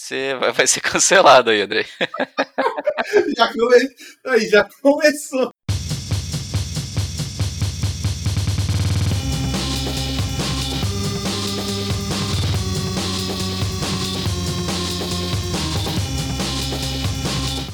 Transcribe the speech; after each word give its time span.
Você 0.00 0.34
vai, 0.34 0.50
vai 0.50 0.66
ser 0.66 0.80
cancelado 0.80 1.50
aí, 1.50 1.60
Andrei. 1.60 1.84
já, 3.36 3.52
come... 3.52 3.88
aí, 4.28 4.48
já 4.48 4.66
começou. 4.80 5.52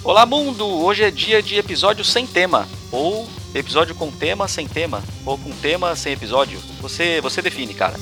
Olá, 0.02 0.26
mundo! 0.26 0.66
Hoje 0.66 1.04
é 1.04 1.10
dia 1.12 1.40
de 1.40 1.56
episódio 1.56 2.04
sem 2.04 2.26
tema. 2.26 2.66
Ou 2.90 3.28
episódio 3.54 3.94
com 3.94 4.10
tema 4.10 4.48
sem 4.48 4.66
tema. 4.66 5.00
Ou 5.24 5.38
com 5.38 5.52
tema 5.52 5.94
sem 5.94 6.12
episódio. 6.12 6.58
Você, 6.80 7.20
você 7.20 7.40
define, 7.40 7.72
cara. 7.72 7.94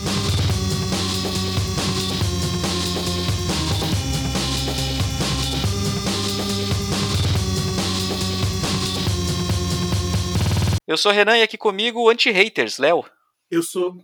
Eu 10.94 10.98
sou 10.98 11.10
Renan 11.10 11.36
e 11.36 11.42
aqui 11.42 11.58
comigo 11.58 12.00
o 12.00 12.08
Anti-Haters, 12.08 12.78
Léo. 12.78 13.04
Eu 13.50 13.64
sou. 13.64 14.00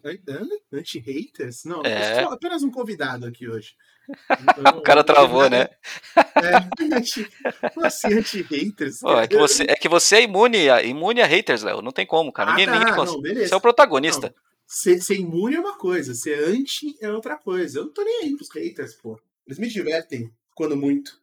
Anti-haters? 0.72 1.62
Não, 1.64 1.82
É. 1.84 2.18
eu 2.18 2.24
sou 2.24 2.32
apenas 2.32 2.64
um 2.64 2.70
convidado 2.70 3.26
aqui 3.26 3.48
hoje. 3.48 3.76
O 4.76 4.80
cara 4.82 5.04
travou, 5.04 5.48
né? 5.48 5.68
É, 6.42 6.96
anti... 6.96 7.30
Como 7.72 7.86
assim, 7.86 8.12
anti-haters? 8.12 9.04
É, 9.04 9.28
que 9.28 9.36
você, 9.36 9.62
é 9.68 9.76
que 9.76 9.88
você 9.88 10.16
é 10.16 10.22
imune 10.22 10.68
a, 10.68 10.82
imune 10.82 11.22
a 11.22 11.26
haters, 11.26 11.62
Léo. 11.62 11.80
Não 11.80 11.92
tem 11.92 12.04
como, 12.04 12.32
cara. 12.32 12.50
Ah, 12.50 12.52
Ninguém, 12.54 12.66
tá, 12.66 12.78
ninguém 12.80 13.04
não, 13.04 13.20
beleza. 13.20 13.46
Você 13.48 13.54
é 13.54 13.56
o 13.56 13.60
protagonista. 13.60 14.34
Ser, 14.66 15.00
ser 15.00 15.14
imune 15.14 15.54
é 15.54 15.60
uma 15.60 15.78
coisa, 15.78 16.12
ser 16.12 16.42
anti 16.42 16.96
é 17.00 17.08
outra 17.08 17.36
coisa. 17.36 17.78
Eu 17.78 17.84
não 17.84 17.92
tô 17.92 18.02
nem 18.02 18.24
aí 18.24 18.36
pros 18.36 18.50
haters, 18.52 18.94
pô. 18.94 19.16
Eles 19.46 19.60
me 19.60 19.68
divertem, 19.68 20.28
quando 20.56 20.76
muito. 20.76 21.20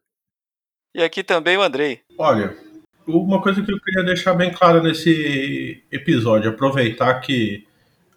E 0.96 1.04
aqui 1.04 1.26
também 1.26 1.58
o 1.58 1.62
Andrei. 1.62 2.04
Olha, 2.18 2.58
uma 3.08 3.42
coisa 3.42 3.62
que 3.62 3.72
eu 3.72 3.80
queria 3.80 4.04
deixar 4.04 4.34
bem 4.34 4.52
clara 4.52 4.82
nesse 4.82 5.84
episódio, 5.92 6.50
aproveitar 6.50 7.14
que 7.22 7.66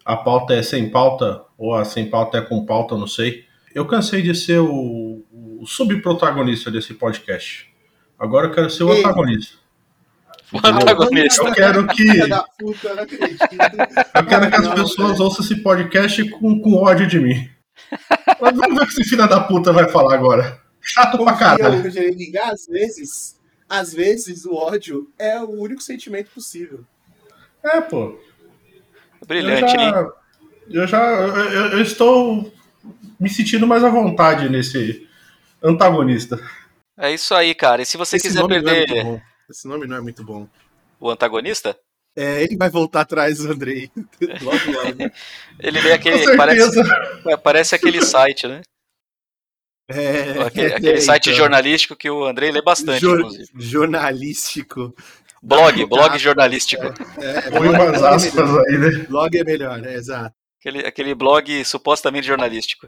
a 0.05 0.15
pauta 0.17 0.53
é 0.53 0.61
sem 0.61 0.89
pauta, 0.89 1.43
ou 1.57 1.73
a 1.73 1.85
sem 1.85 2.09
pauta 2.09 2.39
é 2.39 2.41
com 2.41 2.65
pauta, 2.65 2.97
não 2.97 3.07
sei. 3.07 3.45
Eu 3.73 3.85
cansei 3.85 4.21
de 4.21 4.35
ser 4.35 4.59
o, 4.59 5.23
o 5.31 5.65
subprotagonista 5.65 6.69
desse 6.69 6.93
podcast. 6.93 7.71
Agora 8.19 8.47
eu 8.47 8.51
quero 8.51 8.69
ser 8.69 8.83
o 8.83 8.93
Ei. 8.93 8.99
antagonista. 8.99 9.57
O 10.51 10.57
antagonista. 10.57 11.43
Eu 11.43 11.53
quero 11.53 11.87
que, 11.87 12.07
eu 12.07 12.27
eu 14.15 14.25
quero 14.25 14.49
que 14.49 14.55
as 14.55 14.67
pessoas 14.73 15.19
ouçam 15.19 15.45
esse 15.45 15.55
podcast 15.63 16.29
com, 16.31 16.59
com 16.59 16.75
ódio 16.75 17.07
de 17.07 17.19
mim. 17.19 17.49
Mas 18.41 18.55
vamos 18.55 18.75
ver 18.75 18.83
o 18.83 18.87
que 18.87 19.01
esse 19.01 19.09
filho 19.09 19.27
da 19.27 19.39
puta 19.39 19.71
vai 19.71 19.87
falar 19.87 20.15
agora. 20.15 20.59
Chato 20.81 21.17
pra 21.23 21.33
caralho. 21.33 21.83
no 21.83 21.89
Jeremy 21.89 22.37
Às 22.37 22.67
vezes, 22.67 23.39
às 23.71 23.93
vezes 23.93 24.45
o 24.45 24.53
ódio 24.53 25.09
é 25.17 25.39
o 25.39 25.49
único 25.49 25.81
sentimento 25.81 26.29
possível. 26.31 26.83
É, 27.63 27.79
pô. 27.79 28.19
Brilhante, 29.25 29.73
eu 29.75 29.81
hein? 29.81 29.91
já, 29.91 30.11
eu 30.69 30.87
já 30.87 31.11
eu, 31.11 31.67
eu- 31.77 31.81
estou 31.81 32.51
me 33.19 33.29
sentindo 33.29 33.65
mais 33.65 33.81
à 33.83 33.89
vontade 33.89 34.49
nesse 34.49 35.07
antagonista. 35.63 36.37
É 36.97 37.13
isso 37.13 37.33
aí, 37.33 37.55
cara. 37.55 37.81
E 37.81 37.85
se 37.85 37.95
você 37.97 38.17
Esse 38.17 38.27
quiser 38.27 38.43
é 38.43 38.47
perder 38.47 39.03
bom. 39.03 39.21
Esse 39.49 39.67
nome 39.67 39.87
não 39.87 39.97
é 39.97 40.01
muito 40.01 40.23
bom. 40.23 40.47
o 40.99 41.09
antagonista, 41.09 41.77
É, 42.15 42.43
ele 42.43 42.57
vai 42.57 42.69
voltar 42.69 43.01
atrás 43.01 43.37
do 43.37 43.51
Andrei. 43.51 43.89
Logo, 44.41 44.71
logo. 44.71 45.11
ele 45.59 45.81
Com 45.81 45.93
aquele. 45.93 46.35
Parece, 46.35 46.71
certeza. 46.73 47.37
parece 47.41 47.75
aquele 47.75 48.01
site, 48.05 48.47
né? 48.47 48.61
É, 49.93 50.41
Aquele, 50.43 50.73
aquele 50.75 50.91
é, 50.97 51.01
site 51.01 51.27
então. 51.29 51.37
jornalístico 51.37 51.95
que 51.95 52.09
o 52.09 52.25
Andrei 52.25 52.51
lê 52.51 52.61
bastante, 52.61 53.01
Jor- 53.01 53.19
inclusive. 53.19 53.49
jornalístico. 53.55 54.95
Blog, 55.43 55.85
blog 55.85 56.17
jornalístico. 56.19 56.83
É, 57.19 57.49
Põe 57.49 57.69
umas 57.69 58.03
aspas 58.03 58.57
aí, 58.67 58.77
né? 58.77 59.05
Blog 59.09 59.35
é 59.37 59.43
melhor, 59.43 59.83
é, 59.85 59.95
exato. 59.95 60.35
Aquele, 60.59 60.85
aquele 60.85 61.15
blog 61.15 61.65
supostamente 61.65 62.27
jornalístico. 62.27 62.87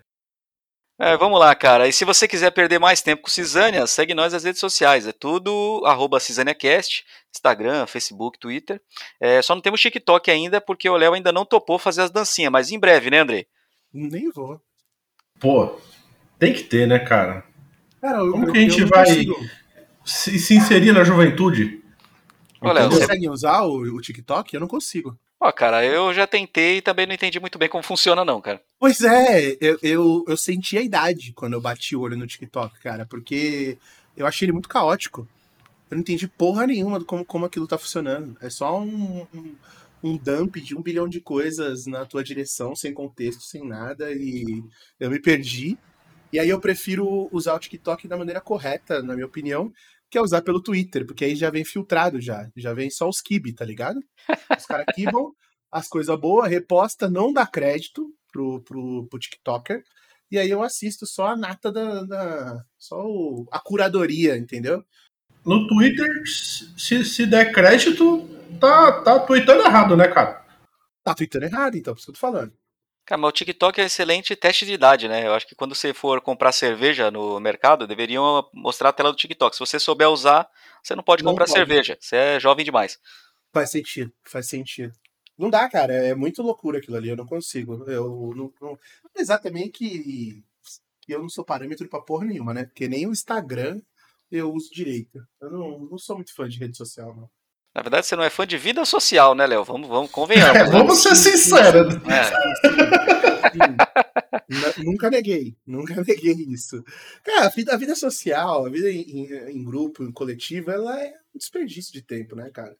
É, 0.99 1.17
vamos 1.17 1.39
lá, 1.39 1.55
cara. 1.55 1.87
E 1.87 1.91
se 1.91 2.05
você 2.05 2.27
quiser 2.27 2.51
perder 2.51 2.77
mais 2.79 3.01
tempo 3.01 3.23
com 3.23 3.29
Cisânia, 3.29 3.87
segue 3.87 4.13
nós 4.13 4.31
nas 4.31 4.43
redes 4.43 4.59
sociais. 4.59 5.07
É 5.07 5.11
tudo 5.11 5.81
arroba 5.85 6.19
CisâniaCast, 6.19 7.03
Instagram, 7.35 7.87
Facebook, 7.87 8.37
Twitter. 8.37 8.79
É, 9.19 9.41
só 9.41 9.55
não 9.55 9.61
temos 9.61 9.81
TikTok 9.81 10.29
ainda, 10.29 10.61
porque 10.61 10.87
o 10.87 10.95
Léo 10.95 11.13
ainda 11.13 11.31
não 11.31 11.45
topou 11.45 11.79
fazer 11.79 12.03
as 12.03 12.11
dancinhas, 12.11 12.51
mas 12.51 12.71
em 12.71 12.79
breve, 12.79 13.09
né, 13.09 13.19
Andrei? 13.21 13.47
Nem 13.91 14.29
vou. 14.29 14.61
Pô, 15.39 15.75
tem 16.45 16.53
que 16.53 16.63
ter, 16.63 16.87
né, 16.87 16.99
cara? 16.99 17.43
Cara, 18.01 18.19
eu, 18.19 18.31
Como 18.31 18.47
eu- 18.47 18.51
que 18.51 18.57
a 18.57 18.61
gente 18.61 18.83
vai- 18.85 19.05
consigo. 19.05 19.35
Se, 20.05 20.37
se 20.37 20.55
inserir 20.55 20.91
na 20.91 21.03
juventude. 21.03 21.81
Entendeu? 22.61 22.89
você- 22.89 22.99
Conseguem 23.01 23.29
usar 23.29 23.61
o, 23.63 23.77
o 23.95 24.01
TikTok? 24.01 24.53
Eu 24.53 24.59
não 24.61 24.67
consigo. 24.67 25.17
Ó, 25.39 25.51
cara, 25.51 25.83
eu 25.85 26.13
já 26.13 26.25
tentei 26.25 26.77
e 26.77 26.81
também 26.81 27.05
não 27.05 27.13
entendi 27.13 27.39
muito 27.39 27.57
bem 27.57 27.67
como 27.67 27.83
funciona, 27.83 28.23
não, 28.23 28.39
cara. 28.39 28.61
Pois 28.79 29.01
é, 29.01 29.57
eu, 29.59 29.77
eu, 29.83 30.25
eu 30.27 30.37
senti 30.37 30.77
a 30.77 30.81
idade 30.81 31.33
quando 31.33 31.53
eu 31.53 31.61
bati 31.61 31.95
o 31.95 32.01
olho 32.01 32.15
no 32.17 32.25
TikTok, 32.27 32.79
cara, 32.79 33.05
porque 33.05 33.77
eu 34.15 34.25
achei 34.25 34.45
ele 34.45 34.53
muito 34.53 34.69
caótico. 34.69 35.27
Eu 35.91 35.95
não 35.95 36.01
entendi 36.01 36.27
porra 36.27 36.65
nenhuma 36.65 36.97
do 36.99 37.05
como, 37.05 37.25
como 37.25 37.45
aquilo 37.45 37.67
tá 37.67 37.77
funcionando. 37.77 38.37
É 38.41 38.49
só 38.49 38.79
um, 38.81 39.27
um, 39.33 39.55
um 40.01 40.17
dump 40.17 40.55
de 40.61 40.75
um 40.75 40.81
bilhão 40.81 41.07
de 41.09 41.19
coisas 41.19 41.85
na 41.85 42.05
tua 42.05 42.23
direção, 42.23 42.73
sem 42.75 42.93
contexto, 42.93 43.43
sem 43.43 43.67
nada, 43.67 44.11
e 44.13 44.63
eu 44.99 45.11
me 45.11 45.19
perdi. 45.19 45.77
E 46.33 46.39
aí 46.39 46.49
eu 46.49 46.59
prefiro 46.59 47.29
usar 47.31 47.53
o 47.53 47.59
TikTok 47.59 48.07
da 48.07 48.17
maneira 48.17 48.41
correta, 48.41 49.01
na 49.03 49.13
minha 49.13 49.25
opinião, 49.27 49.71
que 50.09 50.17
é 50.17 50.21
usar 50.21 50.41
pelo 50.41 50.61
Twitter, 50.61 51.05
porque 51.05 51.23
aí 51.25 51.35
já 51.35 51.49
vem 51.49 51.63
filtrado 51.63 52.19
já. 52.19 52.49
Já 52.57 52.73
vem 52.73 52.89
só 52.89 53.07
os 53.07 53.21
kibe, 53.21 53.53
tá 53.53 53.63
ligado? 53.63 53.99
Os 54.57 54.65
caras 54.65 54.85
kibam 54.95 55.31
as 55.71 55.87
coisas 55.87 56.19
boas, 56.19 56.49
reposta, 56.49 57.09
não 57.09 57.31
dá 57.31 57.45
crédito 57.47 58.07
pro, 58.31 58.61
pro, 58.61 59.07
pro 59.07 59.19
TikToker. 59.19 59.83
E 60.31 60.39
aí 60.39 60.49
eu 60.49 60.63
assisto 60.63 61.05
só 61.05 61.27
a 61.27 61.37
nata 61.37 61.71
da. 61.71 62.03
da- 62.03 62.63
só 62.79 62.99
o- 63.05 63.47
a 63.51 63.59
curadoria, 63.59 64.35
entendeu? 64.35 64.83
No 65.45 65.67
Twitter, 65.67 66.07
se, 66.77 67.03
se 67.05 67.25
der 67.27 67.51
crédito, 67.51 68.27
tá, 68.59 69.01
tá 69.03 69.19
tweetando 69.19 69.63
errado, 69.63 69.95
né, 69.95 70.07
cara? 70.07 70.43
Tá 71.03 71.13
tweetando 71.13 71.45
errado, 71.45 71.75
então, 71.75 71.93
por 71.93 71.99
isso 71.99 72.05
que 72.07 72.11
eu 72.11 72.15
tô 72.15 72.19
falando. 72.19 72.53
Cara, 73.05 73.19
mas 73.19 73.29
o 73.29 73.33
TikTok 73.33 73.79
é 73.79 73.83
um 73.83 73.87
excelente 73.87 74.35
teste 74.35 74.65
de 74.65 74.73
idade, 74.73 75.09
né? 75.09 75.27
Eu 75.27 75.33
acho 75.33 75.45
que 75.45 75.55
quando 75.55 75.75
você 75.75 75.93
for 75.93 76.21
comprar 76.21 76.53
cerveja 76.53 77.11
no 77.11 77.39
mercado, 77.39 77.85
deveriam 77.85 78.47
mostrar 78.53 78.89
a 78.89 78.93
tela 78.93 79.11
do 79.11 79.17
TikTok. 79.17 79.55
Se 79.55 79.59
você 79.59 79.77
souber 79.77 80.09
usar, 80.09 80.49
você 80.81 80.95
não 80.95 81.03
pode 81.03 81.23
Não 81.23 81.31
comprar 81.31 81.45
pode. 81.45 81.57
cerveja. 81.57 81.97
Você 81.99 82.15
é 82.15 82.39
jovem 82.39 82.63
demais. 82.63 82.97
Faz 83.51 83.71
sentido, 83.71 84.11
faz 84.23 84.47
sentido. 84.47 84.93
Não 85.37 85.49
dá, 85.49 85.67
cara, 85.69 85.93
é 85.93 86.15
muito 86.15 86.41
loucura 86.41 86.77
aquilo 86.77 86.95
ali, 86.95 87.09
eu 87.09 87.17
não 87.17 87.25
consigo. 87.25 87.83
Eu 87.89 88.33
não. 88.35 88.53
não... 88.61 88.79
Apesar 89.03 89.39
também 89.39 89.69
que 89.69 90.41
eu 91.07 91.19
não 91.19 91.29
sou 91.29 91.43
parâmetro 91.43 91.87
pra 91.89 92.01
porra 92.01 92.25
nenhuma, 92.25 92.53
né? 92.53 92.63
Porque 92.65 92.87
nem 92.87 93.05
o 93.05 93.11
Instagram 93.11 93.81
eu 94.31 94.51
uso 94.51 94.71
direito. 94.71 95.19
Eu 95.41 95.51
não, 95.51 95.79
não 95.79 95.97
sou 95.97 96.15
muito 96.15 96.33
fã 96.33 96.47
de 96.47 96.57
rede 96.57 96.77
social, 96.77 97.15
não. 97.15 97.29
Na 97.73 97.81
verdade, 97.81 98.05
você 98.05 98.15
não 98.15 98.23
é 98.23 98.29
fã 98.29 98.45
de 98.45 98.55
vida 98.57 98.85
social, 98.85 99.33
né, 99.33 99.47
Léo? 99.47 99.63
Vamos, 99.63 99.89
vamos, 99.89 100.11
convenhamos. 100.11 100.55
É, 100.55 100.63
né? 100.65 100.69
vamos 100.69 101.01
ser 101.01 101.15
sinceros. 101.15 101.95
É. 101.95 103.33
Nunca 104.83 105.09
neguei, 105.09 105.55
nunca 105.65 105.95
neguei 106.07 106.33
isso. 106.49 106.83
Cara, 107.23 107.47
a 107.47 107.49
vida, 107.49 107.73
a 107.73 107.77
vida 107.77 107.95
social, 107.95 108.65
a 108.65 108.69
vida 108.69 108.89
em, 108.91 109.01
em- 109.01 109.51
em 109.57 109.63
grupo, 109.63 110.03
em 110.03 110.11
coletivo, 110.11 110.69
ela 110.71 110.99
é 111.01 111.13
um 111.33 111.37
desperdício 111.37 111.91
de 111.91 112.01
tempo, 112.01 112.35
né, 112.35 112.49
cara? 112.51 112.77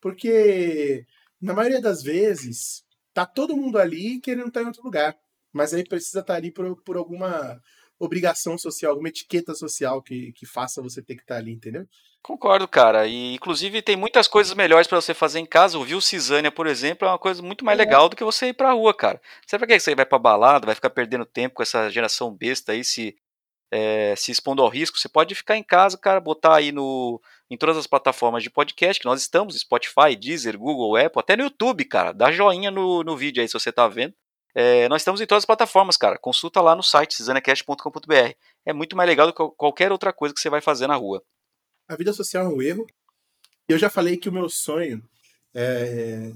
Porque, 0.00 1.04
na 1.40 1.54
maioria 1.54 1.80
das 1.80 2.02
vezes, 2.02 2.84
tá 3.12 3.26
todo 3.26 3.56
mundo 3.56 3.78
ali 3.78 4.20
querendo 4.20 4.48
estar 4.48 4.62
em 4.62 4.66
outro 4.66 4.82
lugar. 4.84 5.16
Mas 5.52 5.72
aí 5.74 5.84
precisa 5.84 6.20
estar 6.20 6.34
ali 6.34 6.52
por, 6.52 6.76
por 6.82 6.96
alguma 6.96 7.60
obrigação 7.98 8.58
social, 8.58 8.92
alguma 8.92 9.08
etiqueta 9.08 9.54
social 9.54 10.02
que, 10.02 10.32
que 10.32 10.44
faça 10.44 10.82
você 10.82 11.00
ter 11.02 11.14
que 11.16 11.22
estar 11.22 11.36
ali, 11.36 11.52
entendeu? 11.52 11.86
Concordo, 12.26 12.66
cara. 12.66 13.06
E 13.06 13.34
inclusive 13.34 13.80
tem 13.80 13.94
muitas 13.94 14.26
coisas 14.26 14.52
melhores 14.52 14.88
pra 14.88 15.00
você 15.00 15.14
fazer 15.14 15.38
em 15.38 15.46
casa. 15.46 15.78
O 15.78 15.84
Viu 15.84 16.00
Cisânia, 16.00 16.50
por 16.50 16.66
exemplo, 16.66 17.06
é 17.06 17.10
uma 17.12 17.18
coisa 17.20 17.40
muito 17.40 17.64
mais 17.64 17.78
É. 17.78 17.82
legal 17.84 18.08
do 18.08 18.16
que 18.16 18.24
você 18.24 18.48
ir 18.48 18.52
pra 18.52 18.72
rua, 18.72 18.92
cara. 18.92 19.20
Sabe 19.46 19.64
pra 19.64 19.74
que 19.76 19.78
você 19.80 19.94
vai 19.94 20.04
pra 20.04 20.18
balada, 20.18 20.66
vai 20.66 20.74
ficar 20.74 20.90
perdendo 20.90 21.24
tempo 21.24 21.54
com 21.54 21.62
essa 21.62 21.88
geração 21.88 22.34
besta 22.34 22.72
aí, 22.72 22.82
se, 22.82 23.14
é, 23.70 24.12
se 24.16 24.32
expondo 24.32 24.60
ao 24.60 24.68
risco? 24.68 24.98
Você 24.98 25.08
pode 25.08 25.36
ficar 25.36 25.56
em 25.56 25.62
casa, 25.62 25.96
cara, 25.96 26.18
botar 26.18 26.56
aí 26.56 26.72
no, 26.72 27.20
em 27.48 27.56
todas 27.56 27.76
as 27.76 27.86
plataformas 27.86 28.42
de 28.42 28.50
podcast 28.50 28.98
que 29.00 29.06
nós 29.06 29.20
estamos, 29.20 29.56
Spotify, 29.60 30.16
Deezer, 30.18 30.58
Google, 30.58 30.96
Apple, 30.96 31.20
até 31.20 31.36
no 31.36 31.44
YouTube, 31.44 31.84
cara. 31.84 32.10
Dá 32.12 32.32
joinha 32.32 32.72
no, 32.72 33.04
no 33.04 33.16
vídeo 33.16 33.40
aí 33.40 33.46
se 33.46 33.54
você 33.54 33.70
tá 33.70 33.86
vendo. 33.86 34.12
É, 34.52 34.88
nós 34.88 35.02
estamos 35.02 35.20
em 35.20 35.26
todas 35.26 35.42
as 35.42 35.46
plataformas, 35.46 35.96
cara. 35.96 36.18
Consulta 36.18 36.60
lá 36.60 36.74
no 36.74 36.82
site 36.82 37.14
cisaniacast.com.br. 37.14 38.32
É 38.64 38.72
muito 38.72 38.96
mais 38.96 39.08
legal 39.08 39.28
do 39.28 39.32
que 39.32 39.56
qualquer 39.56 39.92
outra 39.92 40.12
coisa 40.12 40.34
que 40.34 40.40
você 40.40 40.50
vai 40.50 40.60
fazer 40.60 40.88
na 40.88 40.96
rua. 40.96 41.22
A 41.88 41.96
vida 41.96 42.12
social 42.12 42.46
é 42.46 42.48
um 42.48 42.60
erro. 42.60 42.86
Eu 43.68 43.78
já 43.78 43.88
falei 43.88 44.16
que 44.16 44.28
o 44.28 44.32
meu 44.32 44.48
sonho 44.48 45.02
é. 45.54 46.32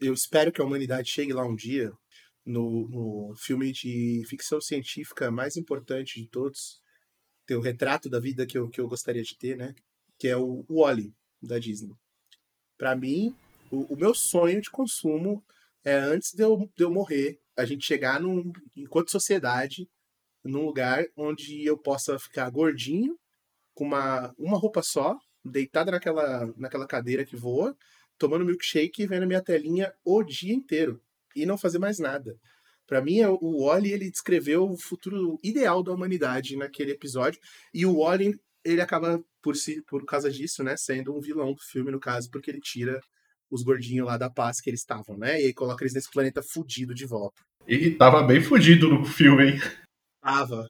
Eu 0.00 0.14
espero 0.14 0.50
que 0.50 0.62
a 0.62 0.64
humanidade 0.64 1.10
chegue 1.10 1.32
lá 1.32 1.44
um 1.44 1.54
dia 1.54 1.92
no, 2.44 2.88
no 2.88 3.34
filme 3.36 3.70
de 3.70 4.24
ficção 4.26 4.60
científica 4.60 5.30
mais 5.30 5.56
importante 5.58 6.18
de 6.18 6.26
todos, 6.26 6.80
ter 7.46 7.56
o 7.56 7.60
retrato 7.60 8.08
da 8.08 8.18
vida 8.18 8.46
que 8.46 8.56
eu, 8.56 8.70
que 8.70 8.80
eu 8.80 8.88
gostaria 8.88 9.22
de 9.22 9.36
ter, 9.36 9.56
né? 9.56 9.74
Que 10.18 10.28
é 10.28 10.36
o, 10.36 10.64
o 10.66 10.80
Wally 10.82 11.14
da 11.42 11.58
Disney. 11.58 11.94
Para 12.78 12.96
mim, 12.96 13.36
o, 13.70 13.92
o, 13.92 13.96
meu 13.96 14.14
sonho 14.14 14.60
de 14.62 14.70
consumo 14.70 15.44
é 15.84 15.94
antes 15.94 16.32
de 16.32 16.42
eu, 16.42 16.70
de 16.74 16.84
eu 16.84 16.90
morrer, 16.90 17.38
a 17.54 17.66
gente 17.66 17.84
chegar 17.84 18.18
num, 18.18 18.50
enquanto 18.74 19.10
sociedade, 19.10 19.86
num 20.42 20.64
lugar 20.64 21.04
onde 21.14 21.64
eu 21.64 21.76
possa 21.76 22.18
ficar 22.18 22.48
gordinho, 22.48 23.18
com 23.78 23.84
uma, 23.84 24.34
uma 24.36 24.58
roupa 24.58 24.82
só, 24.82 25.16
deitado 25.44 25.92
naquela, 25.92 26.52
naquela 26.56 26.84
cadeira 26.84 27.24
que 27.24 27.36
voa, 27.36 27.76
tomando 28.18 28.44
milkshake 28.44 29.02
e 29.02 29.06
vendo 29.06 29.24
minha 29.24 29.40
telinha 29.40 29.94
o 30.04 30.20
dia 30.24 30.52
inteiro. 30.52 31.00
E 31.36 31.46
não 31.46 31.56
fazer 31.56 31.78
mais 31.78 32.00
nada. 32.00 32.36
Para 32.88 33.00
mim, 33.00 33.20
o 33.40 33.66
Wally 33.66 33.92
ele 33.92 34.10
descreveu 34.10 34.68
o 34.68 34.76
futuro 34.76 35.38
ideal 35.44 35.80
da 35.84 35.92
humanidade 35.92 36.56
naquele 36.56 36.90
episódio. 36.90 37.40
E 37.72 37.86
o 37.86 38.00
Wally 38.00 38.36
ele 38.64 38.80
acaba 38.80 39.22
por 39.40 39.54
si, 39.54 39.80
por 39.82 40.04
causa 40.04 40.28
disso, 40.28 40.64
né, 40.64 40.76
sendo 40.76 41.16
um 41.16 41.20
vilão 41.20 41.52
do 41.52 41.62
filme 41.62 41.92
no 41.92 42.00
caso, 42.00 42.28
porque 42.32 42.50
ele 42.50 42.60
tira 42.60 43.00
os 43.48 43.62
gordinhos 43.62 44.08
lá 44.08 44.18
da 44.18 44.28
paz 44.28 44.60
que 44.60 44.68
eles 44.68 44.80
estavam, 44.80 45.16
né? 45.16 45.40
E 45.40 45.46
aí 45.46 45.54
coloca 45.54 45.84
eles 45.84 45.94
nesse 45.94 46.10
planeta 46.10 46.42
fudido 46.42 46.92
de 46.92 47.06
volta. 47.06 47.40
E 47.64 47.92
tava 47.92 48.24
bem 48.24 48.42
fudido 48.42 48.88
no 48.88 49.04
filme, 49.04 49.52
hein? 49.52 49.60
Tava, 50.20 50.66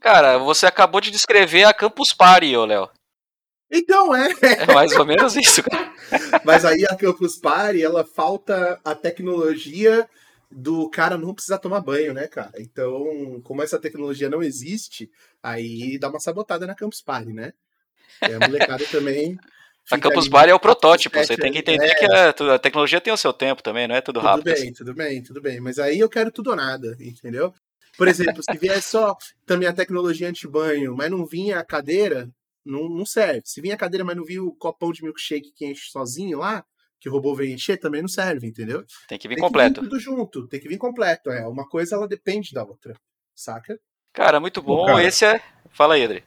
Cara, 0.00 0.38
você 0.38 0.66
acabou 0.66 1.00
de 1.00 1.10
descrever 1.10 1.64
a 1.64 1.74
Campus 1.74 2.12
Party, 2.12 2.56
ô 2.56 2.64
Léo. 2.64 2.88
Então, 3.70 4.14
é. 4.14 4.30
É 4.42 4.72
mais 4.72 4.92
ou 4.96 5.06
menos 5.06 5.36
isso, 5.36 5.62
cara. 5.62 5.92
Mas 6.44 6.64
aí 6.64 6.84
a 6.84 6.96
Campus 6.96 7.36
Party, 7.36 7.82
ela 7.82 8.04
falta 8.04 8.80
a 8.84 8.94
tecnologia 8.94 10.08
do 10.50 10.90
cara 10.90 11.16
não 11.16 11.32
precisar 11.32 11.58
tomar 11.58 11.80
banho, 11.80 12.12
né, 12.12 12.26
cara? 12.26 12.52
Então, 12.58 13.40
como 13.44 13.62
essa 13.62 13.78
tecnologia 13.78 14.28
não 14.28 14.42
existe, 14.42 15.08
aí 15.40 15.96
dá 15.98 16.08
uma 16.08 16.18
sabotada 16.18 16.66
na 16.66 16.74
Campus 16.74 17.00
Party, 17.00 17.32
né? 17.32 17.52
É, 18.20 18.34
a 18.34 18.40
molecada 18.40 18.84
também. 18.90 19.38
A 19.90 19.98
Campus 19.98 20.28
Party 20.28 20.50
é 20.50 20.54
o 20.54 20.60
protótipo, 20.60 21.16
você 21.16 21.36
tem 21.36 21.52
que 21.52 21.58
entender 21.58 21.86
é... 21.86 21.94
que 21.94 22.04
a, 22.04 22.54
a, 22.54 22.58
tecnologia 22.58 23.00
tem 23.00 23.12
o 23.12 23.16
seu 23.16 23.32
tempo 23.32 23.62
também, 23.62 23.88
não 23.88 23.94
é 23.94 24.00
tudo 24.00 24.20
rápido. 24.20 24.44
Tudo 24.44 24.54
bem, 24.54 24.62
assim. 24.62 24.72
tudo 24.72 24.94
bem, 24.94 25.22
tudo 25.22 25.40
bem. 25.40 25.60
Mas 25.60 25.78
aí 25.78 25.98
eu 25.98 26.08
quero 26.08 26.30
tudo 26.30 26.50
ou 26.50 26.56
nada, 26.56 26.96
entendeu? 27.00 27.54
Por 27.96 28.08
exemplo, 28.08 28.42
se 28.42 28.58
vier 28.58 28.82
só 28.82 29.16
também 29.46 29.68
a 29.68 29.72
tecnologia 29.72 30.28
anti-banho, 30.28 30.96
mas 30.96 31.10
não 31.10 31.26
vinha 31.26 31.58
a 31.58 31.64
cadeira, 31.64 32.30
não, 32.64 32.88
não 32.88 33.04
serve. 33.04 33.42
Se 33.44 33.60
vinha 33.60 33.74
a 33.74 33.78
cadeira, 33.78 34.04
mas 34.04 34.16
não 34.16 34.24
viu 34.24 34.46
o 34.46 34.54
copão 34.54 34.92
de 34.92 35.02
milkshake 35.02 35.52
que 35.54 35.66
enche 35.66 35.90
sozinho 35.90 36.38
lá, 36.38 36.64
que 37.00 37.08
o 37.08 37.12
robô 37.12 37.34
vem 37.34 37.54
encher, 37.54 37.78
também 37.78 38.02
não 38.02 38.08
serve, 38.08 38.46
entendeu? 38.46 38.84
Tem 39.08 39.18
que 39.18 39.26
vir 39.26 39.36
tem 39.36 39.44
completo. 39.44 39.74
Que 39.74 39.80
vir 39.80 39.88
tudo 39.88 40.00
junto, 40.00 40.46
tem 40.46 40.60
que 40.60 40.68
vir 40.68 40.78
completo. 40.78 41.30
É, 41.30 41.46
uma 41.46 41.66
coisa 41.66 41.96
ela 41.96 42.06
depende 42.06 42.52
da 42.52 42.62
outra, 42.62 42.94
saca? 43.34 43.78
Cara, 44.12 44.38
muito 44.38 44.60
bom. 44.60 44.86
Cara, 44.86 45.02
Esse 45.02 45.24
é. 45.24 45.40
Fala 45.70 45.94
aí, 45.94 46.04
Adri. 46.04 46.24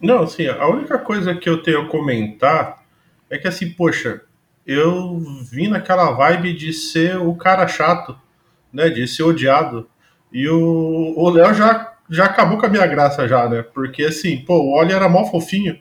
Não, 0.00 0.22
assim, 0.22 0.46
a 0.46 0.66
única 0.66 0.98
coisa 0.98 1.34
que 1.34 1.48
eu 1.48 1.62
tenho 1.62 1.82
a 1.82 1.88
comentar 1.88 2.84
é 3.30 3.38
que, 3.38 3.48
assim, 3.48 3.70
poxa, 3.70 4.22
eu 4.66 5.18
vim 5.50 5.68
naquela 5.68 6.12
vibe 6.12 6.52
de 6.54 6.72
ser 6.72 7.16
o 7.16 7.34
cara 7.36 7.66
chato, 7.66 8.18
né? 8.72 8.88
De 8.88 9.06
ser 9.08 9.22
odiado. 9.22 9.88
E 10.32 10.48
o 10.48 11.28
Léo 11.30 11.54
já, 11.54 11.92
já 12.08 12.24
acabou 12.24 12.58
com 12.58 12.66
a 12.66 12.68
minha 12.68 12.86
graça 12.86 13.28
já, 13.28 13.48
né? 13.48 13.62
Porque, 13.62 14.04
assim, 14.04 14.38
pô, 14.38 14.56
o 14.58 14.78
Oli 14.78 14.92
era 14.92 15.08
mó 15.08 15.24
fofinho 15.24 15.78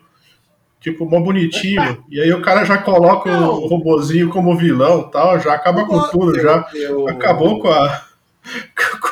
tipo, 0.82 1.06
mó 1.06 1.22
bonitinho. 1.22 2.04
e 2.10 2.20
aí 2.20 2.34
o 2.34 2.42
cara 2.42 2.66
já 2.66 2.80
coloca 2.80 3.32
não. 3.32 3.52
o 3.52 3.68
robozinho 3.68 4.30
como 4.30 4.58
vilão 4.58 5.04
tal, 5.04 5.40
já 5.40 5.54
acaba 5.54 5.86
com 5.86 6.10
tudo, 6.10 6.36
eu, 6.36 6.42
já 6.42 6.68
eu, 6.74 7.08
acabou 7.08 7.62
com 7.62 7.70
a. 7.70 8.08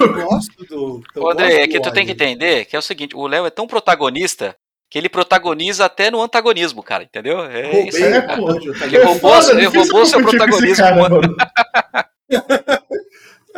Eu 0.02 0.14
gosto 0.24 0.66
do. 0.66 1.04
Eu 1.16 1.30
André, 1.30 1.62
é 1.62 1.68
que 1.68 1.80
tu 1.80 1.92
tem 1.94 2.06
que 2.06 2.14
entender 2.14 2.66
que 2.66 2.76
é 2.76 2.80
o 2.80 2.82
seguinte: 2.82 3.16
o 3.16 3.28
Léo 3.28 3.46
é 3.46 3.52
tão 3.52 3.68
protagonista 3.68 4.56
que 4.90 4.98
ele 4.98 5.08
protagoniza 5.08 5.86
até 5.86 6.10
no 6.10 6.20
antagonismo, 6.20 6.82
cara, 6.82 7.04
entendeu? 7.04 7.46
É 7.46 7.62
Roubei, 7.62 7.90
isso 7.90 8.04
aí. 8.04 8.22
Pô, 8.36 8.52
ele 8.84 9.04
roubou, 9.04 9.52
ele 9.52 9.66
roubou 9.68 10.06
seu 10.08 10.20
protagonismo. 10.20 10.84
Cara, 10.84 12.79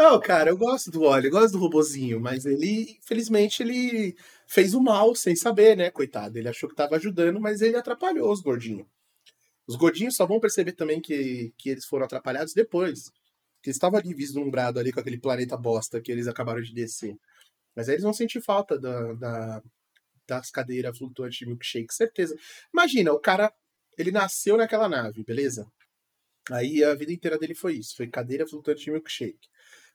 Não, 0.02 0.20
cara, 0.20 0.50
eu 0.50 0.58
gosto 0.58 0.90
do 0.90 1.04
óleo, 1.04 1.28
eu 1.28 1.32
gosto 1.32 1.52
do 1.54 1.60
robozinho, 1.60 2.20
mas 2.20 2.44
ele, 2.48 2.98
infelizmente, 3.00 3.62
ele 3.62 4.16
fez 4.48 4.74
o 4.74 4.82
mal 4.82 5.14
sem 5.14 5.36
saber, 5.36 5.78
né, 5.78 5.92
coitado. 5.92 6.40
Ele 6.40 6.50
achou 6.50 6.68
que 6.68 6.74
estava 6.74 6.96
ajudando, 6.96 7.40
mas 7.40 7.62
ele 7.62 7.78
atrapalhou 7.78 8.32
os 8.32 8.42
gordinhos. 8.42 8.88
Os 9.68 9.76
gordinhos 9.76 10.16
só 10.16 10.26
vão 10.26 10.40
perceber 10.40 10.72
também 10.72 11.00
que, 11.00 11.54
que 11.56 11.70
eles 11.70 11.86
foram 11.86 12.06
atrapalhados 12.06 12.52
depois. 12.56 13.12
Que 13.62 13.70
eles 13.70 13.76
estavam 13.76 14.00
ali 14.00 14.12
vislumbrados 14.12 14.82
ali 14.82 14.92
com 14.92 15.00
aquele 15.00 15.20
planeta 15.20 15.56
bosta 15.56 16.02
que 16.02 16.12
eles 16.12 16.28
acabaram 16.28 16.62
de 16.62 16.74
descer. 16.74 17.16
Mas 17.76 17.88
aí 17.88 17.94
eles 17.96 18.04
vão 18.04 18.14
sentir 18.14 18.42
falta 18.42 18.80
da, 18.80 19.14
da, 19.14 19.64
das 20.28 20.50
cadeiras 20.50 20.98
flutuantes 20.98 21.38
de 21.38 21.46
milkshake, 21.46 21.94
certeza. 21.94 22.36
Imagina, 22.74 23.14
o 23.14 23.20
cara, 23.20 23.54
ele 24.00 24.12
nasceu 24.12 24.58
naquela 24.58 24.90
nave, 24.90 25.24
beleza? 25.24 25.72
Aí 26.50 26.84
a 26.84 26.96
vida 26.96 27.14
inteira 27.14 27.38
dele 27.38 27.54
foi 27.54 27.76
isso, 27.76 27.96
foi 27.96 28.08
cadeira 28.08 28.48
flutuante 28.48 28.84
de 28.84 28.92
milkshake. 28.92 29.48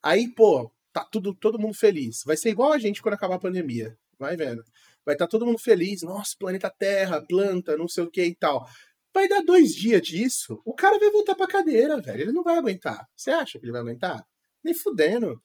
Aí, 0.03 0.29
pô, 0.35 0.71
tá 0.93 1.05
tudo, 1.05 1.35
todo 1.35 1.59
mundo 1.59 1.75
feliz. 1.75 2.23
Vai 2.25 2.37
ser 2.37 2.51
igual 2.51 2.73
a 2.73 2.79
gente 2.79 3.03
quando 3.03 3.15
acabar 3.15 3.37
a 3.37 3.41
pandemia. 3.41 3.97
Vai 4.19 4.37
vendo. 4.37 4.65
Vai 5.05 5.15
estar 5.15 5.27
tá 5.27 5.31
todo 5.31 5.47
mundo 5.47 5.59
feliz. 5.59 6.03
Nossa, 6.03 6.35
planeta 6.39 6.71
Terra, 6.71 7.21
planta, 7.21 7.77
não 7.77 7.89
sei 7.89 8.05
o 8.05 8.11
que 8.11 8.25
e 8.25 8.35
tal. 8.35 8.67
Vai 9.17 9.29
dar 9.29 9.41
dois 9.43 9.75
dias 9.75 10.03
disso, 10.03 10.61
o 10.63 10.75
cara 10.75 10.99
vai 10.99 11.11
voltar 11.11 11.35
pra 11.35 11.47
cadeira, 11.47 11.99
velho. 12.03 12.21
Ele 12.21 12.33
não 12.33 12.43
vai 12.43 12.59
aguentar. 12.59 13.09
Você 13.17 13.31
acha 13.31 13.59
que 13.59 13.65
ele 13.65 13.73
vai 13.73 13.81
aguentar? 13.81 14.23
Nem 14.63 14.75
fudendo. 14.75 15.43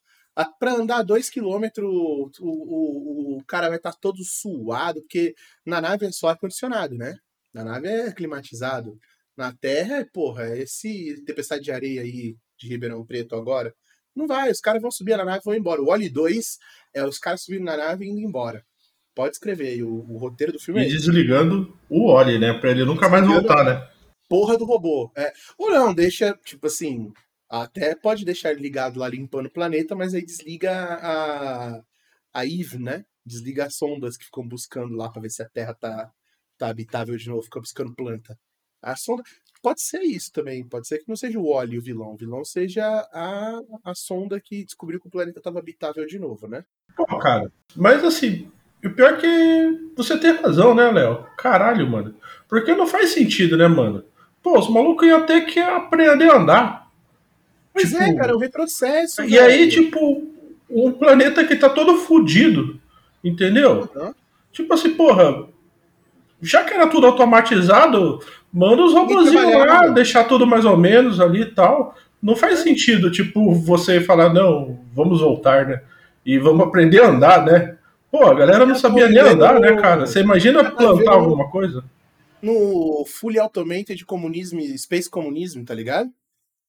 Pra 0.60 0.74
andar 0.74 1.04
dois 1.04 1.30
quilômetros, 1.30 1.90
o, 1.90 2.32
o, 2.42 3.38
o 3.38 3.46
cara 3.46 3.70
vai 3.70 3.78
estar 3.78 3.94
tá 3.94 3.98
todo 4.02 4.22
suado, 4.26 5.02
porque 5.02 5.34
na 5.66 5.80
nave 5.80 6.06
é 6.06 6.12
só 6.12 6.28
ar-condicionado, 6.28 6.98
né? 6.98 7.18
Na 7.54 7.64
nave 7.64 7.88
é 7.88 8.12
climatizado. 8.12 9.00
Na 9.38 9.54
Terra, 9.54 10.06
porra, 10.12 10.58
esse 10.58 11.24
tempestade 11.26 11.64
de 11.64 11.72
areia 11.72 12.02
aí 12.02 12.36
de 12.58 12.68
Ribeirão 12.68 13.06
Preto 13.06 13.36
agora, 13.36 13.74
não 14.16 14.28
vai, 14.28 14.52
os 14.52 14.60
caras 14.60 14.82
vão 14.82 14.92
subir 14.92 15.18
na 15.18 15.26
nave 15.26 15.40
e 15.40 15.46
vão 15.46 15.56
embora. 15.56 15.82
O 15.82 15.90
Oli 15.90 16.10
2 16.10 16.58
é 16.94 17.06
os 17.06 17.18
caras 17.18 17.42
subindo 17.44 17.64
na 17.64 17.78
nave 17.78 18.06
e 18.06 18.10
indo 18.10 18.20
embora. 18.20 18.66
Pode 19.14 19.36
escrever 19.36 19.68
aí, 19.68 19.84
o, 19.84 19.94
o 19.94 20.18
roteiro 20.18 20.54
do 20.54 20.60
filme 20.60 20.82
e 20.82 20.86
é 20.86 20.88
desligando 20.88 21.78
o 21.90 22.10
Oli, 22.10 22.40
né? 22.40 22.54
Pra 22.54 22.72
ele 22.72 22.86
nunca 22.86 23.10
mais 23.10 23.26
voltar, 23.28 23.64
né? 23.64 23.88
Porra 24.30 24.58
do 24.58 24.66
robô. 24.66 25.12
É. 25.16 25.34
Ou 25.58 25.70
não, 25.70 25.94
deixa, 25.94 26.34
tipo 26.46 26.68
assim, 26.68 27.12
até 27.50 27.94
pode 27.94 28.24
deixar 28.24 28.52
ele 28.52 28.62
ligado 28.62 29.00
lá 29.00 29.10
limpando 29.10 29.48
o 29.48 29.52
planeta, 29.52 29.94
mas 29.94 30.14
aí 30.14 30.26
desliga 30.26 30.72
a, 30.72 31.82
a 32.34 32.46
Eve, 32.46 32.80
né? 32.80 33.04
Desliga 33.26 33.66
as 33.66 33.76
sondas 33.76 34.16
que 34.16 34.24
ficam 34.24 34.48
buscando 34.48 34.96
lá 34.96 35.10
pra 35.10 35.22
ver 35.22 35.30
se 35.30 35.44
a 35.44 35.50
Terra 35.50 35.74
tá, 35.74 36.10
tá 36.58 36.70
habitável 36.70 37.18
de 37.18 37.28
novo, 37.28 37.44
fica 37.44 37.60
buscando 37.60 37.94
planta. 37.94 38.40
A 38.82 38.96
sonda. 38.96 39.24
Pode 39.62 39.82
ser 39.82 40.02
isso 40.02 40.32
também. 40.32 40.64
Pode 40.64 40.88
ser 40.88 41.00
que 41.00 41.08
não 41.08 41.16
seja 41.16 41.40
o 41.40 41.54
Wally 41.54 41.78
o 41.78 41.82
vilão. 41.82 42.14
O 42.14 42.18
vilão 42.18 42.44
seja 42.44 42.84
a, 43.14 43.60
a 43.84 43.94
sonda 43.94 44.40
que 44.40 44.64
descobriu 44.64 45.00
que 45.00 45.08
o 45.08 45.12
planeta 45.12 45.40
estava 45.40 45.60
habitável 45.60 46.06
de 46.06 46.18
novo, 46.18 46.48
né? 46.48 46.64
Pô, 46.96 47.06
cara. 47.06 47.52
Mas 47.76 48.04
assim, 48.04 48.50
o 48.84 48.90
pior 48.90 49.14
é 49.14 49.18
que 49.18 49.92
você 49.96 50.18
tem 50.18 50.32
razão, 50.32 50.74
né, 50.74 50.90
Léo? 50.92 51.26
Caralho, 51.38 51.88
mano. 51.88 52.16
Porque 52.50 52.74
não 52.74 52.88
faz 52.88 53.12
sentido, 53.12 53.56
né, 53.56 53.68
mano? 53.68 54.04
Pô, 54.42 54.58
os 54.58 54.70
malucos 54.70 55.08
iam 55.08 55.26
ter 55.26 55.46
que 55.46 55.60
aprender 55.60 56.30
a 56.32 56.38
andar. 56.38 56.92
Pois 57.74 57.90
tipo, 57.90 58.02
é, 58.02 58.16
cara, 58.16 58.32
é 58.32 58.36
um 58.36 58.40
retrocesso. 58.40 59.24
E 59.24 59.38
aí, 59.38 59.70
tipo, 59.70 60.28
um 60.70 60.92
planeta 60.92 61.46
que 61.46 61.56
tá 61.56 61.70
todo 61.70 61.98
fudido. 61.98 62.80
Entendeu? 63.24 63.88
Uhum. 63.96 64.14
Tipo 64.52 64.74
assim, 64.74 64.96
porra, 64.96 65.48
já 66.42 66.64
que 66.64 66.74
era 66.74 66.88
tudo 66.88 67.06
automatizado, 67.06 68.20
manda 68.52 68.84
os 68.84 68.94
robôzinhos 68.94 69.54
lá, 69.54 69.88
deixar 69.88 70.24
tudo 70.26 70.46
mais 70.46 70.66
ou 70.66 70.78
menos 70.78 71.20
ali 71.20 71.42
e 71.42 71.54
tal. 71.54 71.96
Não 72.22 72.36
faz 72.36 72.60
é. 72.60 72.64
sentido, 72.64 73.12
tipo, 73.12 73.54
você 73.56 74.02
falar, 74.02 74.34
não, 74.34 74.80
vamos 74.94 75.22
voltar, 75.22 75.68
né? 75.68 75.82
E 76.26 76.38
vamos 76.38 76.68
aprender 76.68 77.02
a 77.02 77.10
andar, 77.10 77.46
né? 77.46 77.78
Pô, 78.12 78.26
a 78.26 78.34
galera 78.34 78.66
não 78.66 78.76
sabia 78.76 79.08
nem 79.08 79.22
andar, 79.22 79.60
né, 79.60 79.76
cara? 79.76 80.06
Você 80.06 80.20
imagina 80.20 80.70
plantar 80.70 81.14
alguma 81.14 81.50
coisa? 81.50 81.84
No 82.42 83.06
Fully 83.06 83.40
Automated 83.40 84.06
Comunismo, 84.06 84.62
Space 84.78 85.10
Comunismo, 85.10 85.64
tá 85.64 85.74
ligado? 85.74 86.10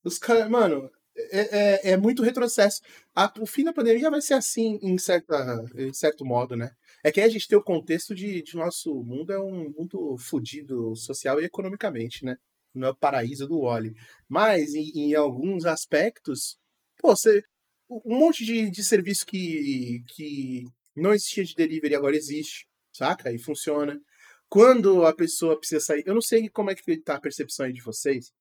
Os 0.03 0.17
caras, 0.17 0.49
mano, 0.49 0.89
é, 1.15 1.59
é, 1.59 1.91
é, 1.91 1.97
muito 1.97 2.23
retrocesso. 2.23 2.81
A, 3.15 3.31
o 3.39 3.45
fim 3.45 3.63
da 3.63 3.73
pandemia 3.73 4.09
vai 4.09 4.21
ser 4.21 4.33
assim, 4.33 4.79
em, 4.81 4.97
certa, 4.97 5.63
em 5.75 5.93
certo 5.93 6.25
modo, 6.25 6.55
né? 6.55 6.71
É 7.03 7.11
que 7.11 7.19
a 7.19 7.27
gente 7.27 7.47
tem 7.47 7.57
o 7.57 7.63
contexto 7.63 8.15
de, 8.15 8.41
de 8.41 8.55
nosso 8.55 9.03
mundo 9.03 9.33
é 9.33 9.39
um 9.39 9.69
mundo 9.77 10.17
fodido 10.17 10.95
social 10.95 11.41
e 11.41 11.45
economicamente, 11.45 12.23
né? 12.23 12.37
Não 12.73 12.87
é 12.87 12.91
o 12.91 12.95
paraíso 12.95 13.47
do 13.47 13.61
Wally. 13.61 13.93
Mas, 14.27 14.73
em, 14.73 14.89
em, 14.95 15.13
alguns 15.13 15.65
aspectos, 15.65 16.57
pô, 16.99 17.15
você, 17.15 17.43
um 17.89 18.17
monte 18.17 18.45
de, 18.45 18.69
de 18.71 18.83
serviço 18.83 19.25
que, 19.25 20.03
que 20.15 20.65
não 20.95 21.13
existia 21.13 21.43
de 21.43 21.55
delivery 21.55 21.95
agora 21.95 22.15
existe, 22.15 22.67
saca? 22.91 23.31
E 23.31 23.37
funciona. 23.37 24.01
Quando 24.49 25.05
a 25.05 25.13
pessoa 25.13 25.57
precisa 25.57 25.81
sair, 25.81 26.03
eu 26.05 26.13
não 26.13 26.21
sei 26.21 26.47
como 26.49 26.71
é 26.71 26.75
que 26.75 26.97
tá 26.97 27.15
a 27.15 27.21
percepção 27.21 27.65
aí 27.65 27.73
de 27.73 27.81
vocês, 27.81 28.31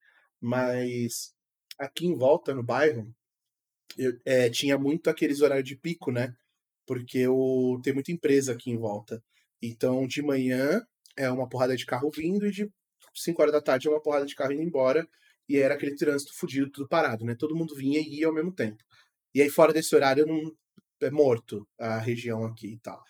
mas 0.40 1.34
aqui 1.78 2.06
em 2.06 2.14
volta, 2.14 2.54
no 2.54 2.62
bairro, 2.62 3.12
eu, 3.98 4.18
é, 4.24 4.48
tinha 4.50 4.78
muito 4.78 5.10
aqueles 5.10 5.40
horários 5.40 5.68
de 5.68 5.76
pico, 5.76 6.12
né? 6.12 6.34
Porque 6.86 7.18
eu, 7.18 7.80
tem 7.82 7.92
muita 7.94 8.12
empresa 8.12 8.52
aqui 8.52 8.70
em 8.70 8.78
volta. 8.78 9.22
Então, 9.62 10.06
de 10.06 10.22
manhã 10.22 10.80
é 11.16 11.30
uma 11.30 11.48
porrada 11.48 11.76
de 11.76 11.86
carro 11.86 12.10
vindo 12.14 12.46
e 12.46 12.50
de 12.50 12.68
5 13.14 13.40
horas 13.40 13.52
da 13.52 13.60
tarde 13.60 13.88
é 13.88 13.90
uma 13.90 14.02
porrada 14.02 14.26
de 14.26 14.34
carro 14.34 14.52
indo 14.52 14.62
embora. 14.62 15.06
E 15.48 15.58
era 15.58 15.74
aquele 15.74 15.94
trânsito 15.96 16.32
fudido, 16.34 16.70
tudo 16.70 16.88
parado, 16.88 17.24
né? 17.24 17.34
Todo 17.34 17.56
mundo 17.56 17.74
vinha 17.74 18.00
e 18.00 18.20
ia 18.20 18.26
ao 18.26 18.34
mesmo 18.34 18.52
tempo. 18.52 18.82
E 19.34 19.42
aí, 19.42 19.50
fora 19.50 19.72
desse 19.72 19.94
horário, 19.94 20.26
não 20.26 20.40
é 21.00 21.10
morto 21.10 21.66
a 21.78 21.98
região 21.98 22.44
aqui 22.44 22.74
e 22.74 22.78
tal. 22.78 23.02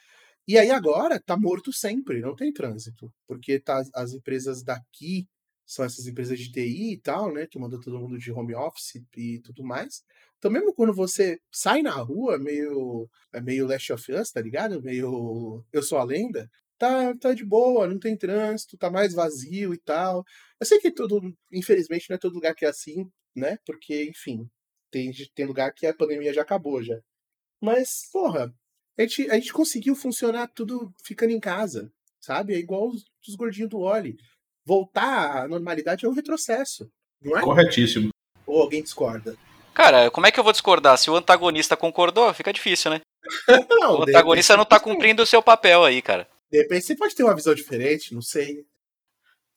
E 0.46 0.58
aí 0.58 0.70
agora 0.70 1.20
tá 1.20 1.36
morto 1.36 1.72
sempre, 1.72 2.20
não 2.20 2.34
tem 2.34 2.52
trânsito. 2.52 3.12
Porque 3.26 3.60
tá, 3.60 3.82
as 3.94 4.12
empresas 4.12 4.62
daqui 4.62 5.26
são 5.72 5.84
essas 5.86 6.06
empresas 6.06 6.38
de 6.38 6.52
TI 6.52 6.92
e 6.92 6.98
tal, 6.98 7.32
né? 7.32 7.46
Que 7.46 7.58
mandam 7.58 7.80
todo 7.80 7.98
mundo 7.98 8.18
de 8.18 8.30
home 8.30 8.54
office 8.54 9.02
e 9.16 9.38
tudo 9.40 9.64
mais. 9.64 10.04
Então, 10.36 10.50
mesmo 10.50 10.74
quando 10.74 10.92
você 10.92 11.40
sai 11.50 11.80
na 11.80 11.92
rua, 11.92 12.38
meio, 12.38 13.08
é 13.32 13.40
meio 13.40 13.66
Last 13.66 13.92
of 13.92 14.12
Us, 14.12 14.30
tá 14.30 14.40
ligado? 14.42 14.82
Meio 14.82 15.64
Eu 15.72 15.82
Sou 15.82 15.96
a 15.96 16.04
Lenda, 16.04 16.50
tá, 16.76 17.16
tá 17.16 17.32
de 17.32 17.44
boa, 17.44 17.86
não 17.86 17.98
tem 17.98 18.16
trânsito, 18.16 18.76
tá 18.76 18.90
mais 18.90 19.14
vazio 19.14 19.72
e 19.72 19.78
tal. 19.78 20.24
Eu 20.60 20.66
sei 20.66 20.78
que 20.78 20.90
tudo, 20.90 21.20
infelizmente, 21.50 22.10
não 22.10 22.16
é 22.16 22.18
todo 22.18 22.34
lugar 22.34 22.54
que 22.54 22.66
é 22.66 22.68
assim, 22.68 23.10
né? 23.34 23.56
Porque, 23.64 24.04
enfim, 24.04 24.46
tem, 24.90 25.10
tem 25.34 25.46
lugar 25.46 25.72
que 25.72 25.86
a 25.86 25.94
pandemia 25.94 26.34
já 26.34 26.42
acabou 26.42 26.82
já. 26.82 27.00
Mas, 27.60 28.10
porra, 28.12 28.54
a 28.98 29.02
gente, 29.02 29.30
a 29.30 29.34
gente 29.36 29.52
conseguiu 29.54 29.94
funcionar 29.96 30.48
tudo 30.48 30.92
ficando 31.02 31.30
em 31.32 31.40
casa, 31.40 31.90
sabe? 32.20 32.54
É 32.54 32.58
igual 32.58 32.88
os, 32.88 33.04
os 33.26 33.36
gordinhos 33.36 33.70
do 33.70 33.78
Oli. 33.78 34.16
Voltar 34.64 35.44
à 35.44 35.48
normalidade 35.48 36.04
é 36.04 36.08
um 36.08 36.14
retrocesso, 36.14 36.90
não 37.20 37.36
é? 37.36 37.42
Corretíssimo. 37.42 38.10
Ou 38.46 38.62
alguém 38.62 38.82
discorda? 38.82 39.36
Cara, 39.74 40.10
como 40.10 40.26
é 40.26 40.30
que 40.30 40.38
eu 40.38 40.44
vou 40.44 40.52
discordar? 40.52 40.98
Se 40.98 41.10
o 41.10 41.16
antagonista 41.16 41.76
concordou, 41.76 42.32
fica 42.34 42.52
difícil, 42.52 42.90
né? 42.90 43.00
não, 43.80 44.00
o 44.00 44.02
antagonista 44.02 44.56
não 44.56 44.64
tá 44.64 44.78
cumprindo 44.78 45.22
o 45.22 45.26
seu 45.26 45.42
papel 45.42 45.84
aí, 45.84 46.02
cara. 46.02 46.28
De 46.50 46.58
repente 46.58 46.84
você 46.84 46.94
pode 46.94 47.14
ter 47.14 47.24
uma 47.24 47.34
visão 47.34 47.54
diferente, 47.54 48.14
não 48.14 48.22
sei. 48.22 48.66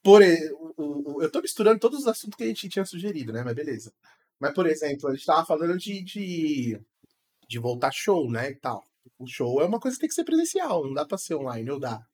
Por, 0.01 0.21
eu 0.21 1.31
tô 1.31 1.41
misturando 1.41 1.79
todos 1.79 2.01
os 2.01 2.07
assuntos 2.07 2.37
que 2.37 2.43
a 2.43 2.47
gente 2.47 2.69
tinha 2.69 2.85
sugerido, 2.85 3.33
né? 3.33 3.43
Mas 3.43 3.55
beleza. 3.55 3.91
Mas, 4.39 4.53
por 4.53 4.67
exemplo, 4.67 5.09
a 5.09 5.15
gente 5.15 5.25
tava 5.25 5.45
falando 5.45 5.77
de, 5.77 6.03
de, 6.03 6.79
de 7.47 7.59
voltar 7.59 7.91
show, 7.91 8.29
né? 8.29 8.51
E 8.51 8.55
tal. 8.55 8.85
O 9.17 9.27
show 9.27 9.61
é 9.61 9.65
uma 9.65 9.79
coisa 9.79 9.95
que 9.97 10.01
tem 10.01 10.09
que 10.09 10.15
ser 10.15 10.23
presencial, 10.23 10.85
não 10.85 10.93
dá 10.93 11.05
pra 11.05 11.17
ser 11.17 11.35
online, 11.35 11.69
ou 11.69 11.79
dá. 11.79 12.05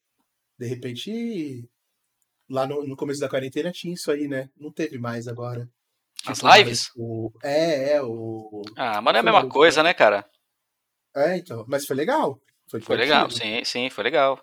De 0.57 0.67
repente, 0.67 1.67
lá 2.51 2.67
no, 2.67 2.85
no 2.85 2.95
começo 2.95 3.19
da 3.19 3.29
quarentena 3.29 3.71
tinha 3.71 3.93
isso 3.93 4.11
aí, 4.11 4.27
né? 4.27 4.49
Não 4.57 4.71
teve 4.71 4.97
mais 4.97 5.27
agora. 5.27 5.67
As 6.25 6.41
lives? 6.41 6.91
O, 6.95 7.31
é, 7.41 7.93
é, 7.93 8.03
o. 8.03 8.61
Ah, 8.77 9.01
mas 9.01 9.13
não 9.13 9.17
é 9.17 9.21
a 9.21 9.23
mesma 9.23 9.47
coisa, 9.49 9.81
né, 9.81 9.93
cara? 9.93 10.25
É, 11.15 11.37
então. 11.37 11.65
Mas 11.67 11.85
foi 11.85 11.95
legal. 11.95 12.39
Foi, 12.69 12.79
foi 12.79 12.95
legal, 12.95 13.29
sim, 13.29 13.63
sim, 13.65 13.89
foi 13.89 14.03
legal. 14.03 14.39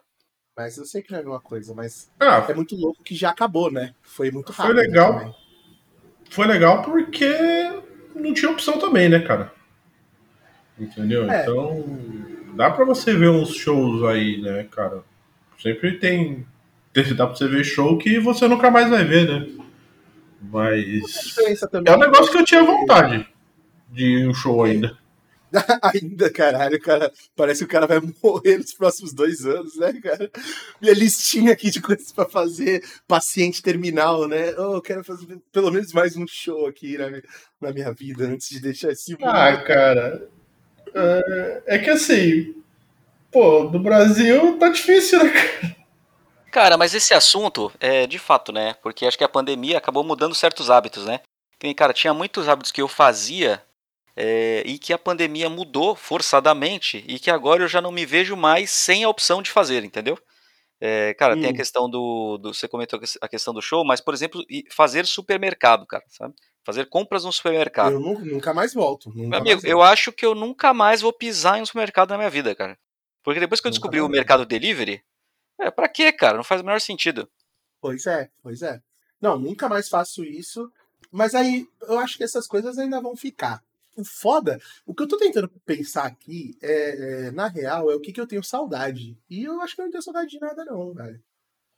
Mas 0.57 0.77
eu 0.77 0.85
sei 0.85 1.03
que 1.03 1.13
não 1.13 1.19
é 1.19 1.23
a 1.23 1.25
mesma 1.25 1.41
coisa, 1.41 1.73
mas 1.73 2.11
ah, 2.19 2.45
é 2.49 2.55
muito 2.55 2.75
louco 2.75 3.03
que 3.05 3.15
já 3.15 3.31
acabou, 3.31 3.71
né? 3.71 3.95
Foi 4.03 4.31
muito 4.31 4.51
rápido. 4.51 4.75
Foi 4.75 4.87
legal. 4.87 5.19
Também. 5.19 5.35
Foi 6.31 6.47
legal 6.47 6.83
porque 6.83 7.29
não 8.15 8.35
tinha 8.35 8.51
opção 8.51 8.79
também, 8.79 9.09
né, 9.09 9.21
cara? 9.21 9.53
Entendeu? 10.79 11.31
É. 11.31 11.43
Então, 11.43 11.85
dá 12.55 12.71
pra 12.71 12.85
você 12.85 13.15
ver 13.15 13.31
uns 13.31 13.55
shows 13.55 14.03
aí, 14.05 14.41
né, 14.43 14.65
cara? 14.71 15.03
Sempre 15.61 15.99
tem. 15.99 16.47
Dá 17.15 17.27
pra 17.27 17.37
você 17.37 17.49
ver 17.49 17.65
show 17.65 17.99
que 17.99 18.19
você 18.19 18.47
nunca 18.49 18.71
mais 18.71 18.89
vai 18.89 19.05
ver, 19.05 19.29
né? 19.29 19.47
Mas. 20.41 21.37
É 21.85 21.97
um 21.97 21.99
negócio 21.99 22.33
que 22.33 22.39
eu 22.39 22.45
tinha 22.45 22.63
vontade 22.63 23.27
de 23.91 24.05
ir 24.05 24.29
um 24.29 24.35
show 24.35 24.63
ainda. 24.63 24.97
ainda, 25.83 26.31
caralho, 26.31 26.79
cara. 26.81 27.11
Parece 27.35 27.61
que 27.61 27.65
o 27.65 27.69
cara 27.69 27.87
vai 27.87 28.01
morrer 28.23 28.59
nos 28.59 28.73
próximos 28.75 29.13
dois 29.13 29.47
anos, 29.47 29.77
né, 29.77 29.93
cara? 30.03 30.31
Minha 30.81 30.95
listinha 30.95 31.53
aqui 31.53 31.71
de 31.71 31.81
coisas 31.81 32.13
pra 32.13 32.27
fazer, 32.27 32.85
paciente 33.07 33.63
terminal, 33.63 34.29
né? 34.29 34.55
Oh, 34.59 34.75
eu 34.75 34.83
quero 34.83 35.03
fazer 35.03 35.39
pelo 35.53 35.71
menos 35.71 35.93
mais 35.93 36.17
um 36.17 36.27
show 36.27 36.67
aqui 36.67 36.99
na 36.99 37.09
minha, 37.09 37.23
na 37.61 37.73
minha 37.73 37.93
vida 37.93 38.27
antes 38.27 38.49
de 38.51 38.61
deixar 38.61 38.93
esse 38.93 39.13
mundo. 39.13 39.25
Ah, 39.27 39.57
cara. 39.57 40.29
É, 40.95 41.63
é 41.67 41.79
que 41.79 41.91
assim, 41.91 42.55
pô, 43.31 43.65
no 43.65 43.79
Brasil 43.79 44.59
tá 44.59 44.69
difícil, 44.69 45.23
né, 45.23 45.31
cara? 45.31 45.77
Cara, 46.51 46.77
mas 46.77 46.95
esse 46.95 47.13
assunto 47.13 47.71
é 47.79 48.07
de 48.07 48.19
fato, 48.19 48.53
né? 48.53 48.75
Porque 48.83 49.07
acho 49.07 49.19
que 49.19 49.25
a 49.25 49.29
pandemia 49.29 49.79
acabou 49.79 50.03
mudando 50.03 50.35
certos 50.35 50.71
hábitos, 50.71 51.05
né? 51.05 51.21
Cara, 51.77 51.93
tinha 51.93 52.15
muitos 52.15 52.49
hábitos 52.49 52.73
que 52.73 52.81
eu 52.81 52.89
fazia 52.89 53.63
é, 54.17 54.63
e 54.65 54.79
que 54.79 54.93
a 54.93 54.99
pandemia 54.99 55.49
mudou 55.49 55.95
forçadamente 55.95 57.05
e 57.07 57.19
que 57.19 57.31
agora 57.31 57.63
eu 57.63 57.69
já 57.69 57.81
não 57.81 57.93
me 57.93 58.07
vejo 58.07 58.37
mais 58.37 58.71
sem 58.71 59.05
a 59.05 59.09
opção 59.09 59.43
de 59.43 59.51
fazer, 59.51 59.85
entendeu? 59.85 60.19
É, 60.81 61.13
cara, 61.15 61.35
hum. 61.35 61.41
tem 61.41 61.51
a 61.51 61.53
hum. 61.53 61.57
questão 61.57 61.91
do, 61.91 62.39
do, 62.39 62.55
Você 62.55 62.69
comentou 62.69 63.01
a 63.21 63.29
questão 63.29 63.53
do 63.53 63.61
show, 63.61 63.85
mas, 63.85 64.01
por 64.01 64.15
exemplo, 64.15 64.43
fazer 64.71 65.07
supermercado, 65.07 65.87
cara, 65.87 66.05
sabe? 66.09 66.35
Fazer 66.65 66.87
compras 66.87 67.25
no 67.25 67.33
supermercado. 67.33 67.93
Eu 67.93 68.01
nunca 68.01 68.55
mais 68.55 68.75
volto. 68.75 69.09
Nunca 69.11 69.29
Meu 69.29 69.39
amigo, 69.39 69.61
eu 69.65 69.83
acho 69.83 70.13
que 70.13 70.25
eu 70.25 70.35
nunca 70.35 70.73
mais 70.73 71.01
vou 71.01 71.13
pisar 71.13 71.59
em 71.59 71.63
um 71.63 71.67
supermercado 71.67 72.11
na 72.11 72.19
minha 72.19 72.31
vida, 72.31 72.55
cara. 72.55 72.79
Porque 73.25 73.41
depois 73.41 73.61
que 73.61 73.67
eu 73.67 73.71
nunca 73.71 73.81
descobri 73.81 74.01
o 74.01 74.09
mercado 74.09 74.45
delivery, 74.45 75.03
é, 75.59 75.71
pra 75.71 75.89
quê, 75.89 76.13
cara? 76.13 76.37
Não 76.37 76.45
faz 76.45 76.61
o 76.61 76.65
menor 76.65 76.81
sentido. 76.81 77.29
Pois 77.81 78.07
é, 78.07 78.31
pois 78.43 78.63
é. 78.63 78.81
Não, 79.21 79.39
nunca 79.39 79.69
mais 79.69 79.89
faço 79.89 80.25
isso. 80.25 80.71
Mas 81.11 81.35
aí 81.35 81.67
eu 81.83 81.99
acho 81.99 82.17
que 82.17 82.25
essas 82.25 82.47
coisas 82.47 82.79
ainda 82.79 83.01
vão 83.01 83.17
ficar. 83.17 83.63
O 83.97 84.05
foda, 84.05 84.61
o 84.87 84.95
que 84.95 85.03
eu 85.03 85.09
tô 85.09 85.17
tentando 85.17 85.49
pensar 85.67 86.07
aqui 86.07 86.57
é, 86.63 87.27
é 87.27 87.31
na 87.33 87.49
real, 87.49 87.91
é 87.91 87.97
o 87.97 88.01
que, 88.01 88.13
que 88.13 88.21
eu 88.21 88.27
tenho 88.27 88.45
saudade. 88.45 89.19
E 89.29 89.43
eu 89.45 89.61
acho 89.61 89.75
que 89.75 89.81
eu 89.81 89.87
não 89.87 89.91
tenho 89.91 90.03
saudade 90.03 90.31
de 90.31 90.39
nada, 90.39 90.65
não, 90.65 90.95
velho. 90.95 91.21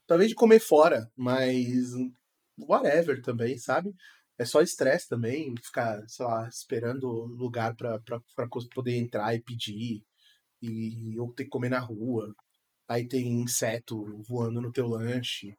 Talvez 0.05 0.29
de 0.29 0.35
comer 0.35 0.59
fora, 0.59 1.11
mas 1.15 1.93
whatever 2.59 3.21
também, 3.21 3.57
sabe? 3.57 3.95
É 4.37 4.45
só 4.45 4.61
estresse 4.61 5.07
também, 5.07 5.55
ficar, 5.57 6.03
sei 6.07 6.25
lá, 6.25 6.47
esperando 6.47 7.07
lugar 7.07 7.75
pra, 7.75 7.99
poder 8.73 8.95
entrar 8.97 9.33
e 9.33 9.41
pedir. 9.41 10.03
E, 10.61 11.19
ou 11.19 11.33
ter 11.33 11.45
que 11.45 11.49
comer 11.49 11.69
na 11.69 11.79
rua 11.79 12.35
aí 12.91 13.07
tem 13.07 13.41
inseto 13.41 14.21
voando 14.27 14.61
no 14.61 14.71
teu 14.71 14.87
lanche. 14.87 15.55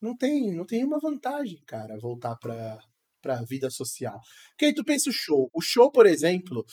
Não 0.00 0.16
tem, 0.16 0.52
não 0.54 0.66
tem 0.66 0.84
uma 0.84 0.98
vantagem, 0.98 1.62
cara, 1.66 1.98
voltar 1.98 2.36
pra, 2.36 2.78
pra 3.20 3.42
vida 3.42 3.70
social. 3.70 4.20
Porque 4.50 4.66
aí 4.66 4.74
tu 4.74 4.84
pensa 4.84 5.08
o 5.10 5.12
show. 5.12 5.48
O 5.54 5.60
show, 5.60 5.90
por 5.92 6.06
exemplo, 6.06 6.64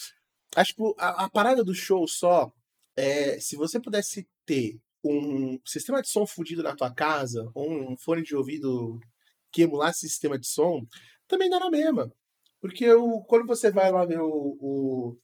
acho 0.55 0.75
que 0.75 0.81
a, 0.97 1.25
a 1.25 1.29
parada 1.29 1.63
do 1.63 1.75
show 1.75 2.07
só 2.07 2.51
é 2.97 3.39
se 3.39 3.55
você 3.55 3.79
pudesse 3.79 4.27
ter 4.45 4.79
um 5.03 5.59
sistema 5.65 6.01
de 6.01 6.09
som 6.09 6.25
fudido 6.25 6.63
na 6.63 6.75
tua 6.75 6.93
casa, 6.93 7.49
ou 7.53 7.71
um 7.71 7.97
fone 7.97 8.23
de 8.23 8.35
ouvido 8.35 8.99
que 9.51 9.61
emulasse 9.61 10.05
esse 10.05 10.09
sistema 10.09 10.37
de 10.37 10.47
som, 10.47 10.85
também 11.27 11.49
dá 11.49 11.59
na 11.59 11.69
mesma. 11.69 12.11
Porque 12.59 12.91
o, 12.91 13.21
quando 13.23 13.47
você 13.47 13.71
vai 13.71 13.91
lá 13.91 14.05
ver 14.05 14.19
o, 14.19 14.57
o, 14.59 15.17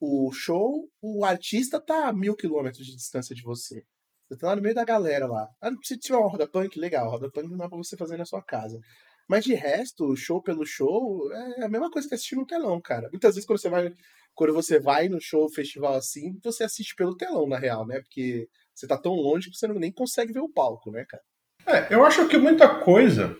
o 0.00 0.32
show, 0.32 0.88
o 1.00 1.24
artista 1.24 1.80
tá 1.80 2.08
a 2.08 2.12
mil 2.12 2.36
quilômetros 2.36 2.86
de 2.86 2.94
distância 2.94 3.34
de 3.34 3.42
você. 3.42 3.84
Você 4.28 4.36
tá 4.38 4.48
lá 4.48 4.56
no 4.56 4.62
meio 4.62 4.74
da 4.74 4.84
galera 4.84 5.26
lá. 5.26 5.48
Ah, 5.60 5.70
se 5.82 5.96
tiver 5.96 6.18
uma 6.18 6.28
roda 6.28 6.48
punk, 6.48 6.78
legal. 6.78 7.08
Roda 7.10 7.30
punk 7.30 7.48
não 7.48 7.56
dá 7.56 7.68
pra 7.68 7.78
você 7.78 7.96
fazer 7.96 8.16
na 8.16 8.24
sua 8.24 8.42
casa. 8.42 8.80
Mas 9.28 9.44
de 9.44 9.54
resto, 9.54 10.16
show 10.16 10.42
pelo 10.42 10.64
show, 10.64 11.30
é 11.32 11.64
a 11.64 11.68
mesma 11.68 11.90
coisa 11.90 12.08
que 12.08 12.14
assistir 12.14 12.36
no 12.36 12.46
telão, 12.46 12.80
cara. 12.80 13.08
Muitas 13.10 13.34
vezes 13.34 13.46
quando 13.46 13.60
você 13.60 13.68
vai, 13.68 13.92
quando 14.34 14.52
você 14.52 14.80
vai 14.80 15.08
no 15.08 15.20
show, 15.20 15.48
festival 15.48 15.94
assim, 15.94 16.38
você 16.42 16.64
assiste 16.64 16.94
pelo 16.94 17.16
telão, 17.16 17.48
na 17.48 17.58
real, 17.58 17.86
né? 17.86 18.00
Porque 18.00 18.48
você 18.74 18.86
tá 18.86 18.96
tão 18.96 19.14
longe 19.14 19.50
que 19.50 19.56
você 19.56 19.66
nem 19.68 19.92
consegue 19.92 20.32
ver 20.32 20.40
o 20.40 20.48
palco, 20.48 20.90
né, 20.90 21.04
cara? 21.08 21.22
É, 21.66 21.94
eu 21.94 22.04
acho 22.04 22.28
que 22.28 22.38
muita 22.38 22.68
coisa 22.68 23.36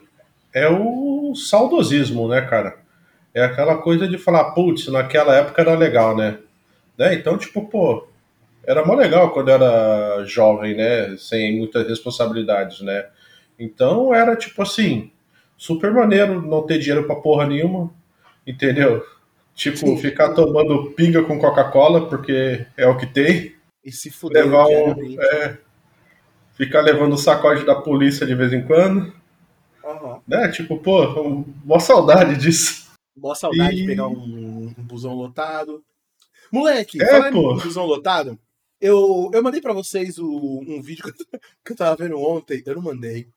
é 0.53 0.69
o 0.69 1.35
saudosismo, 1.35 2.29
né, 2.29 2.43
cara? 2.43 2.79
É 3.33 3.45
aquela 3.45 3.79
coisa 3.79 4.09
de 4.09 4.19
falar, 4.19 4.53
putz, 4.53 4.89
naquela 4.89 5.37
época 5.37 5.63
era 5.63 5.77
legal, 5.77 6.17
né? 6.17 6.41
né? 6.97 7.15
Então, 7.15 7.37
tipo, 7.39 7.69
pô, 7.69 8.09
era 8.67 8.85
mó 8.85 8.95
legal 8.95 9.33
quando 9.33 9.51
era 9.51 10.25
jovem, 10.25 10.77
né? 10.77 11.17
Sem 11.17 11.59
muitas 11.59 11.87
responsabilidades, 11.87 12.81
né? 12.81 13.07
Então 13.59 14.15
era 14.15 14.37
tipo 14.37 14.63
assim, 14.63 15.11
super 15.57 15.93
maneiro 15.93 16.43
não 16.43 16.67
ter 16.67 16.79
dinheiro 16.79 17.07
pra 17.07 17.17
porra 17.17 17.47
nenhuma, 17.47 17.91
entendeu? 18.47 19.05
Tipo, 19.55 19.79
Sim. 19.79 19.97
ficar 19.97 20.35
tomando 20.35 20.91
pinga 20.91 21.23
com 21.23 21.39
Coca-Cola, 21.39 22.09
porque 22.09 22.67
é 22.77 22.87
o 22.87 22.99
que 22.99 23.07
tem. 23.07 23.55
E 23.83 23.91
se 23.91 24.11
fuder. 24.11 24.45
Levar 24.45 24.67
um, 24.67 25.17
é, 25.19 25.59
ficar 26.53 26.83
levando 26.83 27.15
o 27.15 27.19
sacode 27.19 27.65
da 27.65 27.75
polícia 27.75 28.27
de 28.27 28.35
vez 28.35 28.53
em 28.53 28.63
quando. 28.63 29.15
Uhum. 29.83 30.21
Né? 30.27 30.49
Tipo, 30.49 30.77
pô, 30.79 31.45
mó 31.65 31.79
saudade 31.79 32.37
disso. 32.37 32.91
Mó 33.17 33.35
saudade 33.35 33.77
e... 33.77 33.77
de 33.77 33.87
pegar 33.87 34.09
um, 34.09 34.75
um 34.77 34.83
busão 34.83 35.15
lotado. 35.15 35.83
Moleque, 36.53 37.03
é, 37.03 37.31
pô. 37.31 37.55
busão 37.55 37.87
lotado, 37.87 38.39
eu, 38.81 39.31
eu 39.33 39.43
mandei 39.43 39.61
para 39.61 39.73
vocês 39.73 40.19
o, 40.19 40.61
um 40.67 40.83
vídeo 40.83 41.05
que 41.05 41.11
eu, 41.11 41.41
que 41.65 41.73
eu 41.73 41.77
tava 41.77 41.97
vendo 41.97 42.19
ontem. 42.19 42.63
Eu 42.65 42.77
não 42.77 42.83
mandei. 42.83 43.29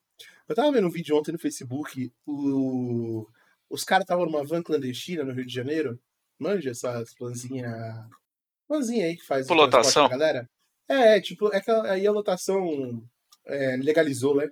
Eu 0.48 0.56
tava 0.56 0.72
vendo 0.72 0.88
um 0.88 0.92
vídeo 0.92 1.16
ontem 1.16 1.32
no 1.32 1.40
Facebook. 1.40 2.12
O, 2.26 3.28
os 3.70 3.84
caras 3.84 4.04
estavam 4.04 4.26
numa 4.26 4.44
van 4.44 4.64
clandestina 4.64 5.24
no 5.24 5.34
Rio 5.34 5.46
de 5.46 5.54
Janeiro. 5.54 6.00
Manja 6.38 6.72
essas 6.72 7.14
vanzinha. 7.20 8.10
Vanzinha 8.68 9.06
aí 9.06 9.16
que 9.16 9.26
faz. 9.26 9.48
Por 9.48 9.56
lotação? 9.56 10.10
Galera. 10.10 10.50
É, 10.88 11.22
tipo, 11.22 11.54
é 11.54 11.62
que 11.62 11.70
aí 11.70 12.08
a 12.08 12.12
lotação 12.12 13.04
é, 13.46 13.78
legalizou, 13.78 14.36
né? 14.36 14.50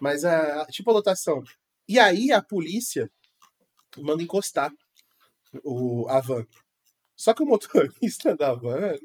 Mas 0.00 0.24
a 0.24 0.64
tipo 0.66 0.90
a 0.90 0.94
lotação. 0.94 1.42
E 1.88 1.98
aí 1.98 2.30
a 2.30 2.40
polícia 2.40 3.10
manda 3.98 4.22
encostar 4.22 4.72
o, 5.64 6.08
a 6.08 6.20
van. 6.20 6.46
Só 7.22 7.32
que 7.32 7.44
o 7.44 7.46
motorista 7.46 8.34
da 8.34 8.52
van 8.52 8.98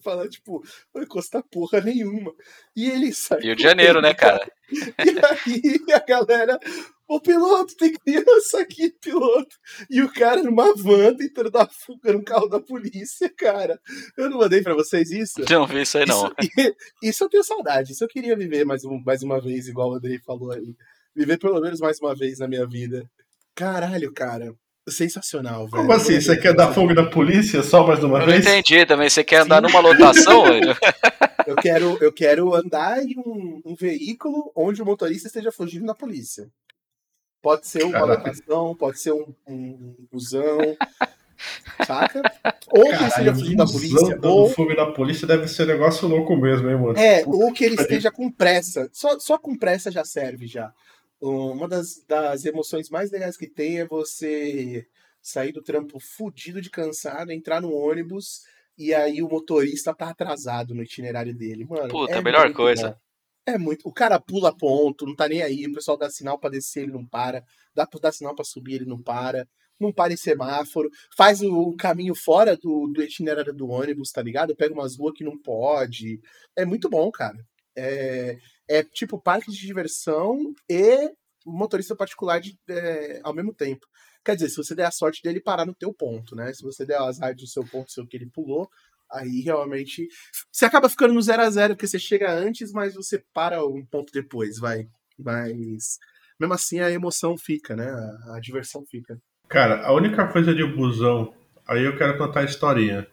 fala, 0.00 0.28
tipo, 0.28 0.62
não 0.94 1.02
encostar 1.02 1.42
porra 1.42 1.80
nenhuma. 1.80 2.32
E 2.76 2.88
ele 2.88 3.12
sai. 3.12 3.40
Rio 3.40 3.56
de 3.56 3.64
Janeiro, 3.64 4.00
né, 4.00 4.14
cara? 4.14 4.48
E 4.70 5.90
aí 5.90 5.94
a 5.94 5.98
galera, 5.98 6.60
ô 7.08 7.20
piloto, 7.20 7.74
tem 7.74 7.94
criança 7.94 8.60
aqui, 8.60 8.90
piloto. 8.90 9.56
E 9.90 10.00
o 10.02 10.12
cara 10.12 10.40
numa 10.40 10.72
van 10.72 11.16
tentando 11.16 11.50
dar 11.50 11.68
fuga 11.68 12.12
no 12.12 12.22
carro 12.22 12.46
da 12.46 12.60
polícia, 12.60 13.28
cara. 13.36 13.80
Eu 14.16 14.30
não 14.30 14.38
mandei 14.38 14.62
pra 14.62 14.74
vocês 14.74 15.10
isso? 15.10 15.40
Não 15.50 15.66
vi 15.66 15.82
isso 15.82 15.98
aí, 15.98 16.06
não. 16.06 16.32
Isso, 16.40 16.76
isso 17.02 17.24
eu 17.24 17.28
tenho 17.28 17.42
saudade. 17.42 17.90
Isso 17.92 18.04
eu 18.04 18.08
queria 18.08 18.36
viver 18.36 18.64
mais, 18.64 18.84
um, 18.84 19.02
mais 19.04 19.24
uma 19.24 19.40
vez, 19.40 19.66
igual 19.66 19.90
o 19.90 19.94
Andrei 19.94 20.20
falou 20.20 20.52
aí. 20.52 20.76
Viver 21.12 21.38
pelo 21.38 21.60
menos 21.60 21.80
mais 21.80 21.98
uma 21.98 22.14
vez 22.14 22.38
na 22.38 22.46
minha 22.46 22.66
vida. 22.68 23.10
Caralho, 23.52 24.12
cara. 24.12 24.54
Sensacional, 24.90 25.66
velho. 25.66 25.82
Como 25.82 25.92
assim? 25.92 26.20
Você 26.20 26.36
quer 26.36 26.54
dar 26.54 26.72
fogo 26.72 26.94
na 26.94 27.04
polícia 27.04 27.62
só 27.62 27.86
mais 27.86 28.02
uma 28.02 28.18
Eu 28.18 28.20
não 28.20 28.32
vez? 28.32 28.46
entendi 28.46 28.84
também. 28.86 29.08
Você 29.08 29.22
quer 29.24 29.42
andar 29.42 29.60
numa 29.62 29.80
lotação? 29.80 30.44
Eu 31.46 31.56
quero, 31.56 31.96
eu 32.02 32.12
quero 32.12 32.54
andar 32.54 33.02
em 33.02 33.18
um, 33.18 33.62
um 33.64 33.74
veículo 33.74 34.52
onde 34.54 34.82
o 34.82 34.84
motorista 34.84 35.28
esteja 35.28 35.50
fugindo 35.50 35.86
da 35.86 35.94
polícia. 35.94 36.46
Pode 37.40 37.66
ser 37.66 37.84
uma 37.84 37.92
Caraca. 37.92 38.28
lotação, 38.28 38.74
pode 38.74 39.00
ser 39.00 39.12
um, 39.12 39.32
um 39.46 39.94
busão, 40.12 40.58
saca? 41.86 42.20
Ou 42.70 42.84
que 42.90 42.94
ele 42.96 43.06
esteja 43.06 43.34
fugindo 43.34 43.56
da 43.56 43.66
polícia, 43.66 44.16
dando 44.16 44.28
ou, 44.28 44.50
fogo 44.50 44.74
na 44.74 44.86
polícia 44.92 45.26
deve 45.26 45.48
ser 45.48 45.62
um 45.62 45.66
negócio 45.66 46.06
louco 46.06 46.36
mesmo, 46.36 46.68
hein, 46.68 46.76
mano? 46.76 46.98
é, 46.98 47.22
ou 47.26 47.50
que 47.52 47.64
ele 47.64 47.76
esteja 47.76 48.10
com 48.10 48.30
pressa. 48.30 48.90
Só, 48.92 49.18
só 49.18 49.38
com 49.38 49.56
pressa 49.56 49.90
já 49.90 50.04
serve 50.04 50.46
já. 50.46 50.70
Uma 51.20 51.66
das, 51.68 52.04
das 52.06 52.44
emoções 52.44 52.88
mais 52.90 53.10
legais 53.10 53.36
que 53.36 53.48
tem 53.48 53.80
é 53.80 53.86
você 53.86 54.86
sair 55.20 55.52
do 55.52 55.62
trampo 55.62 55.98
fudido 55.98 56.60
de 56.60 56.70
cansado, 56.70 57.32
entrar 57.32 57.60
no 57.60 57.72
ônibus 57.72 58.42
e 58.78 58.94
aí 58.94 59.20
o 59.22 59.28
motorista 59.28 59.92
tá 59.92 60.10
atrasado 60.10 60.72
no 60.74 60.82
itinerário 60.82 61.34
dele. 61.34 61.64
Mano, 61.64 61.88
Puta, 61.88 62.12
é 62.14 62.18
a 62.18 62.22
melhor 62.22 62.52
coisa. 62.52 62.90
bom. 62.90 62.96
É 63.44 63.58
muito. 63.58 63.88
O 63.88 63.92
cara 63.92 64.20
pula 64.20 64.56
ponto, 64.56 65.04
não 65.04 65.16
tá 65.16 65.26
nem 65.26 65.42
aí. 65.42 65.66
O 65.66 65.72
pessoal 65.72 65.96
dá 65.96 66.08
sinal 66.08 66.38
pra 66.38 66.50
descer, 66.50 66.84
ele 66.84 66.92
não 66.92 67.04
para. 67.04 67.42
Dá 67.74 67.86
pra 67.86 67.98
dar 67.98 68.12
sinal 68.12 68.34
pra 68.34 68.44
subir, 68.44 68.74
ele 68.74 68.84
não 68.84 69.02
para. 69.02 69.48
Não 69.80 69.92
para 69.92 70.12
em 70.12 70.16
semáforo. 70.16 70.90
Faz 71.16 71.40
o, 71.40 71.50
o 71.50 71.76
caminho 71.76 72.14
fora 72.14 72.56
do, 72.56 72.86
do 72.88 73.02
itinerário 73.02 73.52
do 73.54 73.68
ônibus, 73.68 74.12
tá 74.12 74.22
ligado? 74.22 74.54
Pega 74.54 74.74
umas 74.74 74.96
ruas 74.96 75.14
que 75.14 75.24
não 75.24 75.36
pode. 75.38 76.20
É 76.54 76.64
muito 76.64 76.88
bom, 76.88 77.10
cara. 77.10 77.38
É, 77.76 78.36
é 78.68 78.82
tipo 78.82 79.20
parque 79.20 79.50
de 79.50 79.58
diversão 79.58 80.38
e 80.68 81.10
motorista 81.46 81.96
particular 81.96 82.40
de- 82.40 82.58
é, 82.68 83.20
ao 83.24 83.34
mesmo 83.34 83.54
tempo. 83.54 83.86
Quer 84.24 84.34
dizer, 84.34 84.48
se 84.50 84.56
você 84.56 84.74
der 84.74 84.86
a 84.86 84.90
sorte 84.90 85.22
dele 85.22 85.40
parar 85.40 85.64
no 85.64 85.74
teu 85.74 85.92
ponto, 85.94 86.36
né? 86.36 86.52
Se 86.52 86.62
você 86.62 86.84
der 86.84 87.00
o 87.00 87.04
azar 87.04 87.34
do 87.34 87.46
seu 87.46 87.64
ponto, 87.64 87.90
seu 87.90 88.06
que 88.06 88.16
ele 88.16 88.26
pulou, 88.28 88.68
aí 89.10 89.40
realmente 89.40 90.06
você 90.52 90.66
acaba 90.66 90.88
ficando 90.88 91.14
no 91.14 91.22
0 91.22 91.42
a 91.42 91.48
0 91.50 91.74
porque 91.74 91.86
você 91.86 91.98
chega 91.98 92.30
antes, 92.30 92.70
mas 92.72 92.94
você 92.94 93.22
para 93.32 93.64
um 93.64 93.84
ponto 93.86 94.12
depois, 94.12 94.58
vai. 94.58 94.86
Mas 95.18 95.98
mesmo 96.38 96.52
assim 96.54 96.80
a 96.80 96.90
emoção 96.90 97.36
fica, 97.38 97.74
né? 97.74 97.88
A, 97.88 98.36
a 98.36 98.40
diversão 98.40 98.84
fica. 98.84 99.18
Cara, 99.48 99.86
a 99.86 99.92
única 99.94 100.26
coisa 100.28 100.54
de 100.54 100.62
busão, 100.64 101.32
aí 101.66 101.82
eu 101.84 101.96
quero 101.96 102.18
contar 102.18 102.40
a 102.40 102.44
historinha. 102.44 103.06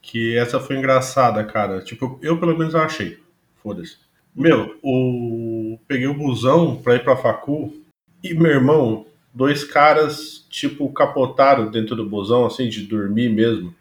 Que 0.00 0.36
essa 0.36 0.58
foi 0.58 0.76
engraçada, 0.76 1.44
cara. 1.44 1.80
Tipo, 1.80 2.18
eu 2.20 2.40
pelo 2.40 2.58
menos 2.58 2.74
achei. 2.74 3.22
Foda-se. 3.62 3.96
Meu, 4.34 4.76
o... 4.82 5.78
peguei 5.86 6.06
o 6.06 6.14
busão 6.14 6.76
pra 6.76 6.94
ir 6.94 7.04
pra 7.04 7.16
facu 7.16 7.74
e, 8.22 8.32
meu 8.34 8.50
irmão, 8.50 9.06
dois 9.32 9.64
caras, 9.64 10.46
tipo, 10.48 10.90
capotaram 10.92 11.70
dentro 11.70 11.94
do 11.96 12.08
busão, 12.08 12.46
assim, 12.46 12.68
de 12.68 12.82
dormir 12.82 13.28
mesmo. 13.28 13.74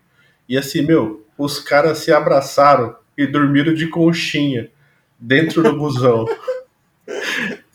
E 0.49 0.57
assim, 0.57 0.81
meu, 0.81 1.25
os 1.37 1.59
caras 1.59 1.99
se 1.99 2.11
abraçaram 2.11 2.95
e 3.17 3.25
dormiram 3.25 3.73
de 3.73 3.87
conchinha 3.87 4.69
dentro 5.17 5.63
do 5.63 5.77
busão. 5.77 6.25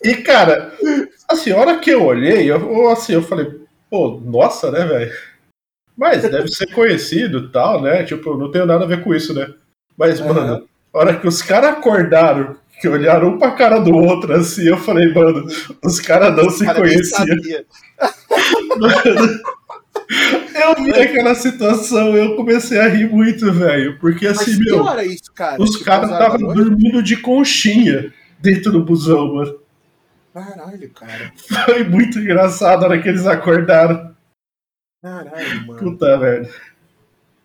E, 0.03 0.15
cara, 0.17 0.73
assim, 1.29 1.51
a 1.51 1.57
hora 1.57 1.79
que 1.79 1.89
eu 1.89 2.03
olhei, 2.03 2.49
eu, 2.49 2.89
assim, 2.89 3.13
eu 3.13 3.21
falei, 3.21 3.59
pô, 3.89 4.21
nossa, 4.23 4.71
né, 4.71 4.85
velho? 4.85 5.13
Mas 5.97 6.21
deve 6.21 6.47
ser 6.49 6.67
conhecido 6.67 7.39
e 7.39 7.47
tal, 7.49 7.81
né? 7.81 8.03
Tipo, 8.03 8.37
não 8.37 8.51
tenho 8.51 8.65
nada 8.65 8.83
a 8.83 8.87
ver 8.87 9.03
com 9.03 9.13
isso, 9.15 9.33
né? 9.33 9.51
Mas, 9.97 10.21
Aham. 10.21 10.33
mano, 10.33 10.69
a 10.93 10.97
hora 10.97 11.19
que 11.19 11.27
os 11.27 11.41
caras 11.41 11.71
acordaram, 11.71 12.55
que 12.79 12.87
olharam 12.87 13.29
um 13.29 13.37
pra 13.37 13.51
cara 13.51 13.79
do 13.79 13.93
outro, 13.93 14.33
assim, 14.33 14.67
eu 14.67 14.77
falei, 14.77 15.11
mano, 15.13 15.47
os 15.83 15.99
caras 15.99 16.35
não 16.35 16.49
se 16.49 16.65
Cara, 16.65 16.79
conheciam. 16.79 17.25
Mano, 18.77 19.41
eu 20.09 20.83
vi 20.83 20.93
aquela 20.93 21.35
situação, 21.35 22.15
eu 22.15 22.35
comecei 22.35 22.79
a 22.79 22.87
rir 22.87 23.09
muito, 23.09 23.51
velho. 23.51 23.99
Porque 23.99 24.27
Mas 24.27 24.39
assim, 24.39 24.57
que 24.57 24.65
meu, 24.65 24.83
hora 24.83 25.03
isso, 25.03 25.31
cara? 25.33 25.61
os 25.61 25.77
caras 25.77 26.11
11 26.11 26.13
horas 26.13 26.29
da 26.29 26.35
estavam 26.35 26.53
dormindo 26.53 27.03
de 27.03 27.17
conchinha 27.17 28.13
dentro 28.39 28.71
do 28.71 28.83
busão, 28.83 29.33
mano. 29.33 29.59
Caralho, 30.33 30.89
cara. 30.91 31.33
Foi 31.65 31.83
muito 31.83 32.19
engraçado 32.19 32.83
a 32.83 32.87
hora 32.87 33.01
que 33.01 33.09
eles 33.09 33.25
acordaram. 33.25 34.15
Caralho, 35.01 35.67
mano. 35.67 35.79
Puta 35.79 36.17
merda. 36.17 36.49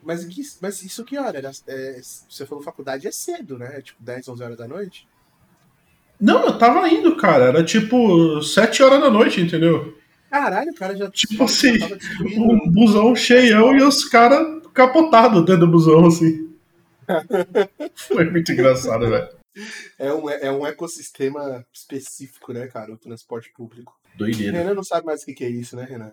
Mas, 0.02 0.58
mas 0.60 0.82
isso 0.82 1.04
que 1.04 1.16
hora? 1.16 1.38
Era, 1.38 1.50
é, 1.68 2.00
você 2.28 2.44
falou 2.44 2.62
faculdade 2.62 3.06
é 3.06 3.12
cedo, 3.12 3.56
né? 3.56 3.78
É 3.78 3.80
tipo 3.80 4.02
10, 4.02 4.28
11 4.28 4.42
horas 4.42 4.58
da 4.58 4.68
noite? 4.68 5.08
Não, 6.22 6.44
eu 6.44 6.56
tava 6.56 6.88
indo, 6.88 7.16
cara. 7.16 7.46
Era 7.46 7.64
tipo 7.64 8.40
7 8.40 8.80
horas 8.80 9.00
da 9.00 9.10
noite, 9.10 9.40
entendeu? 9.40 9.98
Caralho, 10.30 10.70
o 10.70 10.74
cara 10.74 10.96
já, 10.96 11.10
Tipo 11.10 11.34
já 11.34 11.44
assim, 11.44 11.78
tava 11.80 11.96
destruindo. 11.96 12.42
Um 12.44 12.70
busão 12.70 13.16
cheião 13.16 13.76
e 13.76 13.82
os 13.82 14.04
caras 14.04 14.62
capotados 14.72 15.44
dentro 15.44 15.66
do 15.66 15.72
busão, 15.72 16.06
assim. 16.06 16.48
Foi 18.06 18.30
muito 18.30 18.52
engraçado, 18.52 19.10
velho. 19.10 19.28
É 19.98 20.14
um, 20.14 20.30
é 20.30 20.52
um 20.52 20.64
ecossistema 20.64 21.66
específico, 21.72 22.52
né, 22.52 22.68
cara? 22.68 22.92
O 22.92 22.96
transporte 22.96 23.52
público. 23.52 23.92
Doideira. 24.14 24.58
Renan 24.58 24.74
não 24.74 24.84
sabe 24.84 25.04
mais 25.04 25.22
o 25.22 25.26
que 25.26 25.34
que 25.34 25.44
é 25.44 25.50
isso, 25.50 25.74
né, 25.74 25.84
Renan? 25.84 26.12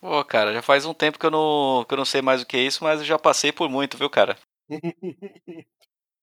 Pô, 0.00 0.24
cara, 0.24 0.52
já 0.52 0.62
faz 0.62 0.84
um 0.84 0.92
tempo 0.92 1.16
que 1.16 1.24
eu 1.24 1.30
não, 1.30 1.84
que 1.88 1.94
eu 1.94 1.98
não 1.98 2.04
sei 2.04 2.20
mais 2.20 2.42
o 2.42 2.46
que 2.46 2.56
é 2.56 2.60
isso, 2.60 2.82
mas 2.82 2.98
eu 2.98 3.06
já 3.06 3.20
passei 3.20 3.52
por 3.52 3.70
muito, 3.70 3.96
viu, 3.96 4.10
cara? 4.10 4.36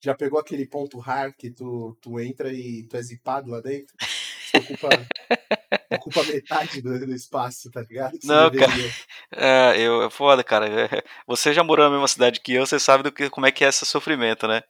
Já 0.01 0.15
pegou 0.15 0.39
aquele 0.39 0.65
ponto 0.65 0.97
rar 0.97 1.31
que 1.33 1.51
tu, 1.51 1.95
tu 2.01 2.19
entra 2.19 2.51
e 2.51 2.83
tu 2.83 2.97
é 2.97 3.01
zipado 3.01 3.51
lá 3.51 3.61
dentro? 3.61 3.95
Você 3.99 4.57
ocupa, 4.57 4.89
ocupa 5.93 6.23
metade 6.23 6.81
do, 6.81 7.05
do 7.05 7.13
espaço, 7.13 7.69
tá 7.69 7.81
ligado? 7.81 8.17
Você 8.19 8.27
Não, 8.27 8.49
deveria. 8.49 8.91
É, 9.31 9.79
eu, 9.79 10.03
é 10.03 10.09
foda, 10.09 10.43
cara. 10.43 10.67
É, 10.67 11.03
Você 11.27 11.53
já 11.53 11.63
morou 11.63 11.85
na 11.85 11.91
mesma 11.91 12.07
cidade 12.07 12.39
que 12.39 12.53
eu, 12.53 12.65
você 12.65 12.79
sabe 12.79 13.03
do 13.03 13.11
que, 13.11 13.29
como 13.29 13.45
é 13.45 13.51
que 13.51 13.63
é 13.63 13.69
esse 13.69 13.85
sofrimento, 13.85 14.47
né? 14.47 14.63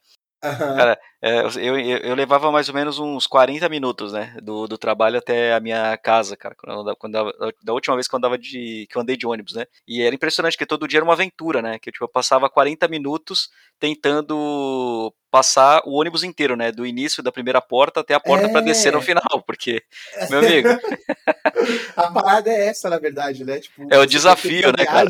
Aham. 0.44 0.76
Cara, 0.76 1.00
É, 1.24 1.42
eu, 1.42 1.78
eu, 1.78 1.98
eu 1.98 2.14
levava 2.16 2.50
mais 2.50 2.68
ou 2.68 2.74
menos 2.74 2.98
uns 2.98 3.28
40 3.28 3.68
minutos, 3.68 4.12
né? 4.12 4.34
Do, 4.42 4.66
do 4.66 4.76
trabalho 4.76 5.18
até 5.18 5.54
a 5.54 5.60
minha 5.60 5.96
casa, 5.96 6.36
cara. 6.36 6.56
Quando 6.56 6.96
quando 6.96 7.32
da 7.62 7.72
última 7.72 7.94
vez 7.94 8.08
que 8.08 8.14
eu, 8.14 8.18
andava 8.18 8.36
de, 8.36 8.88
que 8.90 8.96
eu 8.96 9.02
andei 9.02 9.16
de 9.16 9.24
ônibus, 9.24 9.54
né? 9.54 9.64
E 9.86 10.02
era 10.02 10.14
impressionante 10.14 10.58
que 10.58 10.66
todo 10.66 10.88
dia 10.88 10.98
era 10.98 11.04
uma 11.04 11.12
aventura, 11.12 11.62
né? 11.62 11.78
Que 11.78 11.92
tipo, 11.92 12.04
eu 12.04 12.08
passava 12.08 12.50
40 12.50 12.88
minutos 12.88 13.50
tentando 13.78 15.14
passar 15.30 15.80
o 15.86 15.92
ônibus 15.98 16.24
inteiro, 16.24 16.56
né? 16.56 16.70
Do 16.72 16.84
início 16.84 17.22
da 17.22 17.32
primeira 17.32 17.60
porta 17.60 18.00
até 18.00 18.14
a 18.14 18.20
porta 18.20 18.48
pra 18.48 18.60
descer 18.60 18.92
no 18.92 18.98
É. 18.98 19.02
final, 19.02 19.42
porque, 19.46 19.82
meu 20.28 20.40
amigo, 20.40 20.68
A 21.96 22.10
parada 22.10 22.50
é 22.50 22.66
essa, 22.66 22.90
na 22.90 22.98
verdade, 22.98 23.44
né? 23.44 23.58
Tipo, 23.60 23.86
É 23.90 23.98
o 23.98 24.06
desafio, 24.06 24.72
né, 24.76 24.84
cara? 24.84 25.08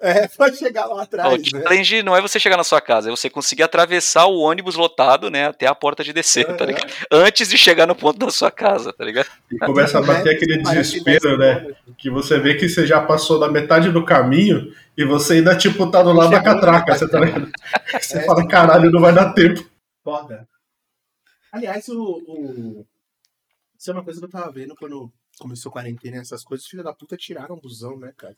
É, 0.00 0.28
pode 0.28 0.56
chegar 0.58 0.86
lá 0.86 1.02
atrás, 1.04 1.32
o 1.32 1.56
né? 1.56 1.62
challenge 1.62 2.02
não 2.02 2.14
é 2.14 2.20
você 2.20 2.38
chegar 2.38 2.56
na 2.58 2.64
sua 2.64 2.80
casa, 2.80 3.08
é 3.08 3.10
você 3.10 3.30
conseguir 3.30 3.62
atravessar 3.62 4.26
o 4.26 4.38
ônibus 4.38 4.74
lotado, 4.74 5.30
né? 5.30 5.43
Até 5.44 5.66
a 5.66 5.74
porta 5.74 6.02
de 6.04 6.12
descer, 6.12 6.44
tá 6.46 6.64
Aham. 6.64 6.66
ligado? 6.66 6.92
Antes 7.10 7.48
de 7.48 7.56
chegar 7.58 7.86
no 7.86 7.94
ponto 7.94 8.18
da 8.18 8.30
sua 8.30 8.50
casa, 8.50 8.92
tá 8.92 9.04
ligado? 9.04 9.28
E 9.50 9.58
começa 9.58 9.98
a 9.98 10.02
bater 10.02 10.34
aquele 10.36 10.62
Parece 10.62 10.98
desespero, 11.00 11.36
10 11.36 11.38
né? 11.38 11.54
quilômetros. 11.60 11.94
Que 11.98 12.10
você 12.10 12.38
vê 12.38 12.54
que 12.54 12.68
você 12.68 12.86
já 12.86 13.00
passou 13.00 13.38
da 13.38 13.48
metade 13.50 13.90
do 13.90 14.04
caminho 14.04 14.74
e 14.96 15.04
você 15.04 15.34
ainda, 15.34 15.56
tipo, 15.56 15.90
tá 15.90 16.02
do 16.02 16.12
lado 16.12 16.30
da 16.30 16.42
catraca, 16.42 16.94
você 16.96 17.08
tá 17.08 17.20
ligado? 17.20 17.50
Você 18.00 18.18
É. 18.18 18.22
fala, 18.26 18.46
caralho, 18.46 18.90
não 18.90 19.00
vai 19.00 19.12
dar 19.14 19.32
tempo. 19.32 19.64
Foda. 20.02 20.46
Aliás, 21.52 21.88
o, 21.88 22.00
o... 22.26 22.86
Isso 23.78 23.90
é 23.90 23.94
uma 23.94 24.02
coisa 24.04 24.18
que 24.20 24.26
eu 24.26 24.30
tava 24.30 24.50
vendo 24.50 24.74
quando 24.74 25.10
começou 25.38 25.70
a 25.70 25.72
quarentena, 25.72 26.18
essas 26.18 26.42
coisas, 26.44 26.66
filha 26.66 26.82
da 26.82 26.92
puta 26.92 27.16
tiraram 27.16 27.54
o 27.56 27.60
busão, 27.60 27.98
né, 27.98 28.12
cara? 28.16 28.36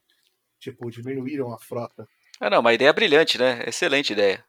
Tipo, 0.58 0.90
diminuíram 0.90 1.52
a 1.52 1.58
frota. 1.58 2.06
Ah, 2.40 2.50
não, 2.50 2.60
uma 2.60 2.72
ideia 2.74 2.92
brilhante, 2.92 3.38
né? 3.38 3.62
Excelente 3.66 4.12
ideia. 4.12 4.44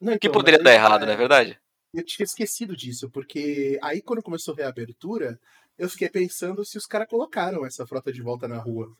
Não, 0.00 0.14
O 0.14 0.18
que 0.18 0.26
então, 0.28 0.38
poderia 0.40 0.58
mas 0.58 0.64
dar 0.64 0.72
errado, 0.74 1.02
é, 1.02 1.06
não 1.06 1.12
é 1.12 1.16
verdade? 1.16 1.59
Eu 1.92 2.04
tinha 2.04 2.24
esquecido 2.24 2.76
disso, 2.76 3.10
porque 3.10 3.78
aí 3.82 4.00
quando 4.00 4.22
começou 4.22 4.54
a 4.54 4.58
reabertura, 4.58 5.38
eu 5.78 5.88
fiquei 5.88 6.08
pensando 6.08 6.64
se 6.64 6.78
os 6.78 6.86
caras 6.86 7.08
colocaram 7.08 7.66
essa 7.66 7.86
frota 7.86 8.12
de 8.12 8.22
volta 8.22 8.46
na 8.46 8.58
rua. 8.58 8.92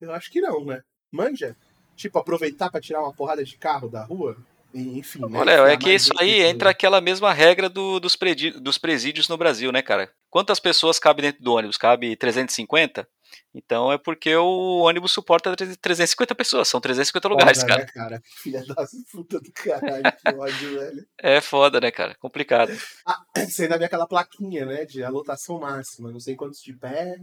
Eu 0.00 0.12
acho 0.12 0.30
que 0.30 0.40
não, 0.40 0.64
né? 0.64 0.82
Manja? 1.10 1.56
Tipo, 1.96 2.18
aproveitar 2.18 2.70
pra 2.70 2.80
tirar 2.80 3.00
uma 3.00 3.14
porrada 3.14 3.44
de 3.44 3.56
carro 3.56 3.88
da 3.88 4.04
rua? 4.04 4.36
enfim. 4.74 5.20
Né? 5.20 5.38
Olha, 5.38 5.52
é 5.68 5.76
que 5.76 5.92
isso 5.92 6.10
aí 6.18 6.40
entra 6.42 6.70
aquela 6.70 7.00
mesma 7.00 7.32
regra 7.32 7.68
do, 7.68 8.00
dos, 8.00 8.16
dos 8.60 8.78
presídios 8.78 9.28
no 9.28 9.36
Brasil, 9.36 9.70
né, 9.70 9.80
cara? 9.80 10.10
Quantas 10.28 10.58
pessoas 10.58 10.98
cabem 10.98 11.26
dentro 11.26 11.42
do 11.42 11.52
ônibus? 11.52 11.76
Cabe 11.76 12.16
350? 12.16 13.06
Então 13.54 13.92
é 13.92 13.98
porque 13.98 14.34
o 14.34 14.80
ônibus 14.80 15.12
suporta 15.12 15.54
350 15.54 16.34
pessoas, 16.34 16.68
são 16.68 16.80
350 16.80 17.28
lugares, 17.28 17.60
foda, 17.60 17.68
cara. 17.68 17.84
Né, 17.84 17.92
cara. 17.92 18.22
Filha 18.42 18.64
da 18.66 18.86
puta 19.12 19.40
do 19.40 19.52
caralho, 19.52 20.02
que 20.02 20.34
ódio, 20.34 20.78
velho. 20.78 21.06
É 21.18 21.40
foda, 21.40 21.80
né, 21.80 21.90
cara? 21.90 22.14
Complicado. 22.16 22.72
Ah, 23.06 23.22
você 23.48 23.64
ainda 23.64 23.78
vê 23.78 23.84
aquela 23.84 24.06
plaquinha, 24.06 24.66
né, 24.66 24.84
de 24.84 25.04
lotação 25.06 25.60
máxima, 25.60 26.10
não 26.10 26.20
sei 26.20 26.34
quantos 26.34 26.60
de 26.62 26.72
pé. 26.72 27.16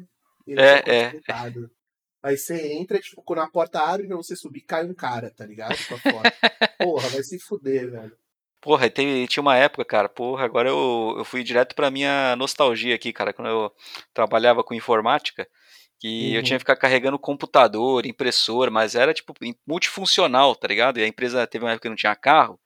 É, 0.47 0.95
é. 0.95 1.21
Aí 2.24 2.38
você 2.38 2.74
entra, 2.74 3.00
tipo, 3.00 3.21
quando 3.24 3.39
a 3.39 3.50
porta 3.50 3.80
abre 3.80 4.08
pra 4.08 4.15
você 4.15 4.36
subir, 4.36 4.62
cai 4.62 4.86
um 4.86 4.93
cara, 4.93 5.32
tá 5.32 5.45
ligado? 5.45 5.76
Porra, 6.78 7.10
vai 7.10 7.24
se 7.24 7.39
fuder, 7.39 7.89
velho. 7.89 8.15
Porra, 8.62 8.91
tem, 8.91 9.26
tinha 9.26 9.41
uma 9.41 9.58
época, 9.58 9.84
cara, 9.84 10.08
porra, 10.08 10.45
agora 10.45 10.69
eu, 10.69 11.15
eu 11.17 11.26
fui 11.26 11.43
direto 11.43 11.74
pra 11.74 11.89
minha 11.89 12.36
nostalgia 12.36 12.93
aqui, 12.93 13.12
cara, 13.12 13.34
quando 13.34 13.47
eu 13.47 13.71
trabalhava 14.13 14.63
com 14.63 14.76
informática, 14.76 15.47
que 16.01 16.31
uhum. 16.31 16.35
eu 16.35 16.43
tinha 16.43 16.57
que 16.57 16.63
ficar 16.63 16.75
carregando 16.75 17.17
computador, 17.17 18.05
impressora, 18.05 18.69
mas 18.69 18.95
era, 18.95 19.13
tipo, 19.13 19.33
multifuncional, 19.65 20.55
tá 20.55 20.67
ligado? 20.67 20.99
E 20.99 21.03
a 21.03 21.07
empresa 21.07 21.47
teve 21.47 21.63
uma 21.63 21.71
época 21.71 21.83
que 21.83 21.89
não 21.89 21.95
tinha 21.95 22.15
carro, 22.15 22.59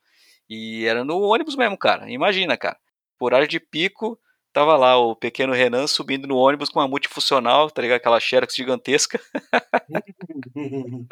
e 0.49 0.85
era 0.85 1.03
no 1.03 1.19
ônibus 1.19 1.55
mesmo, 1.55 1.77
cara, 1.77 2.09
imagina, 2.09 2.57
cara, 2.57 2.77
por 3.19 3.27
horário 3.27 3.47
de 3.47 3.59
pico, 3.59 4.19
Tava 4.55 4.77
lá 4.77 4.97
o 4.97 5.13
pequeno 5.17 5.51
Renan 5.51 5.85
subindo 5.85 6.29
no 6.29 6.37
ônibus 6.37 6.69
com 6.69 6.79
uma 6.79 6.87
multifuncional, 6.87 7.69
tá 7.69 7.81
ligado? 7.81 7.97
Aquela 7.97 8.21
Xerox 8.21 8.55
gigantesca. 8.55 9.19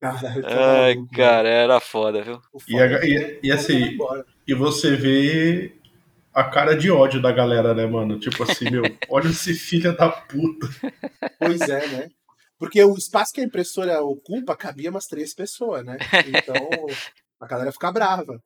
Caralho, 0.00 0.46
Ai, 0.46 0.94
cara, 1.12 1.48
era 1.48 1.80
foda, 1.80 2.22
viu? 2.22 2.40
E, 2.68 2.78
a, 2.78 3.04
e, 3.04 3.40
e 3.42 3.50
assim, 3.50 3.98
e 4.46 4.54
você 4.54 4.94
vê 4.94 5.72
a 6.34 6.44
cara 6.44 6.76
de 6.76 6.90
ódio 6.90 7.22
da 7.22 7.30
galera, 7.30 7.72
né, 7.74 7.86
mano? 7.86 8.18
Tipo 8.18 8.42
assim, 8.42 8.68
meu, 8.68 8.82
olha 9.08 9.28
esse 9.28 9.54
filho 9.54 9.96
da 9.96 10.08
puta. 10.08 10.68
Pois 11.38 11.60
é, 11.60 11.86
né? 11.86 12.08
Porque 12.58 12.82
o 12.82 12.94
espaço 12.94 13.32
que 13.32 13.40
a 13.40 13.44
impressora 13.44 14.02
ocupa 14.02 14.56
cabia 14.56 14.90
umas 14.90 15.06
três 15.06 15.32
pessoas, 15.34 15.84
né? 15.84 15.96
Então 16.26 16.86
a 17.40 17.46
galera 17.46 17.72
fica 17.72 17.92
brava. 17.92 18.40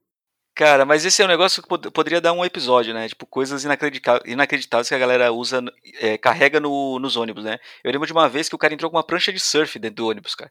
Cara, 0.55 0.85
mas 0.85 1.05
esse 1.05 1.23
é 1.23 1.25
um 1.25 1.29
negócio 1.29 1.63
que 1.63 1.91
poderia 1.93 2.21
dar 2.21 2.33
um 2.33 2.45
episódio, 2.45 2.93
né? 2.93 3.09
Tipo, 3.09 3.25
coisas 3.27 3.65
inacreditáveis 3.65 4.89
que 4.89 4.95
a 4.95 4.99
galera 4.99 5.33
usa, 5.33 5.63
é, 6.01 6.19
carrega 6.19 6.59
no, 6.59 6.99
nos 6.99 7.17
ônibus, 7.17 7.45
né? 7.45 7.59
Eu 7.85 7.93
lembro 7.93 8.09
de 8.09 8.13
uma 8.13 8.29
vez 8.29 8.49
que 8.49 8.57
o 8.57 8.59
cara 8.59 8.75
entrou 8.75 8.91
com 8.91 8.97
uma 8.97 9.07
prancha 9.07 9.33
de 9.33 9.39
surf 9.39 9.79
dentro 9.79 9.99
do 9.99 10.09
ônibus, 10.09 10.35
cara. 10.35 10.51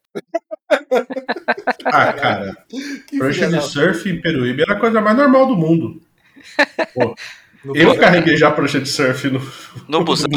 ah, 1.84 2.12
cara. 2.14 2.56
Que 3.06 3.18
prancha 3.18 3.48
de 3.48 3.60
surf 3.60 4.08
em 4.08 4.18
Peruíbe 4.18 4.62
era 4.62 4.72
a 4.72 4.80
coisa 4.80 4.98
mais 4.98 5.14
normal 5.14 5.46
do 5.46 5.54
mundo. 5.54 6.00
Pô, 6.94 7.14
eu 7.74 7.96
carreguei 7.98 8.36
já 8.36 8.50
prancha 8.50 8.80
de 8.80 8.88
surf 8.88 9.28
no, 9.28 9.40
no 9.88 10.04
busão. 10.04 10.28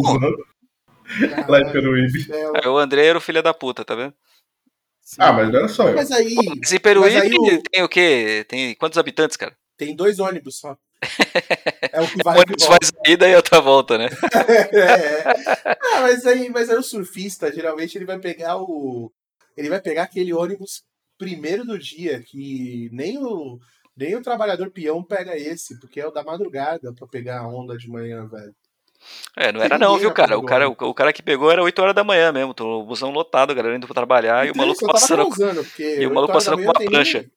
lá 1.47 1.59
em 1.59 1.71
Peruíbe. 1.71 2.27
O 2.65 2.77
André 2.77 3.05
era 3.05 3.17
o 3.17 3.21
filho 3.21 3.43
da 3.43 3.53
puta, 3.53 3.85
tá 3.85 3.95
vendo? 3.95 4.13
Sim. 5.01 5.17
Ah, 5.19 5.33
mas 5.33 5.49
não 5.49 5.59
era 5.59 5.67
só 5.67 5.89
eu. 5.89 5.95
Mas 5.95 6.11
aí. 6.11 6.35
Esse 6.63 6.79
Peruíbe 6.79 7.17
aí 7.17 7.33
o... 7.33 7.63
tem 7.63 7.83
o 7.83 7.89
quê? 7.89 8.45
Tem 8.47 8.73
quantos 8.75 8.97
habitantes, 8.97 9.35
cara? 9.35 9.55
Tem 9.77 9.95
dois 9.95 10.19
ônibus 10.19 10.57
só. 10.59 10.77
É 11.93 11.99
o 11.99 12.07
que 12.07 12.23
vai. 12.23 12.37
o 12.37 12.39
ônibus 12.39 12.63
faz 12.63 12.91
ida 13.05 13.27
e 13.27 13.35
outra 13.35 13.59
volta, 13.59 13.97
né? 13.97 14.07
é. 14.71 15.23
Ah, 15.65 16.01
mas 16.01 16.25
aí, 16.25 16.49
mas 16.49 16.69
aí 16.69 16.77
o 16.77 16.83
surfista, 16.83 17.51
geralmente, 17.51 17.97
ele 17.97 18.05
vai 18.05 18.17
pegar 18.17 18.57
o. 18.57 19.11
Ele 19.57 19.67
vai 19.67 19.81
pegar 19.81 20.03
aquele 20.03 20.31
ônibus 20.31 20.83
primeiro 21.17 21.65
do 21.65 21.77
dia, 21.77 22.23
que 22.25 22.89
nem 22.93 23.17
o. 23.17 23.59
Nem 23.95 24.15
o 24.15 24.21
trabalhador 24.21 24.71
peão 24.71 25.04
pega 25.04 25.38
esse, 25.38 25.80
porque 25.80 25.99
é 25.99 26.08
o 26.08 26.12
da 26.12 26.23
madrugada 26.23 26.93
pra 26.93 27.08
pegar 27.08 27.39
a 27.39 27.47
onda 27.47 27.77
de 27.77 27.89
manhã, 27.89 28.27
velho. 28.27 28.56
É, 29.36 29.51
não 29.51 29.62
era 29.62 29.77
não, 29.77 29.97
viu, 29.97 30.12
cara? 30.12 30.38
O 30.38 30.43
cara, 30.43 30.69
o, 30.69 30.71
o, 30.71 30.93
cara 30.93 31.12
que 31.12 31.23
pegou 31.23 31.51
era 31.51 31.63
8 31.63 31.82
horas 31.82 31.95
da 31.95 32.04
manhã 32.04 32.32
mesmo, 32.32 32.54
o 32.60 32.86
busão 32.86 33.10
lotado, 33.12 33.51
a 33.51 33.54
galera 33.54 33.75
indo 33.75 33.88
pra 33.88 33.95
trabalhar 33.95 34.45
então, 34.45 34.56
e 34.56 34.58
o 34.58 34.58
maluco 34.58 34.86
passando, 34.86 35.23
causando, 35.23 35.65
e 35.80 36.06
o 36.06 36.13
maluco 36.13 36.34
passando 36.34 36.58
com 36.58 36.63
uma 36.63 36.73
prancha. 36.73 37.19
Nem, 37.19 37.32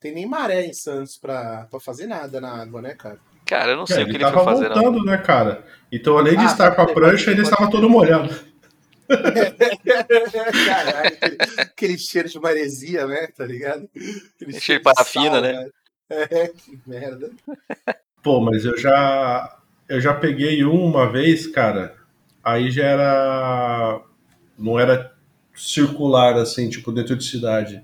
tem 0.00 0.14
nem 0.14 0.26
maré 0.26 0.64
em 0.64 0.72
Santos 0.72 1.18
pra, 1.18 1.66
pra 1.70 1.78
fazer 1.80 2.06
nada 2.06 2.40
na 2.40 2.62
água, 2.62 2.80
né, 2.80 2.94
cara? 2.94 3.18
Cara, 3.44 3.72
eu 3.72 3.76
não 3.76 3.86
sei 3.86 3.98
é, 3.98 4.02
o 4.02 4.06
que 4.06 4.16
ele, 4.16 4.24
ele 4.24 4.32
foi 4.32 4.44
fazer. 4.44 4.68
Voltando, 4.68 5.04
né, 5.04 5.18
cara? 5.18 5.64
Então, 5.92 6.16
além 6.16 6.36
de 6.36 6.44
ah, 6.44 6.46
estar 6.46 6.74
com 6.74 6.82
a 6.82 6.86
prancha, 6.86 7.30
ele 7.30 7.42
estava 7.42 7.70
todo 7.70 7.90
molhado. 7.90 8.34
Caralho, 10.66 11.06
aquele, 11.08 11.36
aquele, 11.58 11.98
cheiro 11.98 12.28
de 12.28 12.40
maresia, 12.40 13.06
né? 13.06 13.28
Tá 13.36 13.44
ligado? 13.44 13.86
Aquele 14.34 14.58
cheiro 14.58 14.80
de 14.80 14.84
parafina, 14.84 15.42
né? 15.42 15.68
É, 16.08 16.48
que 16.48 16.78
merda. 16.86 17.30
Pô, 18.22 18.40
mas 18.40 18.64
eu 18.64 18.76
já 18.78 19.58
eu 19.88 20.00
já 20.00 20.14
peguei 20.14 20.64
um 20.64 20.84
uma 20.84 21.10
vez, 21.10 21.46
cara. 21.46 21.96
Aí 22.42 22.70
já 22.70 22.84
era. 22.84 24.02
Não 24.58 24.78
era 24.78 25.12
circular, 25.54 26.36
assim, 26.36 26.68
tipo, 26.68 26.92
dentro 26.92 27.16
de 27.16 27.24
cidade. 27.24 27.82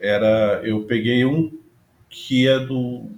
Era. 0.00 0.60
Eu 0.64 0.84
peguei 0.84 1.24
um 1.24 1.58
que 2.08 2.48
é 2.48 2.58
do, 2.58 3.10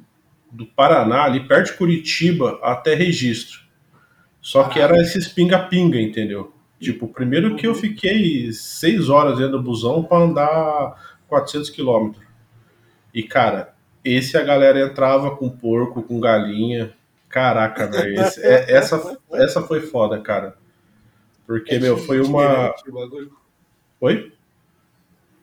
do 0.51 0.67
Paraná, 0.67 1.25
ali 1.25 1.47
perto 1.47 1.73
de 1.73 1.79
Curitiba, 1.79 2.59
até 2.63 2.95
registro. 2.95 3.61
Só 4.41 4.65
que 4.65 4.81
era 4.81 4.97
esses 5.01 5.29
pinga-pinga, 5.29 6.01
entendeu? 6.01 6.53
Tipo, 6.81 7.07
primeiro 7.09 7.57
que 7.57 7.67
eu 7.67 7.75
fiquei 7.75 8.53
seis 8.53 9.09
horas 9.09 9.39
dentro 9.39 9.59
do 9.59 9.63
busão 9.63 10.03
para 10.03 10.25
andar 10.25 11.21
400 11.29 11.71
quilômetros. 11.71 12.25
E, 13.15 13.23
cara, 13.23 13.75
esse 14.05 14.37
a 14.37 14.43
galera 14.43 14.81
entrava 14.81 15.37
com 15.37 15.51
porco, 15.51 16.03
com 16.03 16.21
galinha, 16.21 16.95
Caraca, 17.31 17.87
velho. 17.87 18.21
É, 18.21 18.73
essa, 18.73 19.19
essa 19.33 19.63
foi 19.63 19.81
foda, 19.81 20.21
cara. 20.21 20.57
Porque, 21.47 21.77
é 21.77 21.79
meu, 21.79 21.97
foi 21.97 22.21
uma. 22.21 22.75
Oi? 24.01 24.33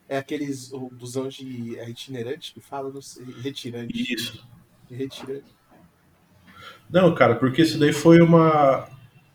É 0.10 0.18
aqueles. 0.18 0.72
O 0.74 0.90
busão 0.90 1.30
de. 1.30 1.80
É 1.80 1.90
itinerante 1.90 2.54
que 2.54 2.60
fala? 2.60 2.92
Não 2.92 3.02
sei. 3.02 3.26
Retirante. 3.42 4.14
Isso. 4.14 4.46
Retirante. 4.92 5.56
Não, 6.90 7.16
cara, 7.16 7.36
porque 7.36 7.62
isso 7.62 7.80
daí 7.80 7.94
foi 7.94 8.22
uma. 8.22 8.90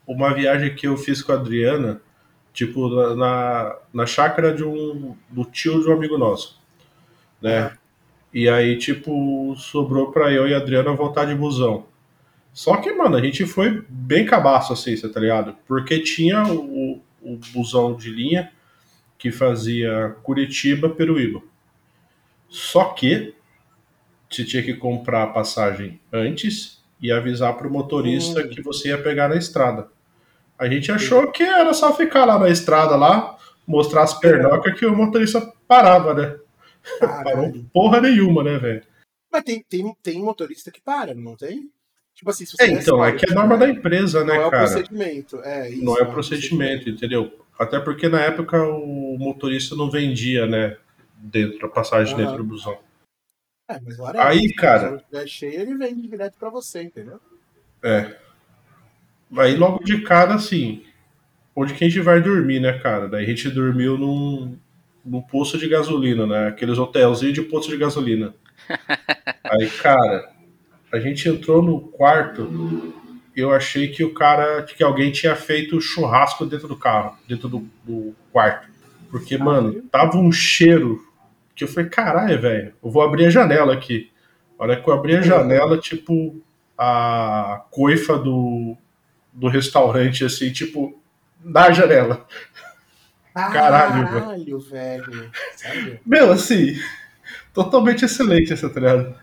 Uma 0.07 0.35
viagem 0.35 0.75
que 0.75 0.87
eu 0.87 0.97
fiz 0.97 1.23
com 1.23 1.33
a 1.33 1.37
Adriana, 1.37 2.03
tipo, 2.53 2.89
na, 3.15 3.79
na 3.95 4.05
chácara 4.05 4.53
de 4.53 4.65
um, 4.65 5.17
do 5.31 5.45
tio 5.45 5.81
de 5.81 5.89
um 5.89 5.93
amigo 5.93 6.19
nosso. 6.19 6.61
Né? 7.41 7.79
E 8.33 8.49
aí, 8.49 8.79
tipo, 8.79 9.55
sobrou 9.57 10.11
pra 10.11 10.33
eu 10.33 10.49
e 10.49 10.55
a 10.55 10.57
Adriana 10.57 10.93
voltar 10.93 11.27
de 11.27 11.35
busão. 11.35 11.87
Só 12.53 12.77
que, 12.77 12.93
mano, 12.93 13.17
a 13.17 13.21
gente 13.21 13.47
foi 13.47 13.85
bem 13.89 14.25
cabaço 14.25 14.73
assim, 14.73 14.97
tá 14.97 15.21
ligado? 15.21 15.57
Porque 15.67 16.01
tinha 16.01 16.45
o, 16.45 17.01
o 17.21 17.39
busão 17.53 17.95
de 17.95 18.11
linha 18.11 18.51
que 19.19 19.31
fazia 19.31 20.17
Curitiba, 20.23 20.89
Peruíba. 20.89 21.43
Só 22.49 22.87
que 22.87 23.35
você 24.29 24.45
tinha 24.45 24.63
que 24.63 24.75
comprar 24.75 25.25
a 25.25 25.27
passagem 25.29 26.01
antes 26.13 26.83
e 27.01 27.11
avisar 27.11 27.57
pro 27.57 27.71
motorista 27.71 28.41
hum. 28.41 28.49
que 28.49 28.63
você 28.63 28.89
ia 28.89 28.99
pegar 28.99 29.29
na 29.29 29.37
estrada. 29.37 29.89
A 30.59 30.69
gente 30.69 30.93
achou 30.93 31.31
que 31.31 31.43
era 31.43 31.73
só 31.75 31.95
ficar 31.95 32.25
lá 32.25 32.39
na 32.39 32.49
estrada 32.49 32.95
lá, 32.97 33.37
mostrar 33.67 34.03
as 34.03 34.15
pernocas 34.15 34.79
que 34.79 34.87
o 34.87 34.95
motorista 34.95 35.53
parava, 35.67 36.15
né? 36.15 36.37
Parou 36.99 37.53
porra 37.73 38.01
nenhuma, 38.01 38.43
né, 38.43 38.59
velho? 38.59 38.83
Mas 39.31 39.45
tem, 39.45 39.63
tem, 39.63 39.97
tem 40.03 40.23
motorista 40.23 40.71
que 40.71 40.81
para, 40.81 41.15
não 41.15 41.37
tem? 41.37 41.71
Tipo 42.15 42.31
assim, 42.31 42.45
se 42.45 42.53
você 42.53 42.65
é, 42.65 42.71
então, 42.71 43.05
é 43.05 43.13
que 43.13 43.31
é 43.31 43.35
norma 43.35 43.57
da 43.57 43.69
empresa, 43.69 44.25
né, 44.25 44.35
não 44.35 44.51
cara? 44.51 44.63
Não 44.63 44.69
é 44.69 44.71
o 44.71 44.73
procedimento, 44.73 45.41
é 45.43 45.71
isso. 45.71 45.85
Não 45.85 45.97
é 45.97 46.03
o 46.03 46.05
é 46.05 46.11
procedimento, 46.11 46.91
entendeu? 46.91 47.47
Até 47.59 47.81
porque 47.81 48.09
na 48.09 48.21
época 48.21 48.63
o 48.63 49.17
motorista 49.19 49.75
não 49.75 49.91
vendia, 49.91 50.47
né, 50.47 50.77
dentro, 51.17 51.67
a 51.67 51.71
passagem 51.71 52.17
dentro 52.17 52.37
do 52.37 52.45
busão. 52.45 52.79
É, 53.69 53.81
mas 53.81 53.97
lá 53.97 54.13
Aí, 54.29 54.53
cara... 54.53 55.03
Se 55.11 55.17
é 55.17 55.27
cheio, 55.27 55.61
ele 55.61 55.77
vende 55.77 56.07
direto 56.07 56.37
pra 56.39 56.51
você, 56.51 56.83
entendeu? 56.83 57.19
É. 57.83 58.15
Aí 59.39 59.57
logo 59.57 59.83
de 59.83 60.03
cara, 60.03 60.35
assim, 60.35 60.85
onde 61.57 61.73
que 61.73 61.85
a 61.85 61.89
gente 61.89 62.01
vai 62.01 62.21
dormir, 62.21 62.61
né, 62.61 62.79
cara? 62.79 63.09
Daí 63.09 63.25
a 63.25 63.29
gente 63.29 63.49
dormiu 63.49 63.97
num, 63.97 64.59
num 65.05 65.21
posto 65.21 65.59
de 65.59 65.69
gasolina, 65.69 66.27
né? 66.27 66.49
Aqueles 66.49 66.79
hotelzinhos 66.79 67.35
de 67.35 67.43
posto 67.43 67.71
de 67.71 67.77
gasolina. 67.77 68.35
Aí, 69.45 69.69
cara, 69.71 70.31
a 70.93 70.99
gente 70.99 71.29
entrou 71.29 71.63
no 71.63 71.81
quarto, 71.81 72.95
eu 73.35 73.53
achei 73.53 73.89
que 73.89 74.05
o 74.05 74.15
cara, 74.15 74.63
que 74.63 74.83
alguém 74.83 75.11
tinha 75.11 75.35
feito 75.35 75.81
churrasco 75.81 76.47
dentro 76.47 76.69
do 76.69 76.77
carro, 76.77 77.17
dentro 77.27 77.49
do, 77.49 77.67
do 77.85 78.15
quarto. 78.31 78.69
Porque, 79.11 79.37
mano, 79.37 79.83
tava 79.91 80.17
um 80.17 80.31
cheiro 80.31 81.07
que 81.55 81.65
eu 81.65 81.69
falei, 81.69 81.91
caralho, 81.91 82.41
velho, 82.41 82.75
eu 82.83 82.91
vou 82.91 83.03
abrir 83.03 83.27
a 83.27 83.31
janela 83.31 83.75
aqui. 83.75 84.11
A 84.59 84.63
hora 84.63 84.81
que 84.81 84.89
eu 84.89 84.95
abri 84.95 85.17
a 85.17 85.23
janela, 85.23 85.77
tipo, 85.79 86.41
a 86.79 87.65
coifa 87.71 88.17
do, 88.17 88.77
do 89.33 89.49
restaurante, 89.49 90.25
assim, 90.25 90.51
tipo, 90.53 91.01
na 91.43 91.71
janela. 91.73 92.27
Caralho, 93.35 94.07
Caralho 94.07 94.59
velho. 94.61 95.31
Sério? 95.57 96.01
Meu, 96.05 96.33
assim, 96.33 96.75
totalmente 97.55 98.05
excelente 98.05 98.53
essa 98.53 98.69
triada. 98.69 99.19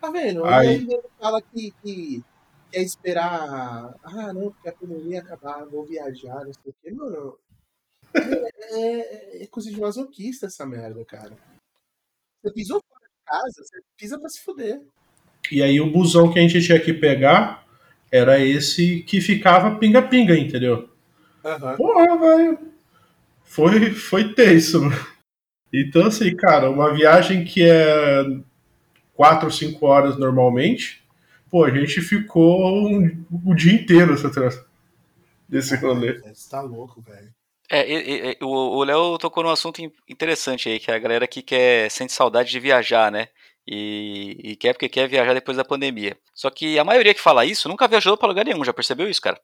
Tá 0.00 0.10
vendo? 0.10 0.44
Aí- 0.44 0.74
ele 0.76 1.00
fala 1.18 1.42
que, 1.42 1.72
que 1.82 2.22
quer 2.70 2.82
esperar. 2.82 3.94
Ah, 4.02 4.32
não, 4.32 4.50
porque 4.52 4.68
a 4.68 4.72
pandemia 4.72 5.20
acabar, 5.20 5.64
vou 5.64 5.84
viajar, 5.84 6.44
não 6.44 6.52
sei 6.52 6.70
o 6.70 6.74
quê. 6.82 6.90
Mano, 6.92 7.38
é, 8.14 9.40
é, 9.40 9.42
é 9.42 9.46
coisa 9.46 9.70
de 9.70 9.80
masoquista 9.80 10.46
essa 10.46 10.64
merda, 10.66 11.04
cara. 11.04 11.32
Você 12.42 12.52
pisou 12.52 12.82
fora 12.86 13.04
de 13.08 13.24
casa, 13.26 13.64
você 13.64 13.80
pisa 13.96 14.18
pra 14.18 14.28
se 14.28 14.40
fuder. 14.42 14.80
E 15.50 15.62
aí 15.62 15.80
o 15.80 15.90
busão 15.90 16.32
que 16.32 16.38
a 16.38 16.42
gente 16.42 16.64
tinha 16.64 16.80
que 16.80 16.92
pegar 16.92 17.66
era 18.12 18.38
esse 18.38 19.02
que 19.02 19.20
ficava 19.20 19.76
pinga-pinga, 19.78 20.36
entendeu? 20.36 20.88
Aham. 21.44 21.76
Porra, 21.76 22.18
velho. 22.18 22.73
Foi, 23.44 23.90
foi 23.92 24.32
tenso. 24.34 24.82
mano. 24.82 25.06
Então, 25.72 26.06
assim, 26.06 26.34
cara, 26.36 26.70
uma 26.70 26.92
viagem 26.94 27.44
que 27.44 27.62
é 27.62 28.22
4 29.14 29.46
ou 29.46 29.50
5 29.52 29.86
horas 29.86 30.16
normalmente, 30.16 31.02
pô, 31.50 31.64
a 31.64 31.70
gente 31.70 32.00
ficou 32.00 32.88
um- 32.88 33.24
o 33.44 33.54
dia 33.54 33.72
inteiro 33.72 34.14
desse 35.48 35.76
rolê. 35.76 36.18
Você 36.20 36.50
tá 36.50 36.60
louco, 36.60 37.00
velho. 37.00 37.30
É, 37.70 37.88
e- 37.90 38.30
e- 38.32 38.44
o 38.44 38.84
Léo 38.84 39.18
tocou 39.18 39.42
num 39.42 39.50
assunto 39.50 39.80
in- 39.80 39.90
interessante 40.08 40.68
aí, 40.68 40.78
que 40.78 40.90
é 40.90 40.94
a 40.94 40.98
galera 40.98 41.26
que 41.26 41.42
quer, 41.42 41.90
sente 41.90 42.12
saudade 42.12 42.50
de 42.50 42.60
viajar, 42.60 43.10
né? 43.10 43.28
E, 43.66 44.36
e 44.44 44.56
quer 44.56 44.74
porque 44.74 44.88
quer 44.88 45.08
viajar 45.08 45.32
depois 45.32 45.56
da 45.56 45.64
pandemia. 45.64 46.18
Só 46.34 46.50
que 46.50 46.78
a 46.78 46.84
maioria 46.84 47.14
que 47.14 47.20
fala 47.20 47.46
isso 47.46 47.68
nunca 47.68 47.88
viajou 47.88 48.16
pra 48.16 48.28
lugar 48.28 48.44
nenhum, 48.44 48.62
já 48.62 48.74
percebeu 48.74 49.08
isso, 49.08 49.20
cara? 49.22 49.40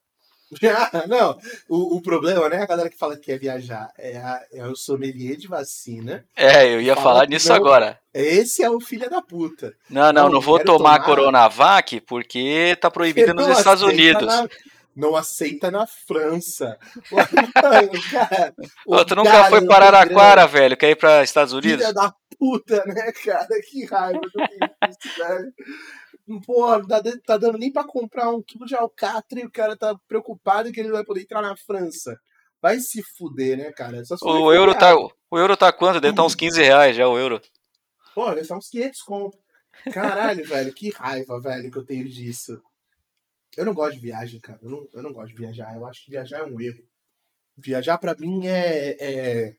não, 1.09 1.39
o, 1.69 1.97
o 1.97 2.03
problema 2.03 2.49
não 2.49 2.57
é 2.57 2.63
a 2.63 2.67
galera 2.67 2.91
que 2.91 2.99
fala 2.99 3.17
que 3.17 3.23
quer 3.27 3.39
viajar, 3.39 3.91
é, 3.97 4.17
a- 4.19 4.43
é 4.53 4.67
o 4.67 4.75
sommelier 4.75 5.37
de 5.37 5.47
vacina. 5.47 6.25
É, 6.37 6.67
eu 6.75 6.81
ia 6.81 6.95
Fala 6.97 7.05
falar 7.07 7.27
que 7.27 7.33
nisso 7.35 7.49
não. 7.49 7.57
agora. 7.57 7.99
Esse 8.13 8.63
é 8.63 8.69
o 8.71 8.81
filho 8.81 9.09
da 9.09 9.23
puta. 9.23 9.73
Não, 9.89 10.13
não, 10.13 10.25
Não, 10.25 10.31
não 10.33 10.41
vou 10.41 10.59
tomar 10.59 10.99
tomar- 10.99 11.05
Coronavac 11.05 12.01
porque 12.01 12.77
tá 12.81 12.91
proibido 12.91 13.33
nos 13.35 13.47
Estados 13.59 13.83
Unidos. 13.83 14.27
na- 14.27 14.49
não 14.97 15.15
aceita 15.15 15.71
na 15.71 15.87
França. 15.87 16.77
Cara, 18.11 18.53
tu 19.07 19.15
nunca 19.15 19.45
foi 19.45 19.65
para 19.67 19.87
Araraquara, 19.87 20.47
velho, 20.47 20.77
quer 20.77 20.91
ir 20.91 20.97
para 20.97 21.23
Estados. 21.23 21.53
Unidos? 21.53 21.79
Filha 21.81 21.93
da 21.95 22.13
puta, 22.39 22.85
né, 22.87 23.13
cara? 23.25 23.47
Que 23.69 23.85
raiva 23.87 24.21
do 24.21 24.43
isso, 24.89 25.17
velho. 25.19 25.53
Porra, 26.39 26.79
não 26.79 26.87
tá, 26.87 27.03
tá 27.27 27.37
dando 27.37 27.59
nem 27.59 27.73
pra 27.73 27.83
comprar 27.83 28.31
um 28.31 28.43
quilo 28.43 28.67
de 28.67 28.75
alcatra 28.75 29.41
e 29.41 29.47
o 29.47 29.51
cara 29.51 29.77
tá 29.77 29.99
preocupado 30.07 30.71
que 30.71 30.79
ele 30.79 30.93
vai 30.93 31.05
poder 31.05 31.23
entrar 31.23 31.43
na 31.43 31.57
França. 31.57 32.19
Vai 32.63 32.79
se 32.79 33.03
fuder, 33.03 33.57
né, 33.57 33.73
cara? 33.73 34.03
O 34.23 34.53
euro 34.53 34.75
tá, 34.75 34.95
o 34.95 35.39
euro 35.39 35.57
tá 35.57 35.73
quanto? 35.73 36.01
Deve 36.01 36.13
estar 36.13 36.25
uns 36.25 36.35
15 36.35 36.63
reais 36.63 36.95
já 36.95 37.09
o 37.09 37.19
euro. 37.19 37.41
Pô, 38.15 38.29
deve 38.29 38.43
estar 38.43 38.57
uns 38.57 38.69
500 38.69 39.03
conto. 39.03 39.39
Caralho, 39.93 40.47
velho, 40.47 40.73
que 40.75 40.91
raiva, 40.91 41.41
velho, 41.41 41.71
que 41.71 41.79
eu 41.79 41.85
tenho 41.85 42.07
disso. 42.07 42.63
Eu 43.57 43.65
não 43.65 43.75
gosto 43.75 43.95
de 43.95 44.01
viagem, 44.01 44.41
cara. 44.41 44.59
Eu 44.63 44.71
não, 44.71 44.89
eu 44.93 45.03
não 45.03 45.13
gosto 45.13 45.29
de 45.29 45.41
viajar. 45.41 45.75
Eu 45.75 45.87
acho 45.87 46.05
que 46.05 46.11
viajar 46.11 46.41
é 46.41 46.45
um 46.45 46.61
erro. 46.61 46.85
Viajar 47.57 47.99
pra 47.99 48.15
mim 48.15 48.47
é. 48.47 48.97
É, 49.01 49.57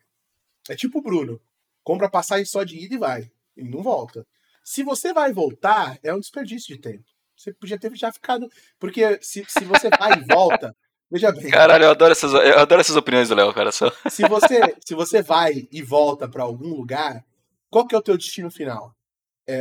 é 0.70 0.76
tipo 0.76 1.00
o 1.00 1.02
Bruno. 1.02 1.42
Compra 1.84 2.10
passagem 2.10 2.46
só 2.46 2.64
de 2.64 2.78
ida 2.78 2.96
e 2.96 3.00
vai. 3.00 3.32
E 3.58 3.64
não 3.64 3.82
volta. 3.82 4.26
Se 4.64 4.84
você 4.84 5.14
vai 5.14 5.32
voltar, 5.34 5.98
é 6.04 6.14
um 6.14 6.20
desperdício 6.20 6.76
de 6.76 6.82
tempo. 6.82 7.04
Você 7.36 7.54
podia 7.54 7.80
ter 7.80 7.94
já 7.96 8.12
ficado. 8.12 8.48
Porque 8.80 9.18
se, 9.22 9.44
se 9.48 9.66
você 9.66 9.90
vai 9.90 10.14
e 10.20 10.24
volta. 10.34 10.76
Veja 11.12 11.32
bem. 11.32 11.50
Caralho, 11.52 11.84
eu 11.86 11.90
adoro 11.92 12.12
essas, 12.14 12.32
eu 12.32 12.60
adoro 12.60 12.80
essas 12.80 12.96
opiniões 12.96 13.28
do 13.28 13.36
Léo, 13.36 13.54
cara. 13.54 13.72
Só. 13.72 13.92
Se 14.10 14.26
você, 14.30 14.62
se 14.86 14.96
você 14.96 15.22
vai 15.22 15.68
e 15.72 15.82
volta 15.82 16.30
pra 16.30 16.44
algum 16.44 16.70
lugar, 16.74 17.26
qual 17.70 17.86
que 17.86 17.94
é 17.94 17.98
o 17.98 18.02
teu 18.02 18.16
destino 18.18 18.50
final? 18.50 18.96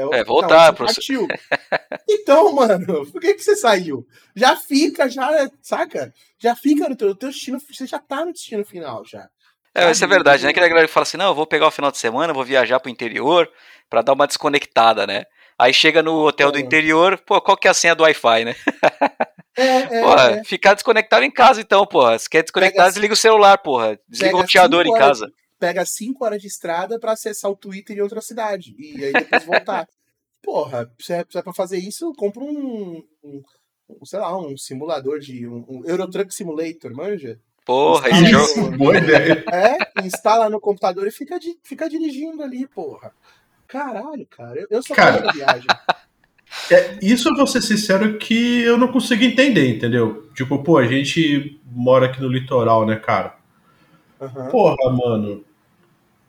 o- 0.07 0.15
É, 0.15 0.23
voltar 0.23 0.67
você 0.67 0.77
pro- 0.77 0.87
partiu. 0.87 1.27
Então, 2.09 2.53
mano, 2.53 3.11
por 3.11 3.21
que, 3.21 3.35
que 3.35 3.43
você 3.43 3.57
saiu? 3.57 4.07
Já 4.37 4.57
fica, 4.57 5.09
já, 5.09 5.51
saca? 5.63 6.13
Já 6.39 6.55
fica 6.55 6.89
no 6.89 6.95
teu, 6.95 7.15
teu 7.17 7.31
destino, 7.31 7.59
você 7.59 7.87
já 7.87 7.99
tá 7.99 8.25
no 8.25 8.33
destino 8.33 8.65
final, 8.65 9.05
já. 9.05 9.29
É, 9.75 9.91
isso 9.91 10.03
é 10.05 10.07
verdade, 10.07 10.43
né? 10.45 10.51
Aquela 10.51 10.69
galera 10.69 10.87
que 10.87 10.93
fala 10.93 11.03
assim, 11.03 11.17
não, 11.17 11.29
eu 11.29 11.35
vou 11.35 11.47
pegar 11.47 11.67
o 11.69 11.71
final 11.71 11.91
de 11.91 11.99
semana, 11.99 12.33
vou 12.33 12.45
viajar 12.45 12.81
pro 12.81 12.91
interior 12.91 13.49
pra 13.89 14.03
dar 14.03 14.13
uma 14.15 14.27
desconectada, 14.27 15.07
né? 15.07 15.25
Aí 15.59 15.73
chega 15.75 16.03
no 16.03 16.15
hotel 16.27 16.51
do 16.51 16.59
É. 16.59 16.61
interior, 16.61 17.19
pô, 17.19 17.41
qual 17.41 17.57
que 17.57 17.69
é 17.69 17.71
a 17.71 17.75
senha 17.75 17.95
do 17.95 18.03
Wi-Fi, 18.03 18.45
né? 18.47 18.57
É, 19.57 19.63
é, 19.99 20.01
Porra, 20.03 20.31
é. 20.33 20.45
ficar 20.45 20.75
desconectado 20.75 21.25
em 21.25 21.31
casa 21.31 21.61
então, 21.61 21.87
porra. 21.87 22.19
Se 22.19 22.29
quer 22.29 22.43
desconectar, 22.43 22.85
Pega- 22.85 22.93
desliga 22.93 23.15
o 23.15 23.17
celular, 23.17 23.59
porra. 23.59 23.99
Desliga 24.09 24.37
o 24.37 24.41
roteador 24.41 24.85
cinco 24.85 24.97
em 24.97 24.99
casa. 24.99 25.33
Pega 25.59 25.85
cinco 25.85 26.25
horas 26.25 26.41
de 26.41 26.49
estrada 26.49 26.99
pra 26.99 27.13
acessar 27.13 27.51
o 27.51 27.57
Twitter 27.57 27.97
em 27.97 28.01
outra 28.01 28.21
cidade. 28.23 28.75
E 28.79 29.05
aí 29.05 29.13
depois 29.13 29.45
voltar. 29.45 29.87
Porra, 30.43 30.91
se 30.99 31.13
é, 31.13 31.25
se 31.29 31.37
é 31.39 31.43
pra 31.43 31.53
fazer 31.53 31.77
isso, 31.79 32.13
compra 32.17 32.43
um, 32.43 33.03
um- 33.23 33.43
um, 33.91 34.05
sei 34.07 34.19
lá, 34.19 34.35
um 34.39 34.57
simulador 34.57 35.19
de. 35.19 35.47
um, 35.47 35.65
um 35.69 35.83
Eurotruck 35.85 36.33
Simulator, 36.35 36.95
manja? 36.95 37.39
Porra, 37.64 38.09
esse 38.09 38.27
jogo. 38.27 38.44
Isso, 38.44 38.70
boa 38.73 38.96
ideia. 38.99 39.44
É, 39.53 40.05
instala 40.05 40.49
no 40.49 40.61
computador 40.61 41.07
e 41.07 41.11
fica, 41.11 41.38
di- 41.38 41.59
fica 41.62 41.88
dirigindo 41.88 42.42
ali, 42.42 42.66
porra. 42.66 43.12
Caralho, 43.68 44.27
cara. 44.29 44.66
Eu, 44.70 44.83
sou 44.83 44.96
Cara. 44.96 45.14
contra 45.18 45.31
a 45.31 45.33
viagem. 45.33 45.66
É, 46.70 46.99
isso 47.01 47.29
eu 47.29 47.37
vou 47.37 47.46
ser 47.46 47.62
sincero 47.62 48.18
que 48.18 48.62
eu 48.62 48.77
não 48.77 48.88
consigo 48.88 49.23
entender, 49.23 49.68
entendeu? 49.68 50.29
Tipo, 50.35 50.62
pô, 50.64 50.79
a 50.79 50.87
gente 50.87 51.61
mora 51.64 52.07
aqui 52.07 52.20
no 52.20 52.29
litoral, 52.29 52.85
né, 52.85 52.96
cara? 52.96 53.35
Aham. 54.20 54.49
Porra, 54.51 54.90
mano. 54.92 55.44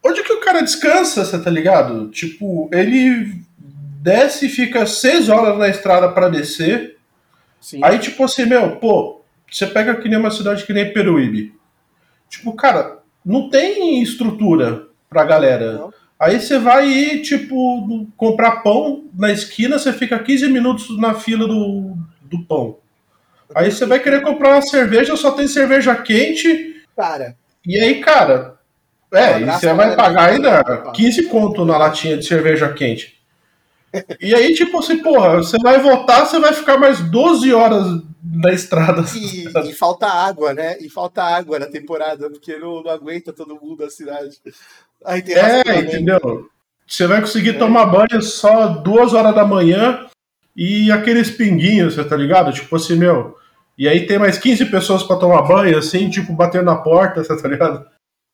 Onde 0.04 0.22
que 0.24 0.34
o 0.34 0.40
cara 0.40 0.62
descansa, 0.62 1.26
você 1.26 1.42
tá 1.42 1.50
ligado? 1.50 2.10
Tipo, 2.10 2.70
ele 2.72 3.42
desce 4.02 4.46
e 4.46 4.50
fica 4.50 4.86
seis 4.86 5.28
horas 5.30 5.58
na 5.58 5.68
estrada 5.70 6.10
pra 6.12 6.30
descer. 6.30 6.98
Sim. 7.60 7.80
Aí, 7.84 7.98
tipo 7.98 8.24
assim, 8.24 8.46
meu, 8.46 8.76
pô, 8.78 9.21
você 9.52 9.68
pega 9.68 9.96
que 9.96 10.08
nem 10.08 10.18
uma 10.18 10.32
cidade 10.32 10.66
que 10.66 10.74
nem 10.74 10.92
Peruíbe. 10.94 11.54
Tipo, 12.30 12.54
cara, 12.54 13.00
não 13.26 13.50
tem 13.50 14.02
estrutura 14.02 14.88
pra 15.10 15.26
galera. 15.26 15.74
Não. 15.74 15.94
Aí 16.20 16.40
você 16.40 16.58
vai 16.58 16.88
ir, 16.88 17.22
tipo, 17.22 18.08
comprar 18.16 18.62
pão 18.62 19.06
na 19.14 19.32
esquina, 19.32 19.78
você 19.78 19.92
fica 19.92 20.20
15 20.20 20.48
minutos 20.50 20.98
na 21.00 21.16
fila 21.16 21.48
do, 21.48 21.98
do 22.22 22.44
pão. 22.46 22.78
Aí 23.54 23.72
você 23.72 23.86
vai 23.86 24.00
querer 24.00 24.22
comprar 24.22 24.52
uma 24.52 24.62
cerveja, 24.62 25.18
só 25.18 25.32
tem 25.32 25.48
cerveja 25.48 25.96
quente. 25.96 26.84
Cara, 26.96 27.36
E 27.66 27.78
aí, 27.78 28.00
cara, 28.02 28.60
é, 29.12 29.42
e 29.42 29.46
você 29.46 29.74
vai 29.74 29.96
pagar 29.96 30.30
que 30.30 30.36
ainda 30.36 30.64
compra. 30.64 30.92
15 30.94 31.24
conto 31.24 31.66
na 31.66 31.78
latinha 31.78 32.18
de 32.18 32.26
cerveja 32.26 32.72
quente. 32.72 33.21
E 34.22 34.34
aí, 34.34 34.54
tipo 34.54 34.80
assim, 34.80 35.00
porra, 35.02 35.38
você 35.38 35.58
vai 35.60 35.80
voltar, 35.80 36.26
você 36.26 36.40
vai 36.40 36.54
ficar 36.54 36.78
mais 36.78 37.00
12 37.10 37.54
horas 37.54 37.86
na 38.24 38.52
estrada. 38.54 39.04
e, 39.16 39.48
e 39.70 39.74
falta 39.74 40.08
água, 40.08 40.54
né? 40.54 40.78
E 40.80 40.90
falta 40.90 41.22
água 41.24 41.60
na 41.60 41.66
temporada, 41.66 42.30
porque 42.30 42.58
não, 42.58 42.82
não 42.84 42.92
aguenta 42.92 43.34
todo 43.34 43.60
mundo 43.62 43.84
na 43.84 43.90
cidade. 43.90 44.38
Aí 45.04 45.22
tem 45.22 45.36
É, 45.36 45.62
entendeu? 45.80 46.50
Você 46.88 47.06
vai 47.08 47.20
conseguir 47.22 47.50
É. 47.52 47.54
tomar 47.60 47.86
banho 47.88 48.22
só 48.22 48.68
duas 48.68 49.14
horas 49.14 49.34
da 49.36 49.44
manhã 49.46 50.08
e 50.56 50.92
aqueles 50.92 51.30
pinguinhos, 51.32 51.96
você 51.96 52.04
tá 52.04 52.16
ligado? 52.16 52.54
Tipo 52.54 52.76
assim, 52.76 52.96
meu. 52.96 53.36
E 53.78 53.88
aí 53.88 54.06
tem 54.06 54.20
mais 54.20 54.38
15 54.38 54.66
pessoas 54.66 55.02
pra 55.04 55.16
tomar 55.16 55.42
banho, 55.44 55.78
assim, 55.78 56.10
tipo, 56.10 56.34
batendo 56.34 56.66
na 56.66 56.76
porta, 56.76 57.24
você 57.24 57.42
tá 57.42 57.48
ligado? 57.48 57.86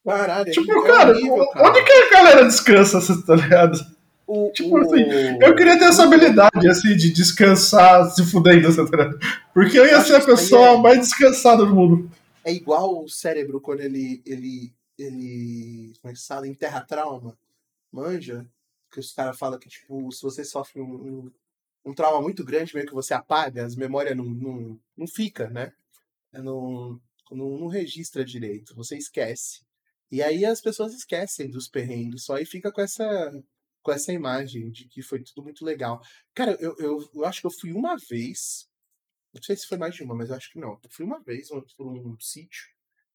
Caralho, 0.06 0.52
Tipo, 0.52 0.72
é 0.72 0.88
cara, 0.88 1.12
horrível, 1.12 1.48
cara. 1.50 1.70
onde 1.70 1.84
que 1.84 1.91
a 1.91 2.10
galera 2.10 2.43
descansa, 2.46 3.00
você 3.02 3.22
tá 3.26 3.36
ligado? 3.36 3.78
O, 4.27 4.51
tipo 4.51 4.75
o- 4.75 4.81
assim, 4.81 5.03
Eu 5.41 5.55
queria 5.55 5.79
ter 5.79 5.85
essa 5.85 6.03
habilidade, 6.03 6.67
assim, 6.69 6.95
de 6.97 7.11
descansar 7.11 8.11
se 8.11 8.25
fudendo, 8.25 8.67
tá? 8.91 9.09
Porque 9.53 9.79
eu 9.79 9.85
ia 9.85 10.01
ser 10.01 10.15
a 10.15 10.19
aí 10.19 10.25
pessoa 10.25 10.67
é- 10.69 10.77
mais 10.77 10.99
descansada 10.99 11.65
do 11.65 11.73
mundo. 11.73 12.11
É 12.43 12.51
igual 12.51 13.03
o 13.03 13.07
cérebro 13.09 13.61
quando 13.61 13.79
ele. 13.81 14.21
ele. 14.25 14.73
ele. 14.97 15.93
Como 16.01 16.11
é 16.13 16.15
fala? 16.17 16.47
Enterra 16.47 16.81
trauma. 16.81 17.37
Manja? 17.91 18.45
Que 18.91 18.99
os 18.99 19.13
caras 19.13 19.37
falam 19.37 19.59
que, 19.59 19.69
tipo, 19.69 20.11
se 20.11 20.21
você 20.21 20.43
sofre 20.43 20.81
um, 20.81 20.85
um, 21.25 21.31
um 21.85 21.93
trauma 21.93 22.21
muito 22.21 22.43
grande, 22.43 22.73
meio 22.73 22.87
que 22.87 22.93
você 22.93 23.13
apaga, 23.13 23.65
as 23.65 23.75
memórias 23.75 24.15
não, 24.15 24.25
não, 24.25 24.79
não 24.97 25.07
fica, 25.07 25.49
né? 25.49 25.71
Não, 26.33 26.99
não, 27.31 27.57
não 27.57 27.67
registra 27.67 28.23
direito, 28.23 28.75
você 28.75 28.97
esquece. 28.97 29.61
E 30.11 30.21
aí 30.21 30.45
as 30.45 30.61
pessoas 30.61 30.93
esquecem 30.93 31.49
dos 31.49 31.67
perrengues 31.67 32.23
só 32.23 32.37
e 32.37 32.45
fica 32.45 32.71
com 32.71 32.81
essa 32.81 33.31
com 33.88 33.93
essa 33.93 34.12
imagem 34.13 34.69
de 34.69 34.86
que 34.89 35.02
foi 35.02 35.23
tudo 35.23 35.43
muito 35.43 35.63
legal. 35.65 36.02
Cara, 36.36 36.58
eu, 36.60 36.76
eu, 36.78 37.10
eu 37.15 37.26
acho 37.26 37.39
que 37.41 37.47
eu 37.47 37.52
fui 37.52 37.71
uma 37.73 37.95
vez, 38.10 38.67
não 39.34 39.41
sei 39.43 39.56
se 39.58 39.67
foi 39.67 39.78
mais 39.78 39.95
de 39.95 40.04
uma, 40.04 40.15
mas 40.15 40.32
acho 40.32 40.52
que 40.52 40.60
não. 40.60 40.73
Eu 40.84 40.89
fui 40.91 41.06
uma 41.06 41.21
vez 41.21 41.52
um- 41.52 41.62
por 41.78 41.88
um 41.88 42.17
sítio, 42.19 42.67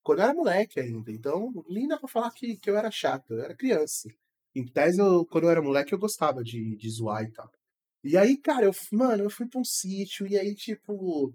quando 0.03 0.21
eu 0.21 0.25
era 0.25 0.35
moleque 0.35 0.81
ainda. 0.81 1.11
Então, 1.13 1.53
dá 1.89 1.99
pra 1.99 2.09
falar 2.09 2.31
que, 2.33 2.57
que 2.59 2.71
eu 2.71 2.77
era 2.77 2.91
chato, 2.91 3.33
eu 3.35 3.43
era 3.43 3.55
criança. 3.57 4.09
Em 4.55 4.67
tese, 4.67 5.01
eu, 5.01 5.27
quando 5.27 5.45
eu 5.45 5.51
era 5.51 5.63
moleque, 5.63 5.95
eu 5.95 5.99
gostava 5.99 6.43
de, 6.45 6.77
de 6.77 6.91
zoar 6.91 7.25
e 7.25 7.33
tal. 7.33 7.51
E 8.05 8.17
aí, 8.17 8.37
cara, 8.39 8.67
eu, 8.67 8.73
mano, 8.93 9.25
eu 9.25 9.31
fui 9.31 9.47
pra 9.49 9.61
um 9.61 9.65
sítio, 9.65 10.27
e 10.29 10.39
aí, 10.39 10.55
tipo, 10.55 11.35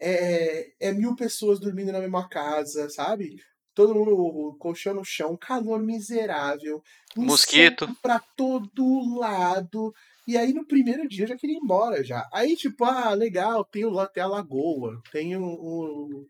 é, 0.00 0.72
é 0.88 0.92
mil 0.92 1.14
pessoas 1.16 1.60
dormindo 1.60 1.92
na 1.92 2.00
mesma 2.00 2.28
casa, 2.28 2.88
sabe? 2.90 3.36
Todo 3.74 3.94
mundo, 3.94 4.12
o 4.16 4.54
colchão 4.58 4.94
no 4.94 5.04
chão, 5.04 5.36
calor 5.36 5.80
miserável, 5.82 6.82
Mosquito. 7.16 7.88
pra 8.02 8.20
todo 8.36 9.18
lado. 9.18 9.92
E 10.26 10.36
aí 10.36 10.52
no 10.52 10.66
primeiro 10.66 11.08
dia 11.08 11.24
eu 11.24 11.28
já 11.28 11.36
queria 11.36 11.56
ir 11.56 11.60
embora 11.62 12.04
já. 12.04 12.28
Aí, 12.32 12.54
tipo, 12.56 12.84
ah, 12.84 13.12
legal, 13.14 13.64
tem, 13.64 13.84
o, 13.84 14.06
tem 14.08 14.22
a 14.22 14.26
lagoa, 14.28 15.00
tem 15.10 15.36
o, 15.36 15.42
o, 15.44 16.26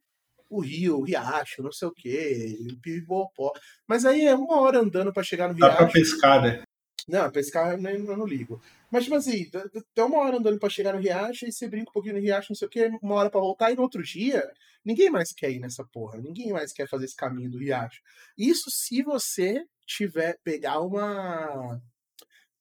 o 0.48 0.60
rio, 0.60 0.98
o 0.98 1.02
riacho, 1.02 1.62
não 1.62 1.72
sei 1.72 1.88
o 1.88 1.92
quê, 1.92 2.56
o 2.72 2.80
pibopó. 2.80 3.52
Mas 3.86 4.04
aí 4.06 4.26
é 4.26 4.34
uma 4.34 4.60
hora 4.60 4.78
andando 4.80 5.12
pra 5.12 5.22
chegar 5.22 5.48
no 5.48 5.58
Dá 5.58 5.68
pra 5.70 5.78
riacho. 5.80 5.92
pescar, 5.92 6.42
né? 6.42 6.62
Não, 7.10 7.30
pescar 7.30 7.72
eu, 7.72 7.78
nem- 7.78 7.96
eu 8.06 8.16
não 8.16 8.26
ligo. 8.26 8.60
Mas, 8.90 9.04
tipo 9.04 9.16
assim, 9.16 9.48
tem 9.94 10.04
uma 10.04 10.18
hora 10.18 10.36
andando 10.38 10.58
pra 10.58 10.68
chegar 10.70 10.92
no 10.94 11.00
riacho, 11.00 11.44
aí 11.44 11.52
você 11.52 11.68
brinca 11.68 11.90
um 11.90 11.92
pouquinho 11.92 12.14
no 12.16 12.20
riacho, 12.20 12.48
não 12.50 12.56
sei 12.56 12.66
o 12.68 12.70
quê, 12.70 12.90
uma 13.02 13.14
hora 13.16 13.30
pra 13.30 13.40
voltar, 13.40 13.70
e 13.72 13.76
no 13.76 13.82
outro 13.82 14.02
dia, 14.02 14.50
ninguém 14.84 15.10
mais 15.10 15.32
quer 15.32 15.50
ir 15.50 15.60
nessa 15.60 15.84
porra. 15.84 16.18
Ninguém 16.20 16.52
mais 16.52 16.72
quer 16.72 16.88
fazer 16.88 17.04
esse 17.06 17.16
caminho 17.16 17.50
do 17.50 17.58
riacho. 17.58 18.00
Isso 18.38 18.70
se 18.70 19.02
você 19.02 19.64
tiver, 19.86 20.38
pegar 20.44 20.80
uma, 20.80 21.80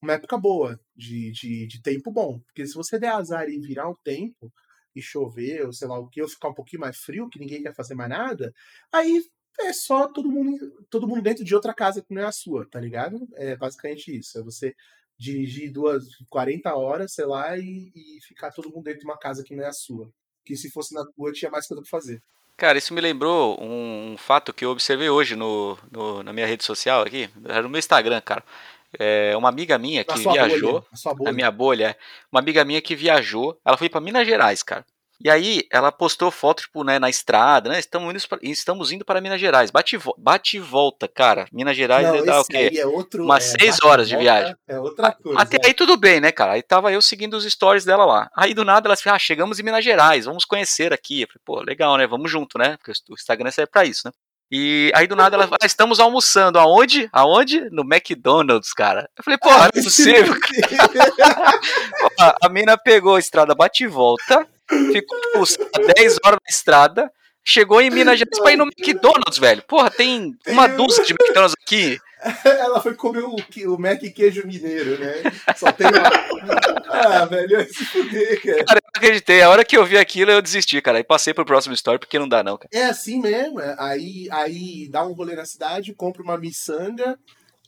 uma 0.02 0.14
época 0.14 0.38
boa, 0.38 0.80
de, 0.96 1.32
de, 1.32 1.68
de 1.68 1.82
tempo 1.82 2.12
bom. 2.12 2.40
Porque 2.42 2.66
se 2.66 2.74
você 2.74 3.00
der 3.00 3.10
azar 3.14 3.50
e 3.50 3.60
virar 3.60 3.90
um 3.90 3.96
tempo, 4.04 4.52
e 4.96 5.02
chover, 5.02 5.66
ou 5.66 5.74
sei 5.74 5.88
lá 5.88 6.00
o 6.00 6.08
que, 6.10 6.22
ou 6.22 6.28
ficar 6.28 6.50
um 6.50 6.54
pouquinho 6.54 6.82
mais 6.82 6.98
frio, 6.98 7.30
que 7.30 7.40
ninguém 7.40 7.62
quer 7.64 7.76
fazer 7.76 7.96
mais 7.96 8.10
nada, 8.10 8.54
aí 8.92 9.24
é 9.60 9.74
só 9.74 10.08
todo 10.08 10.30
mundo, 10.30 10.86
todo 10.90 11.08
mundo 11.08 11.22
dentro 11.22 11.44
de 11.44 11.54
outra 11.56 11.74
casa 11.74 12.02
que 12.02 12.14
não 12.14 12.22
é 12.22 12.26
a 12.26 12.32
sua, 12.32 12.66
tá 12.70 12.80
ligado? 12.80 13.28
É 13.36 13.56
basicamente 13.56 14.16
isso. 14.18 14.38
É 14.40 14.44
você 14.44 14.76
dirigir 15.18 15.72
duas, 15.72 16.06
40 16.30 16.74
horas, 16.76 17.14
sei 17.14 17.26
lá, 17.26 17.58
e, 17.58 17.92
e 17.94 18.20
ficar 18.26 18.52
todo 18.52 18.70
mundo 18.70 18.84
dentro 18.86 19.02
de 19.02 19.06
uma 19.06 19.18
casa 19.18 19.44
que 19.44 19.56
não 19.56 19.64
é 19.64 19.68
a 19.68 19.74
sua. 19.74 20.10
Que 20.46 20.56
se 20.56 20.70
fosse 20.72 20.94
na 20.94 21.06
tua, 21.06 21.32
tinha 21.34 21.52
mais 21.52 21.68
coisa 21.68 21.82
pra 21.82 21.90
fazer. 21.90 22.22
Cara, 22.56 22.78
isso 22.78 22.94
me 22.94 23.02
lembrou 23.02 23.62
um, 23.62 24.14
um 24.14 24.18
fato 24.18 24.54
que 24.54 24.66
eu 24.66 24.70
observei 24.72 25.10
hoje 25.10 25.36
no, 25.36 25.78
no- 25.92 26.24
na 26.24 26.34
minha 26.34 26.46
rede 26.46 26.64
social 26.64 27.02
aqui, 27.04 27.30
era 27.46 27.62
no 27.62 27.70
meu 27.70 27.80
Instagram, 27.80 28.20
cara. 28.22 28.44
É, 28.98 29.36
uma 29.38 29.50
amiga 29.50 29.78
minha 29.78 30.04
que 30.04 30.20
viajou, 30.34 30.72
bolha. 31.16 31.30
A 31.30 31.34
minha 31.34 31.52
bolha, 31.52 31.90
é, 31.92 31.96
uma 32.32 32.40
amiga 32.42 32.66
minha 32.66 32.82
que 32.82 32.96
viajou, 32.96 33.58
ela 33.64 33.78
foi 33.78 33.88
pra 33.90 34.02
Minas 34.02 34.26
Gerais, 34.28 34.64
cara. 34.64 34.86
E 35.22 35.30
aí 35.30 35.64
ela 35.70 35.92
postou 35.92 36.32
foto, 36.32 36.62
tipo, 36.62 36.82
né, 36.84 36.98
na 36.98 37.10
estrada, 37.10 37.70
né? 37.70 37.78
Estamos 37.78 38.10
indo, 38.14 38.28
pra- 38.30 38.40
estamos 38.42 38.92
indo 38.92 39.04
para 39.04 39.20
Minas 39.20 39.40
Gerais. 39.42 39.70
Bate, 39.70 39.98
e 39.98 40.00
bate 40.18 40.56
e 40.58 40.60
volta, 40.62 41.10
cara. 41.10 41.46
Minas 41.52 41.76
Gerais 41.76 42.08
Não, 42.08 42.24
dá 42.26 42.40
o 42.40 42.46
quê? 42.46 42.72
é 42.74 42.86
outro. 42.86 43.24
Umas 43.26 43.54
é, 43.54 43.58
seis 43.60 43.78
horas 43.84 44.08
de 44.08 44.16
viagem. 44.16 44.56
É 44.66 44.80
outra 44.80 45.12
coisa. 45.12 45.42
Até 45.42 45.58
aí 45.66 45.74
tudo 45.74 45.98
bem, 45.98 46.22
né, 46.22 46.32
cara? 46.32 46.54
Aí 46.54 46.62
tava 46.64 46.92
eu 46.94 47.02
seguindo 47.02 47.34
os 47.34 47.44
stories 47.44 47.84
dela 47.84 48.06
lá. 48.06 48.30
Aí 48.34 48.54
do 48.54 48.64
nada 48.64 48.88
ela 48.88 48.96
falou, 48.96 49.16
ah, 49.18 49.20
chegamos 49.20 49.60
em 49.60 49.64
Minas 49.64 49.84
Gerais, 49.84 50.24
vamos 50.26 50.46
conhecer 50.46 50.94
aqui. 50.94 51.24
Eu 51.24 51.28
falei, 51.28 51.42
pô, 51.44 51.62
legal, 51.70 51.98
né? 51.98 52.08
Vamos 52.08 52.32
junto, 52.32 52.58
né? 52.58 52.78
Porque 52.78 52.92
o 53.10 53.14
Instagram 53.14 53.52
serve 53.52 53.70
pra 53.72 53.84
isso, 53.84 54.04
né? 54.06 54.12
E 54.52 54.92
aí 54.96 55.06
do 55.06 55.16
nada 55.16 55.36
ela 55.36 55.44
falou, 55.44 55.60
ah, 55.62 55.66
estamos 55.66 56.00
almoçando. 56.00 56.58
Aonde? 56.58 57.08
Aonde? 57.12 57.70
No 57.72 57.84
McDonald's, 57.84 58.74
cara. 58.74 59.08
Eu 59.18 59.24
falei, 59.24 59.38
pô, 59.38 59.50
não 59.52 59.66
é 59.66 59.70
possível. 59.72 60.34
A, 62.20 62.36
a 62.48 62.50
mina 62.50 62.78
pegou 62.78 63.16
a 63.16 63.20
estrada 63.20 63.54
bate 63.54 63.84
e 63.84 63.88
volta, 63.88 64.48
ficou 64.70 65.20
tipo, 65.22 65.46
sei 65.46 65.66
lá, 65.66 65.94
10 65.96 66.18
horas 66.26 66.40
na 66.44 66.50
estrada, 66.50 67.12
chegou 67.44 67.82
em 67.82 67.90
Minas 67.90 68.20
Gerais 68.20 68.40
pra 68.40 68.52
ir 68.52 68.58
no 68.58 68.66
McDonald's, 68.66 69.38
velho. 69.38 69.62
Porra, 69.64 69.90
tem 69.90 70.38
uma 70.48 70.66
um- 70.68 70.76
dúzia 70.78 71.04
de 71.04 71.14
McDonald's 71.14 71.56
aqui. 71.62 71.98
Ela 72.44 72.82
foi 72.82 72.94
comer 72.96 73.24
o, 73.24 73.34
o 73.74 73.80
Mac 73.80 74.02
queijo 74.14 74.46
mineiro, 74.46 75.00
né? 75.00 75.14
Só 75.56 75.72
tem 75.72 75.88
uma. 75.88 76.04
Ah, 76.90 77.26
velho, 77.26 77.62
eu 77.62 77.66
se 77.66 77.86
fuder, 77.86 78.42
cara. 78.42 78.64
Cara, 78.66 78.80
eu 78.80 78.84
não 78.84 78.92
acreditei. 78.98 79.42
A 79.42 79.50
hora 79.50 79.64
que 79.64 79.78
eu 79.78 79.86
vi 79.86 79.98
aquilo, 79.98 80.30
eu 80.30 80.42
desisti, 80.42 80.82
cara. 80.82 80.98
Aí 80.98 81.04
passei 81.04 81.34
pro 81.34 81.46
próximo 81.46 81.74
story, 81.74 81.98
porque 81.98 82.20
não 82.20 82.28
dá, 82.28 82.44
não, 82.44 82.58
cara. 82.58 82.70
É 82.74 82.84
assim 82.88 83.22
mesmo. 83.22 83.62
é. 83.62 83.74
Aí, 83.80 84.28
aí 84.32 84.90
dá 84.90 85.06
um 85.06 85.14
rolê 85.14 85.34
na 85.34 85.46
cidade, 85.46 85.94
compra 85.94 86.22
uma 86.22 86.38
miçanga, 86.38 87.18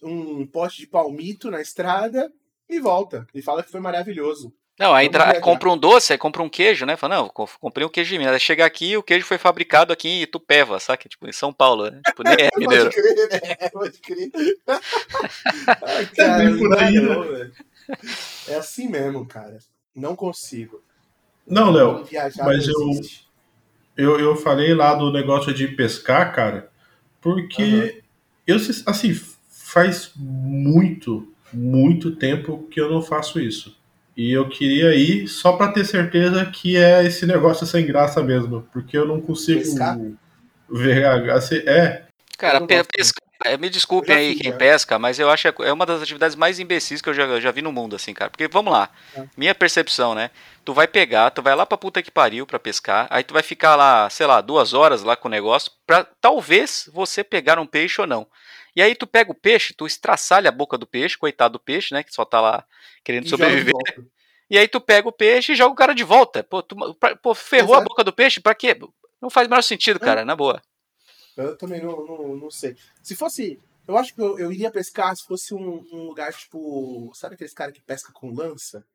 um 0.04 0.46
pote 0.46 0.80
de 0.80 0.88
palmito 0.88 1.50
na 1.50 1.62
estrada 1.62 2.30
e 2.70 2.78
volta. 2.78 3.26
E 3.34 3.42
fala 3.42 3.64
que 3.64 3.72
foi 3.72 3.80
maravilhoso. 3.80 4.54
Não, 4.82 4.96
aí 4.96 5.06
Vamos 5.06 5.12
tra- 5.14 5.26
viajar. 5.26 5.42
compra 5.42 5.70
um 5.70 5.78
doce, 5.78 6.12
aí 6.12 6.18
compra 6.18 6.42
um 6.42 6.50
queijo, 6.50 6.88
né? 6.88 6.98
Fala, 6.98 7.18
não, 7.18 7.30
co- 7.30 7.48
comprei 7.60 7.86
um 7.86 7.90
queijo 7.90 8.10
de 8.10 8.18
Minas. 8.18 8.34
Aí 8.34 8.40
chega 8.40 8.66
aqui, 8.66 8.98
o 8.98 9.04
queijo 9.04 9.28
foi 9.28 9.38
fabricado 9.38 9.94
aqui 9.94 10.10
em 10.10 10.22
Itupeva, 10.24 10.80
saca? 10.80 11.08
Tipo, 11.08 11.28
em 11.28 11.32
São 11.32 11.54
Paulo, 11.54 11.88
né? 11.92 12.02
Tipo, 12.04 12.24
nem 12.24 12.34
é 12.34 12.50
mineiro. 12.58 12.90
Pode 12.90 12.96
crer, 12.96 13.30
né? 13.30 13.70
Pode 13.70 13.98
crer. 14.00 14.32
Ai, 15.84 16.04
É 16.04 16.06
cara, 16.08 16.58
por 16.58 16.78
aí, 16.80 16.94
não, 16.96 17.22
velho. 17.22 17.54
É 18.48 18.56
assim 18.56 18.88
mesmo, 18.90 19.24
cara. 19.28 19.60
Não 19.96 20.16
consigo. 20.16 20.82
Não, 21.46 21.70
Léo, 21.70 22.08
mas 22.38 22.68
eu- 22.68 23.02
eu, 23.96 24.20
eu 24.20 24.36
falei 24.36 24.74
lá 24.74 24.96
do 24.96 25.12
negócio 25.12 25.54
de 25.54 25.68
pescar, 25.68 26.34
cara, 26.34 26.72
porque 27.22 28.02
eu, 28.48 28.56
assim, 28.88 29.14
faz 29.48 30.12
muito, 30.16 31.32
muito 31.54 32.16
tempo 32.16 32.68
que 32.72 32.82
eu 32.82 32.90
não 32.90 33.02
faço 33.04 33.40
isso. 33.40 33.80
E 34.16 34.32
eu 34.32 34.48
queria 34.50 34.94
ir 34.94 35.28
só 35.28 35.54
pra 35.54 35.72
ter 35.72 35.86
certeza 35.86 36.46
que 36.46 36.76
é 36.76 37.04
esse 37.06 37.26
negócio 37.26 37.66
sem 37.66 37.86
graça 37.86 38.22
mesmo, 38.22 38.68
porque 38.74 38.98
eu 38.98 39.08
não 39.08 39.22
consigo 39.22 39.60
Pescar? 39.62 39.98
ver 40.70 41.06
a 41.06 41.16
é, 41.66 42.04
Cara, 42.38 42.56
Eu 42.58 42.60
não 42.62 42.68
pe- 42.68 42.76
gosto 42.78 42.90
pesca- 42.92 43.22
é, 43.46 43.58
me 43.58 43.70
desculpem 43.70 44.14
Eu 44.16 44.20
aí 44.20 44.36
quem 44.36 44.52
já. 44.52 44.58
pesca, 44.58 45.00
mas 45.00 45.18
eu 45.20 45.30
acho 45.30 45.52
que 45.54 45.64
é 45.64 45.72
uma 45.74 45.86
das 45.86 46.02
atividades 46.02 46.36
mais 46.36 46.60
imbecis 46.60 47.02
que 47.02 47.10
eu 47.10 47.14
já, 47.14 47.40
já 47.40 47.52
vi 47.52 47.62
no 47.62 47.72
mundo, 47.72 47.96
assim, 47.96 48.14
cara. 48.14 48.30
Porque, 48.30 48.48
vamos 48.48 48.72
lá, 48.74 48.90
É. 49.16 49.24
minha 49.38 49.56
percepção, 49.56 50.14
né? 50.14 50.30
Tu 50.66 50.74
vai 50.74 50.88
pegar, 50.88 51.32
tu 51.32 51.42
vai 51.42 51.56
lá 51.56 51.66
pra 51.66 51.78
puta 51.78 52.02
que 52.04 52.12
pariu 52.12 52.46
pra 52.46 52.60
pescar, 52.60 53.08
aí 53.10 53.24
tu 53.24 53.34
vai 53.34 53.42
ficar 53.44 53.76
lá, 53.76 54.10
sei 54.10 54.26
lá, 54.28 54.42
duas 54.42 54.74
horas 54.74 55.02
lá 55.04 55.16
com 55.16 55.28
o 55.28 55.32
negócio, 55.32 55.72
pra 55.88 56.06
talvez 56.20 56.90
você 56.94 57.24
pegar 57.24 57.58
um 57.60 57.66
peixe 57.66 58.00
ou 58.02 58.06
não. 58.08 58.28
E 58.76 58.82
aí 58.82 58.96
tu 58.96 59.06
pega 59.06 59.32
o 59.32 59.36
peixe, 59.36 59.74
tu 59.74 59.86
estraçalha 59.86 60.50
a 60.50 60.52
boca 60.52 60.78
do 60.78 60.88
peixe, 60.88 61.18
coitado 61.18 61.54
do 61.54 61.60
peixe, 61.60 61.94
né? 61.94 62.04
Que 62.04 62.14
só 62.14 62.24
tá 62.24 62.40
lá 62.40 62.66
querendo 63.04 63.26
E 63.26 63.30
sobreviver. 63.30 63.74
E 64.50 64.58
aí 64.58 64.68
tu 64.68 64.82
pega 64.82 65.08
o 65.08 65.14
peixe 65.14 65.54
e 65.54 65.56
joga 65.56 65.72
o 65.72 65.76
cara 65.76 65.94
de 65.94 66.04
volta. 66.04 66.44
Pô, 66.44 66.62
tu, 66.62 66.76
pô 67.22 67.34
ferrou 67.34 67.74
a 67.74 67.78
Exato. 67.78 67.90
boca 67.90 68.04
do 68.04 68.14
peixe, 68.14 68.40
pra 68.40 68.56
quê? 68.56 68.78
Não 69.22 69.30
faz 69.30 69.48
o 69.48 69.50
menor 69.50 69.62
sentido, 69.62 70.00
cara, 70.00 70.26
na 70.26 70.36
boa. 70.36 70.62
Eu 71.38 71.58
também 71.58 71.82
não, 71.82 72.06
não, 72.06 72.36
não 72.36 72.52
sei. 72.52 72.76
Se 73.02 73.16
fosse. 73.16 73.60
Eu 73.88 73.98
acho 73.98 74.14
que 74.14 74.22
eu, 74.22 74.38
eu 74.38 74.52
iria 74.52 74.72
pescar 74.72 75.16
se 75.16 75.26
fosse 75.26 75.54
um, 75.54 75.86
um 75.92 76.08
lugar 76.08 76.34
tipo. 76.34 77.12
Sabe 77.14 77.36
aqueles 77.36 77.54
caras 77.54 77.74
que 77.74 77.82
pesca 77.82 78.12
com 78.12 78.34
lança? 78.34 78.86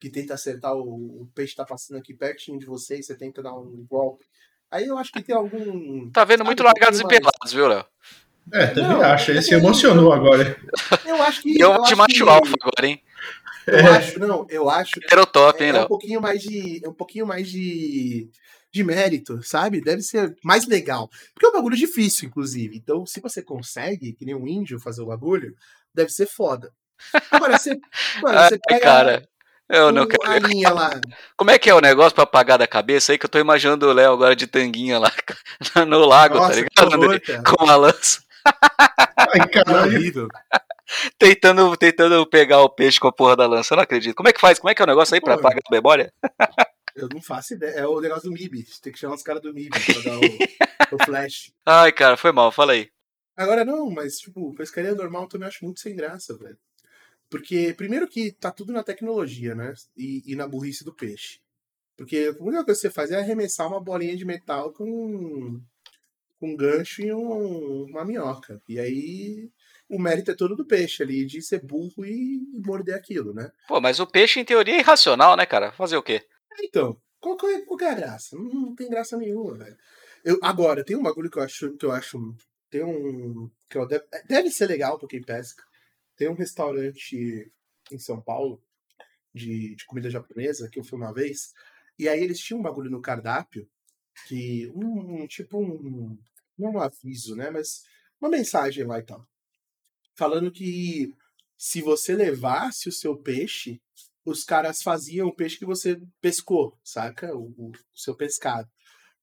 Que 0.00 0.10
tenta 0.10 0.34
acertar 0.34 0.74
o, 0.74 1.22
o 1.22 1.26
peixe 1.34 1.54
tá 1.54 1.64
passando 1.64 1.98
aqui 1.98 2.14
pertinho 2.14 2.58
de 2.58 2.66
você 2.66 2.98
e 2.98 3.02
você 3.02 3.14
tenta 3.14 3.42
dar 3.42 3.54
um 3.54 3.86
golpe. 3.88 4.26
Aí 4.70 4.86
eu 4.86 4.98
acho 4.98 5.12
que 5.12 5.22
tem 5.22 5.34
algum. 5.34 6.10
Tá 6.10 6.24
vendo 6.24 6.44
muito 6.44 6.62
largados 6.62 6.98
e 7.00 7.06
pelados, 7.06 7.52
viu, 7.52 7.68
Léo? 7.68 7.86
É, 8.52 8.66
também 8.68 8.90
Não, 8.90 9.02
acho, 9.02 9.30
ele 9.30 9.38
é 9.38 9.42
se 9.42 9.54
emocionou 9.54 10.12
agora. 10.12 10.56
Eu 11.04 11.22
acho 11.22 11.42
que. 11.42 11.58
Eu 11.60 11.68
eu 11.70 11.74
vou 11.74 11.82
de 11.84 11.92
acho 11.92 11.96
macho 11.96 12.24
que- 12.24 12.30
alfa 12.30 12.54
agora, 12.60 12.86
hein? 12.86 13.00
Eu 13.66 13.92
acho, 13.94 14.18
não, 14.18 14.46
eu 14.50 14.68
acho 14.68 14.98
Heterotop, 14.98 15.62
hein, 15.62 15.68
é, 15.68 15.70
é 15.70 15.72
um 15.74 15.78
Léo? 15.78 15.88
pouquinho 15.88 16.20
mais 16.20 16.42
de. 16.42 16.80
É 16.84 16.88
um 16.88 16.92
pouquinho 16.94 17.26
mais 17.26 17.48
de. 17.48 18.28
De 18.70 18.82
mérito, 18.82 19.40
sabe? 19.44 19.80
Deve 19.80 20.02
ser 20.02 20.34
mais 20.42 20.66
legal. 20.66 21.08
Porque 21.32 21.46
é 21.46 21.48
um 21.48 21.52
bagulho 21.52 21.76
difícil, 21.76 22.26
inclusive. 22.28 22.76
Então, 22.76 23.06
se 23.06 23.20
você 23.20 23.40
consegue, 23.40 24.12
que 24.14 24.24
nem 24.24 24.34
um 24.34 24.48
índio, 24.48 24.80
fazer 24.80 25.00
o 25.00 25.06
bagulho, 25.06 25.54
deve 25.94 26.10
ser 26.10 26.26
foda. 26.26 26.72
Agora, 27.30 27.56
você. 27.56 27.78
Mano, 28.20 28.36
Ai, 28.36 28.48
você 28.48 28.58
pega 28.66 28.80
cara. 28.80 29.28
Eu 29.68 29.92
não 29.92 30.06
quero. 30.08 30.28
a 30.30 30.38
linha 30.40 30.70
lá. 30.70 31.00
Como 31.36 31.50
é 31.52 31.58
que 31.58 31.70
é 31.70 31.74
o 31.74 31.80
negócio 31.80 32.14
pra 32.16 32.24
apagar 32.24 32.58
da 32.58 32.66
cabeça 32.66 33.12
aí? 33.12 33.18
Que 33.18 33.24
eu 33.26 33.30
tô 33.30 33.38
imaginando 33.38 33.86
o 33.88 33.92
Léo 33.92 34.12
agora 34.12 34.34
de 34.36 34.46
tanguinha 34.48 34.98
lá 34.98 35.10
no 35.88 36.00
lago, 36.04 36.34
Nossa, 36.34 36.64
tá 36.74 36.84
ligado? 36.84 37.00
horror. 37.02 37.20
Com 37.56 37.70
a 37.70 37.76
lança. 37.76 38.22
Ai, 38.44 39.40
É 39.40 39.46
caralho. 39.48 39.96
horrível. 39.96 40.28
Tentando, 41.18 41.76
tentando 41.76 42.26
pegar 42.26 42.60
o 42.60 42.68
peixe 42.68 43.00
com 43.00 43.08
a 43.08 43.12
porra 43.12 43.36
da 43.36 43.46
lança. 43.46 43.72
Eu 43.72 43.76
não 43.76 43.82
acredito. 43.84 44.14
Como 44.14 44.28
é 44.28 44.32
que 44.32 44.40
faz? 44.40 44.58
Como 44.58 44.70
é 44.70 44.74
que 44.74 44.82
é 44.82 44.84
o 44.84 44.88
negócio 44.88 45.14
aí 45.14 45.20
pra 45.20 45.34
Pô, 45.34 45.40
apagar 45.40 45.60
a 45.66 45.74
memória? 45.74 46.12
Eu 46.94 47.08
não 47.08 47.20
faço 47.20 47.54
ideia. 47.54 47.72
É 47.80 47.86
o 47.86 48.00
negócio 48.00 48.30
do 48.30 48.32
MIB. 48.32 48.64
Tem 48.80 48.92
que 48.92 48.98
chamar 49.00 49.16
os 49.16 49.22
caras 49.22 49.42
do 49.42 49.52
MIB 49.52 49.70
pra 49.70 50.02
dar 50.02 50.16
o, 50.18 50.20
o 50.94 51.04
flash. 51.04 51.52
Ai, 51.66 51.90
cara, 51.90 52.16
foi 52.16 52.30
mal, 52.30 52.52
fala 52.52 52.72
aí. 52.74 52.88
Agora 53.36 53.64
não, 53.64 53.90
mas, 53.90 54.18
tipo, 54.18 54.54
pescaria 54.54 54.94
normal 54.94 55.22
eu 55.22 55.28
também 55.28 55.48
acho 55.48 55.64
muito 55.64 55.80
sem 55.80 55.96
graça, 55.96 56.36
velho. 56.38 56.56
Porque, 57.28 57.74
primeiro 57.76 58.06
que 58.06 58.30
tá 58.30 58.52
tudo 58.52 58.72
na 58.72 58.84
tecnologia, 58.84 59.56
né? 59.56 59.74
E, 59.96 60.22
e 60.24 60.36
na 60.36 60.46
burrice 60.46 60.84
do 60.84 60.94
peixe. 60.94 61.40
Porque 61.96 62.32
a 62.38 62.42
única 62.42 62.64
coisa 62.64 62.80
que 62.80 62.86
você 62.86 62.90
faz 62.90 63.10
é 63.10 63.16
arremessar 63.18 63.66
uma 63.66 63.80
bolinha 63.82 64.16
de 64.16 64.24
metal 64.24 64.72
com, 64.72 64.84
com 64.84 65.60
um 66.44 66.56
gancho 66.56 67.02
e 67.02 67.12
um- 67.12 67.84
uma 67.84 68.04
minhoca. 68.04 68.60
E 68.68 68.78
aí 68.78 69.50
o 69.88 69.98
mérito 69.98 70.30
é 70.30 70.34
todo 70.34 70.56
do 70.56 70.66
peixe 70.66 71.02
ali, 71.02 71.24
de 71.26 71.40
ser 71.42 71.60
burro 71.64 72.04
e 72.04 72.40
morder 72.64 72.94
aquilo, 72.94 73.32
né? 73.34 73.50
Pô, 73.68 73.80
mas 73.80 74.00
o 74.00 74.06
peixe, 74.06 74.40
em 74.40 74.44
teoria, 74.44 74.74
é 74.76 74.78
irracional, 74.80 75.36
né, 75.36 75.44
cara? 75.46 75.72
Fazer 75.72 75.96
o 75.96 76.02
quê? 76.02 76.22
Então, 76.62 76.96
qual, 77.20 77.36
que 77.36 77.46
é- 77.46 77.62
qual 77.64 77.76
que 77.78 77.84
é 77.84 77.90
a 77.90 77.94
graça? 77.94 78.36
Não, 78.36 78.44
não 78.44 78.74
tem 78.74 78.88
graça 78.88 79.16
nenhuma, 79.16 79.54
velho. 79.56 79.76
Eu, 80.24 80.38
agora, 80.42 80.84
tem 80.84 80.96
um 80.96 81.02
bagulho 81.02 81.30
que 81.30 81.38
eu 81.38 81.42
acho 81.42 81.76
que 81.76 81.84
eu 81.86 81.92
acho. 81.92 82.18
Tem 82.70 82.82
um. 82.82 83.50
Que 83.68 83.76
eu 83.78 83.86
deve, 83.86 84.04
deve 84.28 84.50
ser 84.50 84.66
legal 84.66 84.98
pra 84.98 85.08
quem 85.08 85.22
pesca. 85.22 85.62
Tem 86.16 86.28
um 86.28 86.34
restaurante 86.34 87.52
em 87.92 87.98
São 87.98 88.20
Paulo 88.20 88.62
de, 89.34 89.74
de 89.76 89.84
comida 89.86 90.08
japonesa 90.10 90.68
que 90.70 90.78
eu 90.78 90.84
fui 90.84 90.98
uma 90.98 91.12
vez. 91.12 91.52
E 91.98 92.08
aí 92.08 92.22
eles 92.22 92.38
tinham 92.40 92.60
um 92.60 92.62
bagulho 92.62 92.90
no 92.90 93.02
cardápio 93.02 93.68
que. 94.26 94.70
Um, 94.74 95.22
um- 95.22 95.26
tipo 95.26 95.58
um. 95.58 96.18
Não 96.58 96.72
um 96.72 96.80
aviso, 96.80 97.36
né? 97.36 97.50
Mas 97.50 97.82
uma 98.20 98.30
mensagem 98.30 98.84
lá 98.84 98.98
e 98.98 99.02
tal. 99.02 99.26
Falando 100.14 100.50
que 100.50 101.12
se 101.56 101.80
você 101.80 102.14
levasse 102.14 102.88
o 102.88 102.92
seu 102.92 103.16
peixe, 103.16 103.80
os 104.24 104.44
caras 104.44 104.82
faziam 104.82 105.28
o 105.28 105.34
peixe 105.34 105.58
que 105.58 105.66
você 105.66 106.00
pescou, 106.20 106.78
saca? 106.82 107.34
O, 107.34 107.52
o, 107.56 107.70
o 107.70 107.98
seu 107.98 108.16
pescado. 108.16 108.68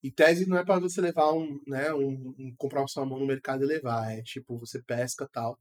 Em 0.02 0.10
tese 0.10 0.48
não 0.48 0.58
é 0.58 0.64
para 0.64 0.80
você 0.80 1.00
levar 1.00 1.32
um, 1.32 1.60
né, 1.66 1.92
um, 1.94 2.34
um, 2.38 2.54
comprar 2.56 2.82
um 2.82 2.88
salmão 2.88 3.18
no 3.18 3.26
mercado 3.26 3.62
e 3.62 3.66
levar, 3.66 4.12
é 4.12 4.22
tipo, 4.22 4.58
você 4.58 4.82
pesca 4.82 5.28
tal 5.32 5.58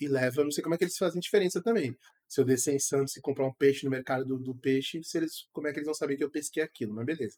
e 0.00 0.08
leva, 0.08 0.42
não 0.42 0.50
sei 0.50 0.62
como 0.62 0.74
é 0.74 0.78
que 0.78 0.84
eles 0.84 0.96
fazem 0.96 1.20
diferença 1.20 1.60
também. 1.60 1.94
Se 2.26 2.40
eu 2.40 2.44
descer 2.44 2.74
em 2.74 2.78
Santos 2.78 3.16
e 3.16 3.20
comprar 3.20 3.46
um 3.46 3.52
peixe 3.52 3.84
no 3.84 3.90
mercado 3.90 4.24
do, 4.24 4.38
do, 4.38 4.54
peixe, 4.54 5.02
se 5.02 5.18
eles, 5.18 5.48
como 5.52 5.66
é 5.66 5.72
que 5.72 5.78
eles 5.78 5.86
vão 5.86 5.94
saber 5.94 6.16
que 6.16 6.24
eu 6.24 6.30
pesquei 6.30 6.62
aquilo, 6.62 6.94
mas 6.94 7.04
beleza. 7.04 7.36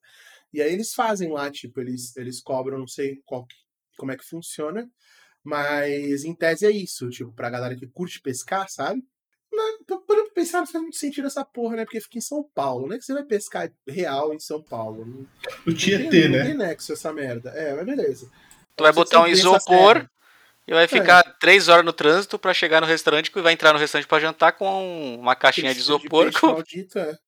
E 0.52 0.60
aí 0.60 0.72
eles 0.72 0.92
fazem 0.94 1.32
lá, 1.32 1.50
tipo, 1.50 1.80
eles, 1.80 2.14
eles 2.16 2.40
cobram, 2.40 2.78
não 2.78 2.86
sei 2.86 3.20
qual, 3.24 3.46
como 3.96 4.12
é 4.12 4.16
que 4.16 4.24
funciona, 4.24 4.88
mas 5.42 6.24
em 6.24 6.34
tese 6.34 6.66
é 6.66 6.70
isso, 6.70 7.08
tipo, 7.10 7.32
pra 7.32 7.50
galera 7.50 7.76
que 7.76 7.86
curte 7.86 8.20
pescar, 8.20 8.68
sabe? 8.68 9.02
Para 9.86 10.30
pensar, 10.34 10.60
não 10.60 10.66
faz 10.66 10.82
muito 10.82 10.96
sentido 10.96 11.26
essa 11.26 11.44
porra, 11.44 11.76
né? 11.76 11.84
Porque 11.84 12.00
fica 12.00 12.18
em 12.18 12.22
São 12.22 12.42
Paulo, 12.54 12.88
né? 12.88 12.96
Que 12.96 13.04
você 13.04 13.12
vai 13.12 13.24
pescar 13.24 13.70
real 13.86 14.32
em 14.32 14.38
São 14.38 14.62
Paulo. 14.62 15.28
O 15.66 15.74
Tietê, 15.74 16.28
né? 16.28 16.38
Não 16.38 16.46
tem 16.46 16.54
nexo 16.56 16.92
essa 16.92 17.12
merda. 17.12 17.50
É, 17.50 17.74
mas 17.74 17.84
beleza. 17.84 18.30
Tu 18.74 18.82
vai 18.82 18.92
botar 18.92 19.22
um 19.22 19.26
isopor 19.26 20.08
e 20.66 20.72
vai 20.72 20.88
ficar 20.88 21.24
é. 21.26 21.34
três 21.38 21.68
horas 21.68 21.84
no 21.84 21.92
trânsito 21.92 22.38
para 22.38 22.54
chegar 22.54 22.80
no 22.80 22.86
restaurante 22.86 23.30
e 23.34 23.40
vai 23.42 23.52
entrar 23.52 23.72
no 23.72 23.78
restaurante 23.78 24.08
para 24.08 24.20
jantar 24.20 24.52
com 24.52 25.16
uma 25.16 25.36
caixinha 25.36 25.74
de 25.74 25.80
isopor. 25.80 26.30
De 26.30 26.40
com... 26.40 26.46
maldito, 26.46 26.98
é. 26.98 27.18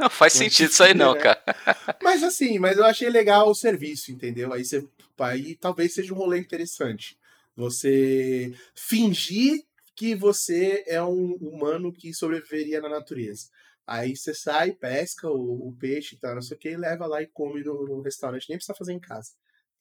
Não 0.00 0.08
faz 0.08 0.32
sentido 0.32 0.70
isso 0.70 0.82
aí 0.82 0.94
não, 0.94 1.12
né? 1.12 1.20
cara. 1.20 1.42
Mas 2.02 2.22
assim, 2.22 2.58
mas 2.58 2.78
eu 2.78 2.86
achei 2.86 3.10
legal 3.10 3.50
o 3.50 3.54
serviço, 3.54 4.10
entendeu? 4.10 4.50
Aí 4.52 4.64
você 4.64 4.82
aí 5.18 5.54
talvez 5.54 5.92
seja 5.92 6.14
um 6.14 6.16
rolê 6.16 6.38
interessante. 6.38 7.18
Você 7.54 8.54
fingir 8.74 9.62
que 9.94 10.14
você 10.14 10.82
é 10.86 11.02
um 11.02 11.34
humano 11.34 11.92
que 11.92 12.14
sobreviveria 12.14 12.80
na 12.80 12.88
natureza. 12.88 13.48
Aí 13.86 14.16
você 14.16 14.32
sai, 14.32 14.72
pesca 14.72 15.28
o, 15.28 15.68
o 15.68 15.76
peixe 15.78 16.14
e 16.14 16.18
tal, 16.18 16.36
não 16.36 16.40
sei 16.40 16.56
o 16.56 16.60
que, 16.60 16.70
e 16.70 16.76
leva 16.76 17.06
lá 17.06 17.20
e 17.20 17.26
come 17.26 17.62
no, 17.62 17.84
no, 17.84 18.00
restaurante, 18.00 18.48
nem 18.48 18.56
precisa 18.56 18.76
fazer 18.78 18.94
em 18.94 19.00
casa. 19.00 19.32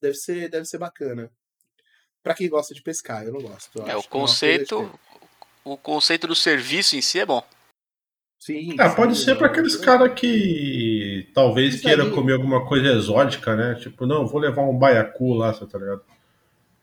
Deve 0.01 0.15
ser, 0.15 0.49
deve 0.49 0.65
ser 0.65 0.79
bacana. 0.79 1.31
Pra 2.21 2.33
quem 2.33 2.49
gosta 2.49 2.73
de 2.73 2.81
pescar, 2.81 3.23
eu 3.23 3.31
não 3.31 3.41
gosto. 3.41 3.81
é, 3.83 3.95
o 3.95 4.03
conceito. 4.03 4.99
O 5.63 5.77
conceito 5.77 6.27
do 6.27 6.35
serviço 6.35 6.97
em 6.97 7.01
si 7.01 7.19
é 7.19 7.25
bom. 7.25 7.45
Sim. 8.39 8.75
É, 8.79 8.89
pode 8.89 9.17
sim, 9.17 9.25
ser 9.25 9.35
para 9.35 9.47
aqueles 9.47 9.75
caras 9.75 10.13
que 10.13 11.29
talvez 11.33 11.81
queira 11.81 12.09
comer 12.09 12.33
alguma 12.33 12.65
coisa 12.65 12.87
exótica, 12.87 13.53
né? 13.53 13.75
Tipo, 13.75 14.05
não, 14.05 14.25
vou 14.25 14.39
levar 14.39 14.61
um 14.61 14.77
baiacu 14.77 15.33
lá, 15.33 15.53
você 15.53 15.65
tá 15.65 15.77
ligado? 15.77 16.01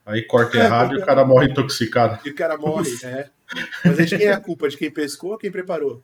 Aí 0.04 0.22
corta 0.22 0.58
errado 0.58 0.94
e 0.94 0.98
o 0.98 1.04
cara 1.04 1.24
morre 1.24 1.48
intoxicado. 1.48 2.20
E 2.24 2.30
o 2.30 2.34
cara 2.34 2.56
morre, 2.58 2.90
é. 3.02 3.30
Mas 3.84 3.96
de 3.96 4.18
quem 4.18 4.26
é 4.26 4.32
a 4.32 4.40
culpa? 4.40 4.68
De 4.68 4.76
quem 4.76 4.90
pescou 4.90 5.32
ou 5.32 5.38
quem 5.38 5.50
preparou? 5.50 6.02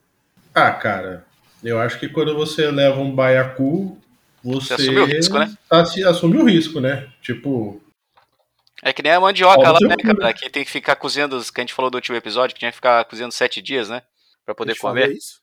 Ah, 0.55 0.71
cara, 0.71 1.25
eu 1.63 1.79
acho 1.79 1.99
que 1.99 2.09
quando 2.09 2.35
você 2.35 2.71
leva 2.71 2.99
um 2.99 3.13
baiacu, 3.13 3.97
você, 4.43 4.67
você 4.67 4.73
assume 4.73 4.99
o 4.99 5.05
risco, 5.05 5.37
né? 5.37 5.57
assume 5.69 6.37
o 6.37 6.45
risco, 6.45 6.79
né? 6.79 7.07
Tipo. 7.21 7.79
É 8.81 8.91
que 8.91 9.03
nem 9.03 9.13
a 9.13 9.21
mandioca 9.21 9.71
lá, 9.71 9.79
né, 9.81 9.95
cara? 9.95 10.33
Que 10.33 10.49
tem 10.49 10.65
que 10.65 10.71
ficar 10.71 10.95
cozinhando, 10.95 11.39
que 11.39 11.61
a 11.61 11.63
gente 11.63 11.73
falou 11.73 11.91
do 11.91 11.95
último 11.95 12.17
episódio, 12.17 12.53
que 12.55 12.59
tinha 12.59 12.71
que 12.71 12.75
ficar 12.75 13.05
cozinhando 13.05 13.33
sete 13.33 13.61
dias, 13.61 13.87
né? 13.87 14.01
Pra 14.45 14.53
poder 14.53 14.75
comer. 14.77 15.11
Isso? 15.11 15.42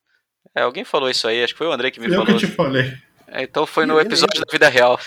É, 0.55 0.63
alguém 0.63 0.85
falou 0.85 1.09
isso 1.09 1.29
aí, 1.29 1.43
acho 1.43 1.55
que 1.55 1.59
foi 1.59 1.67
o 1.67 1.73
André 1.73 1.91
que 1.91 2.01
me 2.01 2.07
eu 2.07 2.13
falou. 2.13 2.29
Eu 2.29 2.35
que 2.35 2.47
te 2.47 2.53
falei. 2.53 2.93
É, 3.29 3.45
então 3.45 3.65
foi 3.65 3.87
no 3.87 4.01
episódio 4.01 4.45
da 4.45 4.51
vida 4.51 4.69
real. 4.69 4.99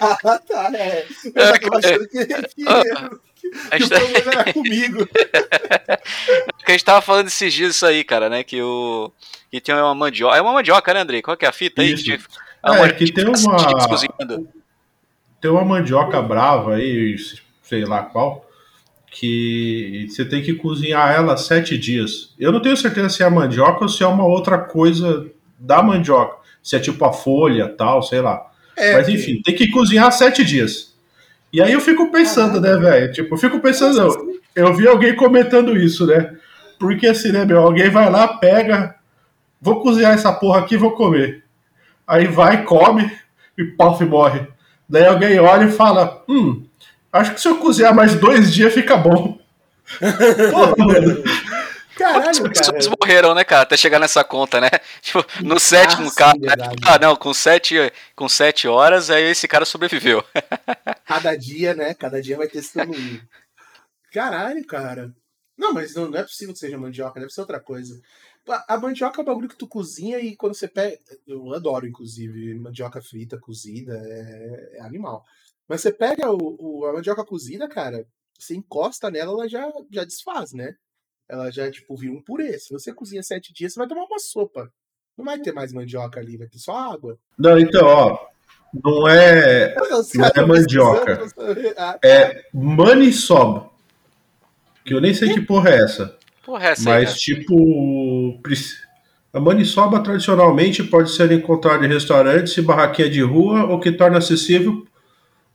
ah, 0.00 0.38
tá, 0.46 0.70
é. 0.74 1.06
Eu 1.34 1.46
já 1.46 1.58
tava 1.58 1.78
achando 1.78 2.08
que, 2.08 2.26
que, 2.26 2.42
que, 2.42 2.64
que 2.64 3.84
o 3.84 3.88
problema 3.88 4.32
era 4.32 4.52
comigo. 4.52 5.08
Porque 6.58 6.66
a 6.66 6.72
gente 6.72 6.84
tava 6.84 7.00
falando 7.00 7.28
esses 7.28 7.54
dias 7.54 7.74
isso 7.74 7.86
aí, 7.86 8.04
cara, 8.04 8.28
né? 8.28 8.44
Que 8.44 8.60
o. 8.60 9.10
Que 9.50 9.62
tem 9.62 9.74
uma 9.74 9.94
mandioca. 9.94 10.36
É 10.36 10.42
uma 10.42 10.52
mandioca, 10.52 10.92
né, 10.92 11.00
Andrei? 11.00 11.22
Qual 11.22 11.36
que 11.38 11.46
é 11.46 11.48
a 11.48 11.52
fita 11.52 11.80
aí? 11.80 11.94
Que, 11.94 12.12
é, 12.12 12.80
é 12.82 12.92
que 12.92 13.10
tem 13.10 13.24
uma. 13.24 14.48
Tem 15.40 15.50
uma 15.50 15.64
mandioca 15.64 16.20
brava 16.20 16.74
aí, 16.74 17.16
sei 17.62 17.86
lá 17.86 18.02
qual 18.02 18.47
que 19.18 20.06
você 20.08 20.24
tem 20.24 20.42
que 20.42 20.54
cozinhar 20.54 21.14
ela 21.14 21.36
sete 21.36 21.76
dias. 21.76 22.34
Eu 22.38 22.52
não 22.52 22.60
tenho 22.60 22.76
certeza 22.76 23.08
se 23.08 23.22
é 23.22 23.26
a 23.26 23.30
mandioca 23.30 23.82
ou 23.82 23.88
se 23.88 24.02
é 24.02 24.06
uma 24.06 24.24
outra 24.24 24.58
coisa 24.58 25.26
da 25.58 25.82
mandioca 25.82 26.38
se 26.68 26.76
é 26.76 26.78
tipo 26.78 27.02
a 27.06 27.12
folha, 27.14 27.66
tal, 27.66 28.02
sei 28.02 28.20
lá. 28.20 28.46
É, 28.76 28.92
Mas 28.92 29.08
enfim, 29.08 29.40
tem 29.42 29.54
que 29.54 29.70
cozinhar 29.70 30.12
sete 30.12 30.44
dias. 30.44 30.94
E 31.50 31.62
aí 31.62 31.72
eu 31.72 31.80
fico 31.80 32.12
pensando, 32.12 32.60
né, 32.60 32.76
velho? 32.76 33.10
Tipo, 33.10 33.34
eu 33.34 33.38
fico 33.38 33.58
pensando, 33.58 33.98
eu, 33.98 34.40
eu 34.54 34.74
vi 34.74 34.86
alguém 34.86 35.16
comentando 35.16 35.74
isso, 35.74 36.06
né? 36.06 36.36
Porque 36.78 37.06
assim, 37.06 37.32
né, 37.32 37.46
meu? 37.46 37.60
Alguém 37.60 37.88
vai 37.88 38.10
lá, 38.10 38.28
pega, 38.28 38.96
vou 39.60 39.80
cozinhar 39.80 40.12
essa 40.12 40.30
porra 40.30 40.60
aqui 40.60 40.76
vou 40.76 40.92
comer. 40.92 41.42
Aí 42.06 42.26
vai, 42.26 42.64
come 42.64 43.10
e 43.56 43.64
pof, 43.64 44.04
morre. 44.04 44.46
Daí 44.86 45.06
alguém 45.06 45.40
olha 45.40 45.64
e 45.64 45.72
fala: 45.72 46.22
Hum, 46.28 46.66
acho 47.18 47.34
que 47.34 47.40
se 47.40 47.48
eu 47.48 47.58
cozinhar 47.58 47.94
mais 47.94 48.14
dois 48.14 48.52
dias 48.52 48.72
fica 48.72 48.96
bom. 48.96 49.38
Mano. 50.78 51.22
Caralho, 51.98 52.42
cara. 52.42 52.50
pessoas 52.50 52.86
morreram, 52.86 53.34
né, 53.34 53.42
cara? 53.42 53.62
Até 53.62 53.76
chegar 53.76 53.98
nessa 53.98 54.22
conta, 54.22 54.60
né? 54.60 54.68
Tipo, 55.02 55.24
no 55.44 55.58
sétimo 55.58 56.08
ah, 56.08 56.14
cara. 56.14 56.32
Sim, 56.34 56.46
né? 56.46 56.76
Ah, 56.86 56.98
não, 56.98 57.16
com 57.16 57.34
sete, 57.34 57.74
com 58.14 58.28
sete 58.28 58.68
horas, 58.68 59.10
aí 59.10 59.24
esse 59.24 59.48
cara 59.48 59.64
sobreviveu. 59.64 60.24
Cada 61.04 61.34
dia, 61.34 61.74
né? 61.74 61.94
Cada 61.94 62.22
dia 62.22 62.36
vai 62.36 62.46
testando 62.46 62.92
um. 62.92 63.20
Caralho, 64.12 64.64
cara. 64.64 65.12
Não, 65.56 65.74
mas 65.74 65.94
não, 65.94 66.08
não 66.08 66.18
é 66.18 66.22
possível 66.22 66.54
que 66.54 66.60
seja 66.60 66.78
mandioca, 66.78 67.18
deve 67.18 67.32
ser 67.32 67.40
outra 67.40 67.58
coisa. 67.58 68.00
A 68.66 68.78
mandioca 68.78 69.20
é 69.20 69.22
um 69.22 69.26
bagulho 69.26 69.48
que 69.48 69.56
tu 69.56 69.66
cozinha 69.66 70.18
e 70.20 70.36
quando 70.36 70.54
você 70.54 70.68
pega. 70.68 70.96
Eu 71.26 71.52
adoro, 71.52 71.86
inclusive, 71.86 72.54
mandioca 72.54 73.02
frita, 73.02 73.38
cozida, 73.38 73.92
é, 74.06 74.76
é 74.78 74.80
animal. 74.82 75.24
Mas 75.68 75.82
você 75.82 75.92
pega 75.92 76.30
o, 76.32 76.56
o, 76.58 76.86
a 76.86 76.92
mandioca 76.92 77.24
cozida, 77.24 77.68
cara, 77.68 78.06
você 78.38 78.56
encosta 78.56 79.10
nela, 79.10 79.32
ela 79.32 79.48
já, 79.48 79.70
já 79.90 80.04
desfaz, 80.04 80.52
né? 80.52 80.74
ela 81.28 81.50
já, 81.50 81.70
tipo, 81.70 81.94
vira 81.94 82.12
um 82.12 82.22
purê. 82.22 82.58
Se 82.58 82.72
você 82.72 82.92
cozinha 82.92 83.22
sete 83.22 83.52
dias, 83.52 83.72
você 83.72 83.78
vai 83.78 83.86
tomar 83.86 84.04
uma 84.04 84.18
sopa. 84.18 84.72
Não 85.16 85.24
vai 85.24 85.38
ter 85.38 85.52
mais 85.52 85.72
mandioca 85.72 86.18
ali, 86.18 86.38
vai 86.38 86.48
ter 86.48 86.58
só 86.58 86.74
água. 86.74 87.18
Não, 87.38 87.58
então, 87.58 87.86
ó, 87.86 88.18
não 88.72 89.06
é, 89.08 89.74
não 90.14 90.26
é 90.26 90.46
mandioca. 90.46 91.26
Ah, 91.76 91.98
é 92.02 92.26
tá. 92.26 92.42
maniçoba. 92.54 93.70
Que 94.84 94.94
eu 94.94 95.00
nem 95.00 95.12
sei 95.12 95.34
que 95.34 95.40
porra 95.42 95.70
é 95.70 95.82
essa. 95.82 96.16
Porra 96.44 96.68
é 96.68 96.70
essa 96.70 96.88
Mas, 96.88 97.10
aí, 97.10 97.16
tipo, 97.16 98.40
a 99.32 99.40
maniçoba 99.40 100.00
tradicionalmente 100.00 100.82
pode 100.84 101.10
ser 101.10 101.30
encontrada 101.32 101.84
em 101.84 101.88
restaurantes 101.88 102.56
e 102.56 102.62
barraquinha 102.62 103.10
de 103.10 103.20
rua, 103.20 103.64
o 103.64 103.78
que 103.78 103.92
torna 103.92 104.16
acessível 104.16 104.86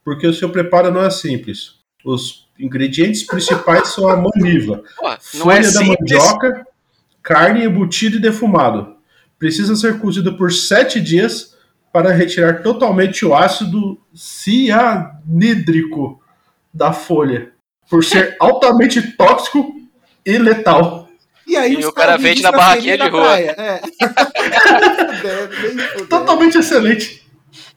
porque 0.04 0.28
o 0.28 0.34
seu 0.34 0.50
preparo 0.50 0.92
não 0.92 1.04
é 1.04 1.10
simples. 1.10 1.76
Os 2.04 2.50
ingredientes 2.60 3.26
principais 3.26 3.88
são 3.90 4.10
a 4.10 4.18
maniva, 4.18 4.84
Pô, 4.98 5.16
folha 5.20 5.68
é 5.68 5.72
da 5.72 5.84
mandioca, 5.84 6.68
carne 7.22 7.66
embutida 7.66 8.18
e 8.18 8.22
defumado. 8.22 8.96
Precisa 9.40 9.76
ser 9.76 10.00
cozido 10.00 10.38
por 10.38 10.52
sete 10.52 11.02
dias 11.02 11.56
para 11.92 12.12
retirar 12.12 12.62
totalmente 12.62 13.26
o 13.26 13.36
ácido 13.36 14.00
cianídrico 14.14 16.22
da 16.74 16.92
folha, 16.92 17.52
por 17.90 18.04
ser 18.04 18.36
altamente 18.40 19.02
tóxico 19.14 19.74
e 20.26 20.38
letal. 20.38 21.10
E 21.46 21.58
aí 21.58 21.74
e 21.74 21.86
o 21.86 21.92
cara 21.92 22.18
vende 22.18 22.42
na 22.42 22.52
barraquinha 22.52 22.98
de 22.98 23.10
rua. 23.10 23.40
É. 23.40 23.82
Totalmente 26.10 26.58
excelente. 26.58 27.23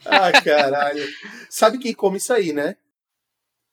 Ah, 0.09 0.33
caralho. 0.43 1.05
Sabe 1.51 1.79
quem 1.79 1.95
come 1.95 2.19
isso 2.19 2.33
aí, 2.33 2.53
né? 2.53 2.77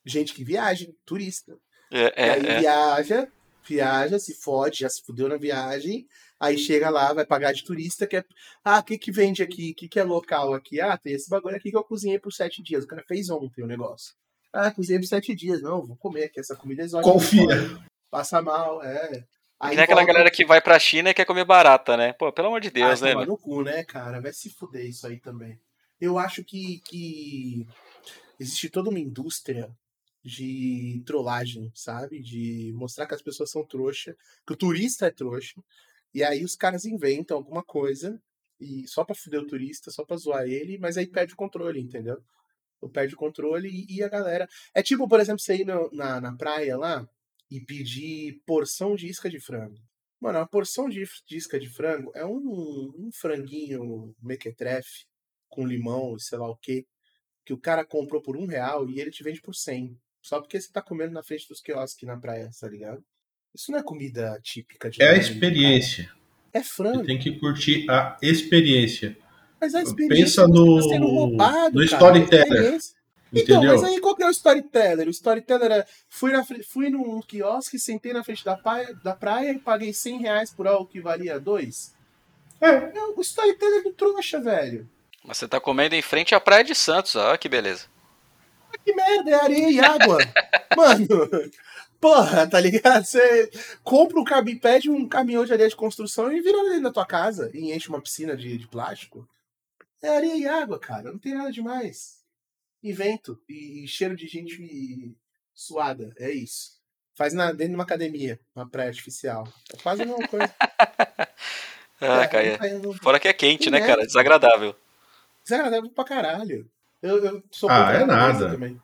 gente 0.05 0.33
que 0.33 0.43
viaja, 0.43 0.87
turista. 1.05 1.57
É, 1.91 2.13
é, 2.15 2.29
aí 2.31 2.45
é. 2.45 2.59
viaja, 2.59 3.27
viaja, 3.67 4.19
se 4.19 4.33
fode, 4.35 4.79
já 4.79 4.89
se 4.89 5.03
fudeu 5.03 5.29
na 5.29 5.37
viagem, 5.37 6.07
aí 6.39 6.57
chega 6.57 6.89
lá, 6.89 7.13
vai 7.13 7.25
pagar 7.25 7.53
de 7.53 7.63
turista, 7.63 8.07
que 8.07 8.17
é, 8.17 8.25
ah, 8.63 8.79
o 8.79 8.83
que 8.83 8.97
que 8.97 9.11
vende 9.11 9.43
aqui, 9.43 9.71
o 9.71 9.75
que 9.75 9.87
que 9.87 9.99
é 9.99 10.03
local 10.03 10.53
aqui? 10.53 10.81
Ah, 10.81 10.97
tem 10.97 11.13
esse 11.13 11.29
bagulho 11.29 11.55
aqui 11.55 11.69
que 11.69 11.77
eu 11.77 11.83
cozinhei 11.83 12.19
por 12.19 12.33
sete 12.33 12.61
dias, 12.61 12.83
o 12.83 12.87
cara 12.87 13.03
fez 13.07 13.29
ontem 13.29 13.63
o 13.63 13.67
negócio. 13.67 14.13
Ah, 14.51 14.71
cozinhei 14.71 14.99
por 14.99 15.07
sete 15.07 15.35
dias, 15.35 15.61
não, 15.61 15.85
vou 15.85 15.97
comer, 15.97 16.29
que 16.29 16.39
essa 16.39 16.55
comida 16.55 16.81
é 16.81 16.85
exótica. 16.85 17.11
Confia. 17.11 17.47
Passa 18.09 18.41
mal, 18.41 18.83
é. 18.83 19.23
Aí 19.59 19.75
tem 19.75 19.83
aquela 19.83 20.01
volta... 20.01 20.13
galera 20.13 20.31
que 20.31 20.45
vai 20.45 20.61
pra 20.61 20.77
China 20.77 21.09
e 21.09 21.13
quer 21.13 21.25
comer 21.25 21.45
barata, 21.45 21.95
né? 21.95 22.13
Pô, 22.13 22.31
pelo 22.31 22.47
amor 22.47 22.59
de 22.59 22.69
Deus, 22.69 23.01
ah, 23.01 23.05
né? 23.05 23.25
no 23.25 23.37
cu, 23.37 23.63
né, 23.63 23.83
cara? 23.83 24.19
Vai 24.19 24.33
se 24.33 24.49
fuder 24.49 24.85
isso 24.85 25.07
aí 25.07 25.19
também. 25.19 25.59
Eu 26.03 26.17
acho 26.17 26.43
que, 26.43 26.81
que 26.81 27.65
existe 28.37 28.69
toda 28.69 28.89
uma 28.89 28.99
indústria 28.99 29.73
de 30.21 31.01
trollagem, 31.05 31.71
sabe? 31.73 32.21
De 32.21 32.73
mostrar 32.75 33.07
que 33.07 33.15
as 33.15 33.21
pessoas 33.21 33.49
são 33.49 33.65
trouxa, 33.65 34.13
que 34.45 34.51
o 34.51 34.57
turista 34.57 35.07
é 35.07 35.11
trouxa. 35.11 35.63
E 36.13 36.21
aí 36.21 36.43
os 36.43 36.57
caras 36.57 36.83
inventam 36.83 37.37
alguma 37.37 37.63
coisa 37.63 38.21
e 38.59 38.85
só 38.85 39.05
para 39.05 39.15
fuder 39.15 39.39
o 39.39 39.47
turista, 39.47 39.91
só 39.91 40.03
para 40.03 40.17
zoar 40.17 40.45
ele, 40.45 40.77
mas 40.77 40.97
aí 40.97 41.07
perde 41.07 41.35
o 41.35 41.37
controle, 41.37 41.79
entendeu? 41.79 42.21
perde 42.91 43.13
o 43.15 43.17
controle 43.17 43.69
e, 43.69 43.95
e 43.95 44.03
a 44.03 44.09
galera. 44.09 44.45
É 44.75 44.83
tipo, 44.83 45.07
por 45.07 45.21
exemplo, 45.21 45.39
você 45.39 45.55
ir 45.55 45.65
no, 45.65 45.89
na, 45.93 46.19
na 46.19 46.35
praia 46.35 46.75
lá 46.75 47.07
e 47.49 47.61
pedir 47.61 48.41
porção 48.45 48.93
de 48.93 49.07
isca 49.07 49.29
de 49.29 49.39
frango. 49.39 49.79
Mano, 50.19 50.39
uma 50.39 50.47
porção 50.47 50.89
de, 50.89 51.05
de 51.25 51.37
isca 51.37 51.57
de 51.57 51.69
frango 51.69 52.11
é 52.13 52.25
um, 52.25 52.91
um 52.97 53.09
franguinho 53.13 54.13
mequetrefe 54.21 55.05
com 55.53 55.65
limão, 55.65 56.17
sei 56.17 56.37
lá 56.37 56.49
o 56.49 56.57
quê, 56.57 56.85
que 57.45 57.53
o 57.53 57.57
cara 57.57 57.85
comprou 57.85 58.21
por 58.21 58.35
um 58.35 58.45
real 58.45 58.89
e 58.89 58.99
ele 58.99 59.11
te 59.11 59.23
vende 59.23 59.41
por 59.41 59.53
cem. 59.53 59.97
Só 60.21 60.39
porque 60.39 60.59
você 60.59 60.71
tá 60.71 60.81
comendo 60.81 61.13
na 61.13 61.21
frente 61.21 61.47
dos 61.47 61.61
quiosques 61.61 62.07
na 62.07 62.17
praia, 62.17 62.49
tá 62.59 62.67
ligado? 62.67 63.03
Isso 63.53 63.71
não 63.71 63.79
é 63.79 63.83
comida 63.83 64.39
típica 64.41 64.89
de 64.89 65.01
É 65.01 65.09
a 65.09 65.17
experiência. 65.17 66.09
É 66.51 66.63
frango. 66.63 66.99
Você 66.99 67.05
tem 67.05 67.19
que 67.19 67.39
curtir 67.39 67.85
a 67.89 68.17
experiência. 68.21 69.17
Mas 69.59 69.75
a 69.75 69.81
experiência 69.81 70.43
Pensa 70.43 70.47
no, 70.47 70.81
tá 70.81 70.89
sendo 70.89 71.07
roubado, 71.07 71.75
no 71.75 71.83
storyteller. 71.83 72.47
experiência. 72.47 72.95
Então, 73.33 73.57
Entendeu? 73.57 73.73
mas 73.73 73.83
aí 73.83 73.99
qual 73.99 74.15
que 74.15 74.23
é 74.23 74.27
o 74.27 74.31
storyteller? 74.31 75.07
O 75.07 75.11
storyteller 75.11 75.71
é, 75.71 75.85
fui, 76.07 76.31
na, 76.31 76.45
fui 76.69 76.89
num 76.89 77.19
quiosque, 77.21 77.79
sentei 77.79 78.13
na 78.13 78.23
frente 78.23 78.45
da 78.45 78.55
praia, 78.55 78.93
da 79.03 79.15
praia 79.15 79.51
e 79.51 79.59
paguei 79.59 79.91
100 79.91 80.19
reais 80.19 80.51
por 80.51 80.67
algo 80.67 80.85
que 80.85 81.01
valia 81.01 81.39
dois. 81.39 81.95
É. 82.61 82.93
O 83.17 83.21
storyteller 83.21 83.79
é 83.79 83.83
do 83.83 83.93
trouxa, 83.93 84.39
velho. 84.39 84.87
Mas 85.23 85.37
você 85.37 85.47
tá 85.47 85.59
comendo 85.59 85.95
em 85.95 86.01
frente 86.01 86.35
à 86.35 86.39
Praia 86.39 86.63
de 86.63 86.75
Santos, 86.75 87.15
ó, 87.15 87.35
que 87.37 87.47
beleza. 87.47 87.85
Que 88.83 88.93
merda, 88.93 89.29
é 89.29 89.33
areia 89.35 89.69
e 89.69 89.79
água. 89.79 90.17
Mano, 90.75 91.07
porra, 92.01 92.45
tá 92.47 92.59
ligado? 92.59 93.05
Você 93.05 93.49
compra 93.83 94.19
um 94.19 94.23
caminhão, 94.23 94.59
pede 94.59 94.89
um 94.89 95.07
caminhão 95.07 95.45
de 95.45 95.53
areia 95.53 95.69
de 95.69 95.75
construção 95.75 96.31
e 96.31 96.41
vira 96.41 96.61
dentro 96.65 96.83
da 96.83 96.91
tua 96.91 97.05
casa 97.05 97.49
e 97.53 97.71
enche 97.71 97.87
uma 97.89 98.01
piscina 98.01 98.35
de, 98.35 98.57
de 98.57 98.67
plástico. 98.67 99.27
É 100.01 100.09
areia 100.09 100.35
e 100.35 100.45
água, 100.47 100.77
cara. 100.79 101.11
Não 101.11 101.17
tem 101.19 101.33
nada 101.33 101.51
demais. 101.51 102.17
E 102.81 102.91
vento, 102.91 103.39
e, 103.47 103.85
e 103.85 103.87
cheiro 103.87 104.15
de 104.17 104.27
gente 104.27 105.15
suada. 105.53 106.13
É 106.17 106.29
isso. 106.29 106.73
Faz 107.15 107.31
na, 107.33 107.51
dentro 107.51 107.69
de 107.69 107.75
uma 107.75 107.83
academia, 107.85 108.37
uma 108.53 108.67
praia 108.67 108.89
artificial. 108.89 109.47
É 109.73 109.77
quase 109.77 110.01
a 110.01 110.05
mesma 110.05 110.27
coisa. 110.27 110.53
Ah, 112.05 112.23
É, 112.23 112.27
cara. 112.27 112.59
Fora 113.01 113.17
que 113.17 113.29
é 113.29 113.33
quente, 113.33 113.69
né, 113.69 113.77
É. 113.77 113.87
cara? 113.87 114.05
Desagradável. 114.05 114.75
Desagradável 115.43 115.89
pra 115.91 116.03
caralho. 116.03 116.67
Eu, 117.01 117.23
eu 117.23 117.43
sou 117.51 117.69
Ah, 117.69 117.91
é 117.93 118.05
nada. 118.05 118.51
Também. 118.51 118.79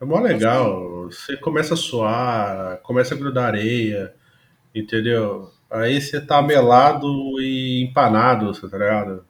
É 0.00 0.04
mó 0.04 0.18
legal. 0.20 1.04
Você 1.04 1.36
começa 1.36 1.74
a 1.74 1.76
suar, 1.76 2.78
começa 2.82 3.14
a 3.14 3.18
grudar 3.18 3.46
areia, 3.46 4.14
entendeu? 4.74 5.50
Aí 5.70 6.00
você 6.00 6.20
tá 6.20 6.40
melado 6.42 7.06
e 7.40 7.82
empanado, 7.84 8.54
você 8.54 8.68
tá 8.68 8.78
ligado? 8.78 9.24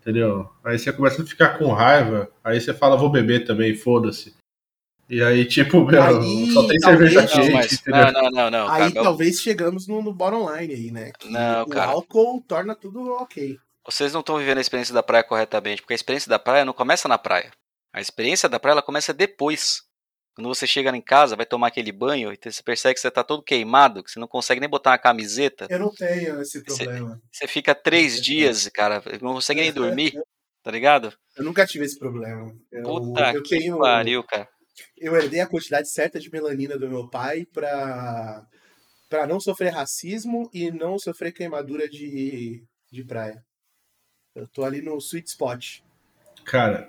Entendeu? 0.00 0.48
Aí 0.64 0.78
você 0.78 0.92
começa 0.92 1.22
a 1.22 1.26
ficar 1.26 1.58
com 1.58 1.72
raiva, 1.72 2.30
aí 2.42 2.60
você 2.60 2.72
fala, 2.72 2.96
vou 2.96 3.10
beber 3.10 3.44
também, 3.44 3.74
foda-se. 3.74 4.34
E 5.10 5.22
aí, 5.22 5.44
tipo, 5.44 5.84
meu, 5.86 6.02
Aí, 6.02 6.50
só 6.52 6.66
tem 6.66 6.78
talvez- 6.78 7.12
cerveja 7.12 7.20
Não, 7.22 7.28
quente, 7.28 7.52
mas. 7.52 7.72
entendeu? 7.72 8.12
Não, 8.12 8.22
não, 8.22 8.30
não, 8.30 8.50
não. 8.50 8.68
Aí 8.68 8.92
cara, 8.92 9.04
talvez 9.04 9.40
chegamos 9.40 9.86
no, 9.86 10.02
no 10.02 10.12
bottom 10.12 10.48
line 10.54 10.74
aí, 10.74 10.90
né? 10.90 11.12
Que 11.18 11.28
Não, 11.30 11.62
o 11.62 11.68
cara. 11.68 11.90
álcool 11.90 12.42
torna 12.46 12.74
tudo 12.74 13.12
ok. 13.12 13.58
Vocês 13.88 14.12
não 14.12 14.20
estão 14.20 14.36
vivendo 14.36 14.58
a 14.58 14.60
experiência 14.60 14.92
da 14.92 15.02
praia 15.02 15.24
corretamente, 15.24 15.80
porque 15.80 15.94
a 15.94 15.96
experiência 15.96 16.28
da 16.28 16.38
praia 16.38 16.62
não 16.62 16.74
começa 16.74 17.08
na 17.08 17.16
praia. 17.16 17.50
A 17.90 18.02
experiência 18.02 18.46
da 18.46 18.60
praia 18.60 18.74
ela 18.74 18.82
começa 18.82 19.14
depois. 19.14 19.80
Quando 20.34 20.46
você 20.46 20.66
chega 20.66 20.94
em 20.94 21.00
casa, 21.00 21.34
vai 21.34 21.46
tomar 21.46 21.68
aquele 21.68 21.90
banho 21.90 22.30
e 22.30 22.38
você 22.38 22.62
percebe 22.62 22.94
que 22.94 23.00
você 23.00 23.10
tá 23.10 23.24
todo 23.24 23.42
queimado, 23.42 24.04
que 24.04 24.10
você 24.10 24.20
não 24.20 24.28
consegue 24.28 24.60
nem 24.60 24.68
botar 24.68 24.90
uma 24.90 24.98
camiseta. 24.98 25.66
Eu 25.70 25.78
não 25.78 25.90
tenho 25.90 26.40
esse 26.42 26.62
problema. 26.62 27.18
Você 27.32 27.48
fica 27.48 27.74
três 27.74 28.20
dias, 28.20 28.68
cara, 28.68 29.02
não 29.22 29.32
consegue 29.32 29.62
nem 29.62 29.72
dormir, 29.72 30.12
tá 30.62 30.70
ligado? 30.70 31.12
Eu 31.34 31.44
nunca 31.44 31.66
tive 31.66 31.86
esse 31.86 31.98
problema. 31.98 32.54
Eu, 32.70 32.82
Puta 32.82 33.32
eu 33.32 33.42
que 33.42 33.58
tenho. 33.58 33.78
pariu, 33.78 34.22
cara. 34.22 34.46
Eu 34.98 35.16
herdei 35.16 35.40
a 35.40 35.46
quantidade 35.46 35.90
certa 35.90 36.20
de 36.20 36.30
melanina 36.30 36.78
do 36.78 36.90
meu 36.90 37.08
pai 37.08 37.46
pra, 37.46 38.46
pra 39.08 39.26
não 39.26 39.40
sofrer 39.40 39.70
racismo 39.70 40.48
e 40.52 40.70
não 40.70 40.98
sofrer 40.98 41.32
queimadura 41.32 41.88
de, 41.88 42.62
de 42.92 43.02
praia. 43.04 43.42
Eu 44.38 44.46
tô 44.46 44.64
ali 44.64 44.80
no 44.80 44.96
sweet 44.98 45.28
spot. 45.28 45.80
Cara, 46.44 46.88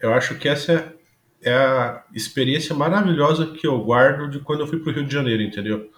eu 0.00 0.12
acho 0.12 0.36
que 0.36 0.48
essa 0.48 0.92
é 1.40 1.54
a 1.54 2.02
experiência 2.12 2.74
maravilhosa 2.74 3.46
que 3.46 3.66
eu 3.66 3.78
guardo 3.84 4.28
de 4.28 4.40
quando 4.40 4.60
eu 4.60 4.66
fui 4.66 4.80
pro 4.80 4.92
Rio 4.92 5.06
de 5.06 5.12
Janeiro, 5.14 5.42
entendeu? 5.42 5.90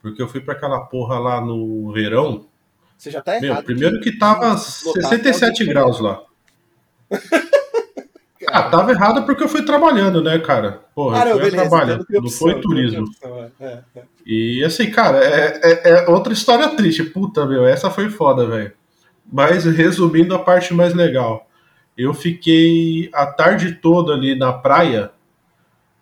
Porque 0.00 0.22
eu 0.22 0.28
fui 0.28 0.40
pra 0.40 0.54
aquela 0.54 0.80
porra 0.86 1.18
lá 1.18 1.40
no 1.40 1.92
verão. 1.92 2.46
Você 2.96 3.10
já 3.10 3.20
tá 3.20 3.40
Meu, 3.40 3.50
errado. 3.50 3.64
primeiro 3.64 4.00
que 4.00 4.16
tava 4.16 4.50
lotar 4.50 5.10
67 5.10 5.62
até 5.62 5.64
o 5.64 5.74
graus 5.74 6.00
lá. 6.00 6.22
Ah, 8.48 8.62
Cara, 8.62 8.70
tava 8.70 8.90
errado 8.92 9.26
porque 9.26 9.42
eu 9.42 9.48
fui 9.48 9.64
trabalhando, 9.64 10.22
né, 10.22 10.38
cara? 10.38 10.84
Porra, 10.94 11.24
não, 11.24 11.32
eu 11.32 11.40
fui 11.40 11.50
tem 11.50 11.58
não 11.58 12.20
opção, 12.20 12.30
foi 12.52 12.60
turismo. 12.60 13.04
opção, 13.06 13.42
é, 13.42 13.50
é, 13.64 13.82
é. 13.96 14.02
E 14.24 14.62
assim, 14.62 14.88
cara, 14.88 15.18
é, 15.18 15.60
é- 15.64 15.88
é 15.90 16.08
outra 16.08 16.32
história 16.32 16.68
triste. 16.76 17.02
Puta, 17.02 17.44
meu, 17.44 17.66
essa 17.66 17.90
foi 17.90 18.08
foda, 18.08 18.46
velho. 18.46 18.72
Mas 19.30 19.64
resumindo 19.64 20.34
a 20.34 20.38
parte 20.38 20.72
mais 20.72 20.94
legal. 20.94 21.48
Eu 21.96 22.12
fiquei 22.12 23.08
a 23.12 23.26
tarde 23.26 23.76
toda 23.76 24.12
ali 24.12 24.34
na 24.34 24.52
praia, 24.52 25.10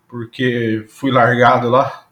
porque 0.07 0.85
fui 0.89 1.11
largado 1.11 1.69
lá. 1.69 2.07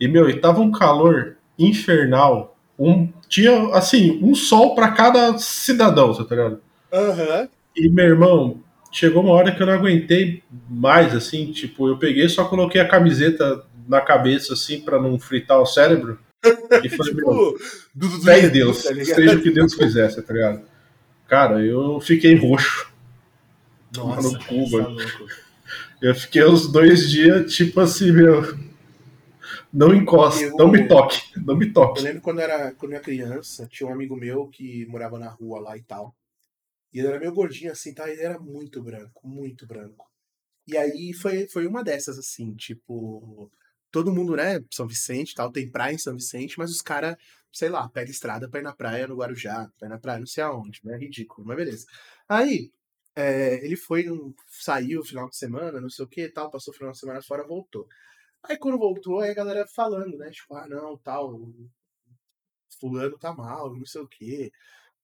E, 0.00 0.06
meu, 0.06 0.28
e 0.28 0.38
tava 0.38 0.60
um 0.60 0.70
calor 0.70 1.36
infernal. 1.58 2.56
Um, 2.78 3.08
tinha, 3.28 3.74
assim, 3.74 4.20
um 4.22 4.34
sol 4.34 4.74
pra 4.74 4.92
cada 4.92 5.36
cidadão, 5.38 6.08
você 6.08 6.24
tá 6.24 6.34
ligado? 6.34 6.60
Aham. 6.92 7.48
E, 7.74 7.88
meu 7.88 8.04
irmão, 8.04 8.60
chegou 8.92 9.22
uma 9.22 9.32
hora 9.32 9.52
que 9.52 9.62
eu 9.62 9.66
não 9.66 9.74
aguentei 9.74 10.42
mais, 10.68 11.14
assim, 11.14 11.50
tipo, 11.52 11.88
eu 11.88 11.98
peguei 11.98 12.28
só 12.28 12.44
coloquei 12.44 12.80
a 12.80 12.88
camiseta 12.88 13.64
na 13.88 14.00
cabeça, 14.00 14.54
assim, 14.54 14.80
pra 14.80 15.00
não 15.00 15.18
fritar 15.18 15.60
o 15.60 15.66
cérebro. 15.66 16.18
E 16.84 16.88
meu, 16.88 16.98
Tipo, 17.04 17.58
em 18.38 18.48
Deus, 18.50 18.82
tá 18.82 18.94
seja 19.04 19.36
o 19.38 19.42
que 19.42 19.50
Deus 19.50 19.74
quisesse, 19.74 20.22
tá 20.22 20.32
ligado? 20.32 20.62
Cara, 21.28 21.64
eu 21.64 22.00
fiquei 22.00 22.34
roxo. 22.36 22.92
Nossa, 23.96 24.30
no 24.32 24.38
cu, 24.44 24.70
tá 24.70 24.88
louco. 24.88 25.26
Eu 26.00 26.14
fiquei 26.14 26.42
os 26.44 26.70
dois 26.70 27.10
dias, 27.10 27.52
tipo 27.54 27.80
assim, 27.80 28.12
meu. 28.12 28.42
Não 29.72 29.94
encosta, 29.94 30.42
Eu- 30.44 30.56
não 30.56 30.70
me 30.70 30.86
toque, 30.88 31.22
não 31.44 31.56
me 31.56 31.66
Eu 31.66 31.72
toque. 31.72 32.02
lembro 32.02 32.22
quando 32.22 32.38
eu, 32.40 32.44
era, 32.44 32.72
quando 32.74 32.92
eu 32.92 32.96
era 32.96 33.04
criança, 33.04 33.66
tinha 33.66 33.88
um 33.88 33.92
amigo 33.92 34.16
meu 34.16 34.48
que 34.48 34.86
morava 34.86 35.18
na 35.18 35.28
rua 35.28 35.60
lá 35.60 35.76
e 35.76 35.82
tal. 35.82 36.14
E 36.92 36.98
ele 37.00 37.08
era 37.08 37.20
meio 37.20 37.32
gordinho 37.34 37.72
assim, 37.72 37.94
tá? 37.94 38.10
Ele 38.10 38.22
era 38.22 38.38
muito 38.38 38.82
branco, 38.82 39.26
muito 39.28 39.66
branco. 39.66 40.06
E 40.66 40.76
aí 40.76 41.12
foi, 41.14 41.48
foi 41.48 41.66
uma 41.66 41.84
dessas, 41.84 42.18
assim, 42.18 42.54
tipo. 42.54 43.50
Todo 43.96 44.12
mundo, 44.12 44.36
né? 44.36 44.60
São 44.70 44.86
Vicente 44.86 45.34
tal, 45.34 45.50
tem 45.50 45.70
praia 45.70 45.94
em 45.94 45.98
São 45.98 46.14
Vicente, 46.14 46.58
mas 46.58 46.70
os 46.70 46.82
caras, 46.82 47.16
sei 47.50 47.70
lá, 47.70 47.88
pega 47.88 48.10
estrada 48.10 48.46
pra 48.46 48.60
ir 48.60 48.62
na 48.62 48.74
praia 48.74 49.06
no 49.06 49.16
Guarujá, 49.16 49.72
pra 49.78 49.88
ir 49.88 49.90
na 49.90 49.98
praia 49.98 50.18
não 50.18 50.26
sei 50.26 50.44
aonde, 50.44 50.82
né? 50.84 50.98
Ridículo, 50.98 51.46
mas 51.46 51.56
beleza. 51.56 51.86
Aí, 52.28 52.70
é, 53.14 53.64
ele 53.64 53.74
foi, 53.74 54.04
saiu 54.48 55.02
final 55.02 55.30
de 55.30 55.36
semana, 55.38 55.80
não 55.80 55.88
sei 55.88 56.04
o 56.04 56.08
que 56.08 56.28
tal, 56.28 56.50
passou 56.50 56.74
o 56.74 56.76
final 56.76 56.92
de 56.92 56.98
semana 56.98 57.22
fora, 57.22 57.46
voltou. 57.46 57.88
Aí 58.42 58.58
quando 58.58 58.76
voltou, 58.76 59.20
aí 59.20 59.30
a 59.30 59.34
galera 59.34 59.66
falando, 59.66 60.18
né? 60.18 60.30
Tipo, 60.30 60.56
ah, 60.56 60.68
não, 60.68 60.98
tal, 60.98 61.50
fulano 62.78 63.18
tá 63.18 63.32
mal, 63.32 63.74
não 63.74 63.86
sei 63.86 64.02
o 64.02 64.08
quê. 64.08 64.52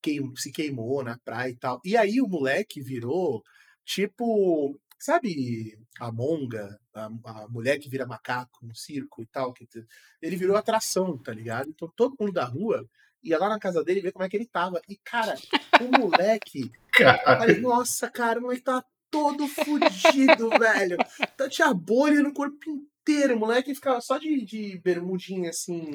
Queim, 0.03 0.37
se 0.37 0.53
queimou 0.53 1.03
na 1.03 1.19
praia 1.19 1.51
e 1.51 1.57
tal. 1.57 1.81
E 1.83 1.97
aí 1.97 2.21
o 2.21 2.29
moleque 2.29 2.83
virou, 2.83 3.43
tipo, 3.87 4.79
sabe 4.99 5.79
a 5.99 6.13
monga, 6.13 6.79
a, 6.95 7.07
a 7.25 7.49
mulher 7.49 7.79
que 7.79 7.89
vira 7.89 8.07
macaco 8.07 8.65
no 8.67 8.75
circo 8.75 9.23
e 9.23 9.27
tal? 9.27 9.53
Que, 9.53 9.69
ele 10.21 10.37
virou 10.37 10.57
atração, 10.57 11.17
tá 11.19 11.33
ligado? 11.33 11.69
Então 11.71 11.93
todo 11.97 12.17
mundo 12.19 12.33
da 12.33 12.45
rua 12.45 12.89
ia 13.23 13.39
lá 13.39 13.49
na 13.49 13.59
casa 13.59 13.85
dele 13.85 14.01
ver 14.01 14.13
como 14.13 14.25
é 14.25 14.29
que 14.29 14.37
ele 14.37 14.47
tava. 14.47 14.81
E, 14.89 14.97
cara, 14.97 15.35
o 15.81 15.99
moleque 15.99 16.71
Cara, 16.93 17.39
Falei, 17.39 17.61
nossa, 17.61 18.11
cara, 18.11 18.39
o 18.39 18.43
moleque 18.43 18.63
tá 18.63 18.85
todo 19.11 19.47
fudido, 19.49 20.51
velho. 20.51 20.97
Tá, 21.37 21.49
tinha 21.49 21.73
bolha 21.73 22.21
no 22.23 22.33
corpo 22.35 22.59
inteiro. 22.69 23.35
O 23.37 23.39
moleque 23.39 23.75
ficava 23.75 24.01
só 24.01 24.19
de, 24.19 24.45
de 24.45 24.79
bermudinha 24.85 25.51
assim, 25.51 25.93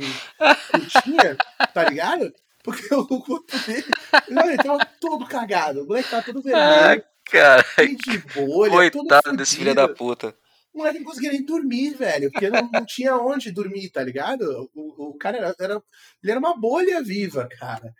curtinha, 0.72 1.38
tá 1.74 1.88
ligado? 1.90 2.34
Porque 2.64 2.94
o 2.96 3.06
corpo 3.08 3.46
dele. 3.66 3.86
Ele 4.28 4.58
tava 4.58 4.86
todo 5.00 5.26
cagado. 5.28 5.84
O 5.84 5.88
moleque 5.88 6.10
tava 6.10 6.24
todo 6.24 6.40
Ah, 6.54 6.88
vermelho, 6.88 7.04
cara, 7.26 7.64
cheio 7.76 7.96
de 7.98 8.18
bolha. 8.34 8.92
todo 8.92 9.08
coitado 9.08 9.38
desse 9.38 9.58
filho 9.58 9.76
da 9.76 9.88
puta. 9.88 10.36
O 10.78 10.82
moleque 10.82 11.00
não 11.00 11.06
conseguia 11.06 11.32
nem 11.32 11.44
dormir, 11.44 11.96
velho, 11.96 12.32
porque 12.32 12.50
não, 12.52 12.70
não 12.72 12.86
tinha 12.86 13.16
onde 13.18 13.52
dormir, 13.52 13.90
tá 13.90 14.04
ligado? 14.04 14.70
O, 14.76 15.10
o 15.10 15.18
cara 15.18 15.38
era, 15.38 15.56
era- 15.60 15.84
Ele 16.22 16.32
era 16.32 16.40
uma 16.40 16.56
bolha 16.56 17.02
viva, 17.02 17.48
cara. 17.60 17.94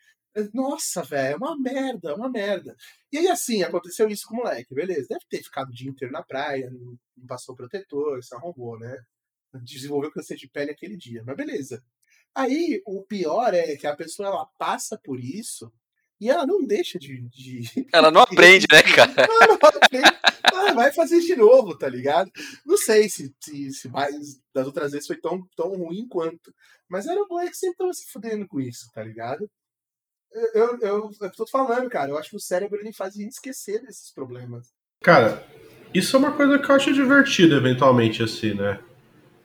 Nossa, 0.54 1.02
velho, 1.02 1.34
é 1.34 1.36
uma 1.38 1.58
merda, 1.60 2.12
é 2.12 2.14
uma 2.14 2.30
merda. 2.30 2.76
E 3.12 3.18
aí, 3.18 3.28
assim, 3.28 3.64
aconteceu 3.64 4.08
isso 4.08 4.28
com 4.28 4.36
o 4.36 4.38
moleque, 4.38 4.76
beleza. 4.76 5.08
Deve 5.10 5.26
ter 5.28 5.42
ficado 5.44 5.70
o 5.70 5.74
dia 5.74 5.90
inteiro 5.90 6.14
na 6.14 6.22
praia, 6.22 6.70
não, 6.70 6.96
não 7.18 7.26
passou 7.26 7.56
protetor, 7.56 8.24
se 8.24 8.36
arrombou, 8.36 8.78
né? 8.80 8.96
Desenvolveu 9.64 10.12
câncer 10.12 10.36
de 10.38 10.48
pele 10.48 10.70
aquele 10.72 10.96
dia, 10.96 11.24
mas 11.26 11.36
beleza. 11.36 11.84
Aí, 12.36 12.82
o 12.86 13.02
pior 13.04 13.54
é 13.56 13.76
que 13.76 13.88
a 13.88 13.96
pessoa, 13.96 14.28
ela 14.30 14.46
passa 14.60 15.00
por 15.04 15.20
isso 15.20 15.72
e 16.20 16.30
ela 16.30 16.46
não 16.46 16.66
deixa 16.66 16.98
de... 16.98 17.22
de... 17.30 17.88
Ela 17.94 18.12
não 18.12 18.22
aprende, 18.22 18.66
né, 18.72 18.82
cara? 18.96 19.14
Ela 19.18 19.48
não 19.48 19.56
aprende, 19.56 20.18
ela 20.52 20.74
vai 20.74 20.92
fazer 20.92 21.20
de 21.20 21.36
novo, 21.36 21.78
tá 21.78 21.88
ligado? 21.88 22.32
Não 22.66 22.78
sei 22.78 23.08
se, 23.08 23.34
se, 23.40 23.72
se 23.72 23.90
mais 23.90 24.40
das 24.54 24.66
outras 24.66 24.92
vezes 24.92 25.08
foi 25.08 25.18
tão, 25.18 25.48
tão 25.56 25.76
ruim 25.76 26.08
quanto. 26.08 26.54
Mas 26.90 27.06
era 27.06 27.22
o 27.22 27.28
moleque 27.28 27.52
que 27.52 27.58
sempre 27.58 27.78
tava 27.78 27.94
se 27.94 28.12
fudendo 28.12 28.48
com 28.48 28.60
isso, 28.60 28.90
tá 28.94 29.04
ligado? 29.04 29.50
Eu, 30.32 30.48
eu, 30.54 30.80
eu, 30.82 31.12
eu 31.22 31.32
tô 31.32 31.46
falando, 31.48 31.90
cara, 31.90 32.12
eu 32.12 32.18
acho 32.18 32.32
que 32.32 32.36
o 32.36 32.40
cérebro 32.40 32.80
ele 32.80 32.94
faz 32.94 33.16
a 33.16 33.22
gente 33.22 33.34
esquecer 33.34 33.82
desses 33.82 34.12
problemas. 34.12 34.74
Cara, 35.02 35.46
isso 35.94 36.16
é 36.16 36.20
uma 36.20 36.36
coisa 36.36 36.60
que 36.60 36.70
eu 36.70 36.76
acho 36.76 36.94
divertida, 36.94 37.56
eventualmente, 37.56 38.24
assim, 38.24 38.54
né? 38.54 38.80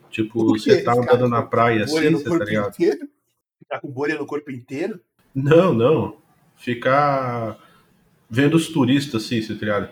Tipo, 0.09 0.45
você 0.45 0.83
tá 0.83 0.93
andando 0.93 1.27
na 1.27 1.41
praia 1.41 1.85
assim, 1.85 2.11
você 2.11 2.37
tá 2.37 2.45
ligado? 2.45 2.69
Inteiro? 2.69 3.09
Ficar 3.59 3.79
com 3.79 3.89
bolha 3.89 4.15
no 4.17 4.27
corpo 4.27 4.51
inteiro? 4.51 4.99
Não, 5.33 5.73
não. 5.73 6.22
Ficar 6.63 7.57
vendo 8.29 8.55
os 8.55 8.69
turistas, 8.69 9.25
assim, 9.25 9.41
você 9.41 9.53
tá? 9.53 9.89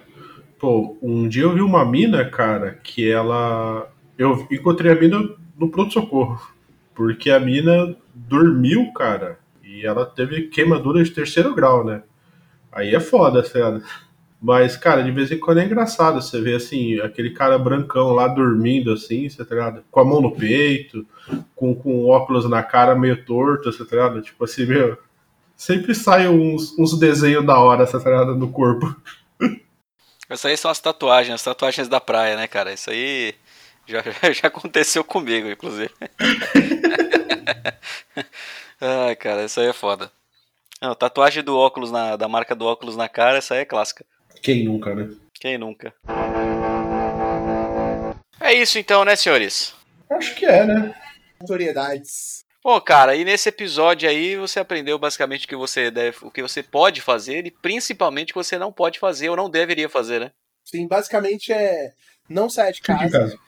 Pô, 0.57 0.97
um 1.01 1.27
dia 1.27 1.43
eu 1.43 1.53
vi 1.53 1.59
uma 1.61 1.83
mina, 1.83 2.23
cara, 2.23 2.79
que 2.81 3.11
ela. 3.11 3.91
Eu 4.17 4.47
encontrei 4.49 4.89
a 4.89 4.95
mina 4.95 5.35
no 5.57 5.69
pronto-socorro. 5.69 6.39
Porque 6.95 7.29
a 7.29 7.41
mina 7.41 7.93
dormiu, 8.15 8.89
cara, 8.93 9.37
e 9.61 9.85
ela 9.85 10.05
teve 10.05 10.43
queimadura 10.43 11.03
de 11.03 11.11
terceiro 11.11 11.53
grau, 11.53 11.83
né? 11.83 12.03
Aí 12.71 12.95
é 12.95 12.99
foda, 13.01 13.43
tá 13.43 13.49
ligado? 13.53 13.83
Mas, 14.41 14.77
cara, 14.77 15.03
de 15.03 15.11
vez 15.11 15.29
em 15.29 15.39
quando 15.39 15.59
é 15.59 15.65
engraçado 15.65 16.21
você 16.21 16.39
ver, 16.39 16.55
assim, 16.55 17.01
aquele 17.01 17.31
cara 17.31 17.59
brancão 17.59 18.13
lá 18.13 18.29
dormindo, 18.29 18.93
assim, 18.93 19.27
você 19.27 19.43
tá 19.43 19.55
ligado? 19.55 19.83
Com 19.91 19.99
a 19.99 20.05
mão 20.05 20.21
no 20.21 20.31
peito, 20.31 21.05
com, 21.53 21.75
com 21.75 22.05
óculos 22.05 22.49
na 22.49 22.63
cara 22.63 22.95
meio 22.95 23.25
torto, 23.25 23.71
você 23.71 23.83
tá 23.83 23.95
ligado? 23.97 24.21
Tipo 24.21 24.45
assim, 24.45 24.65
meu. 24.65 24.97
Sempre 25.61 25.93
sai 25.93 26.27
uns, 26.27 26.75
uns 26.75 26.97
desenhos 26.97 27.45
da 27.45 27.59
hora, 27.59 27.85
tá 27.85 27.99
ligado? 27.99 28.35
No 28.35 28.51
corpo. 28.51 28.99
Isso 30.27 30.47
aí 30.47 30.57
são 30.57 30.71
as 30.71 30.79
tatuagens, 30.79 31.35
as 31.35 31.43
tatuagens 31.43 31.87
da 31.87 32.01
praia, 32.01 32.35
né, 32.35 32.47
cara? 32.47 32.73
Isso 32.73 32.89
aí 32.89 33.35
já, 33.85 34.01
já 34.33 34.47
aconteceu 34.47 35.03
comigo, 35.03 35.47
inclusive. 35.47 35.93
Ai, 38.81 39.15
cara, 39.15 39.45
isso 39.45 39.59
aí 39.59 39.67
é 39.67 39.73
foda. 39.73 40.11
Não, 40.81 40.95
tatuagem 40.95 41.43
do 41.43 41.55
óculos 41.55 41.91
na, 41.91 42.15
da 42.15 42.27
marca 42.27 42.55
do 42.55 42.65
óculos 42.65 42.97
na 42.97 43.07
cara, 43.07 43.37
essa 43.37 43.53
aí 43.53 43.59
é 43.59 43.65
clássica. 43.65 44.03
Quem 44.41 44.65
nunca, 44.65 44.95
né? 44.95 45.11
Quem 45.35 45.59
nunca? 45.59 45.93
É 48.39 48.51
isso 48.51 48.79
então, 48.79 49.05
né, 49.05 49.15
senhores? 49.15 49.75
Acho 50.09 50.33
que 50.33 50.43
é, 50.43 50.65
né? 50.65 50.95
Autoridades. 51.39 52.43
Bom, 52.63 52.79
cara, 52.79 53.15
e 53.15 53.25
nesse 53.25 53.49
episódio 53.49 54.07
aí 54.07 54.37
você 54.37 54.59
aprendeu 54.59 54.99
basicamente 54.99 55.45
o 55.45 55.49
que 55.49 55.55
você 55.55 55.89
deve, 55.89 56.17
o 56.21 56.29
que 56.29 56.43
você 56.43 56.61
pode 56.61 57.01
fazer 57.01 57.47
e 57.47 57.51
principalmente 57.51 58.31
o 58.31 58.33
que 58.33 58.43
você 58.43 58.57
não 58.57 58.71
pode 58.71 58.99
fazer 58.99 59.29
ou 59.29 59.35
não 59.35 59.49
deveria 59.49 59.89
fazer, 59.89 60.19
né? 60.19 60.31
Sim, 60.63 60.87
basicamente 60.87 61.51
é 61.51 61.93
não 62.29 62.49
saia 62.49 62.71
de 62.71 62.77
Fique 62.77 62.91
em 62.91 62.97
casa, 62.97 63.19
casa. 63.19 63.39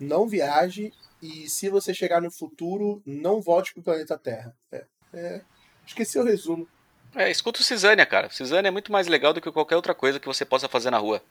não 0.00 0.26
viaje 0.26 0.92
e 1.22 1.48
se 1.48 1.68
você 1.68 1.94
chegar 1.94 2.20
no 2.20 2.30
futuro, 2.30 3.00
não 3.06 3.40
volte 3.40 3.72
pro 3.72 3.82
planeta 3.84 4.18
Terra. 4.18 4.52
É, 4.72 4.84
é, 5.14 5.40
esqueci 5.86 6.18
o 6.18 6.24
resumo. 6.24 6.68
É, 7.14 7.30
escuta 7.30 7.60
o 7.60 7.64
Cisânia, 7.64 8.04
cara. 8.04 8.30
Cisânia 8.30 8.68
é 8.68 8.72
muito 8.72 8.90
mais 8.90 9.06
legal 9.06 9.32
do 9.32 9.40
que 9.40 9.50
qualquer 9.52 9.76
outra 9.76 9.94
coisa 9.94 10.18
que 10.18 10.26
você 10.26 10.44
possa 10.44 10.68
fazer 10.68 10.90
na 10.90 10.98
rua. 10.98 11.22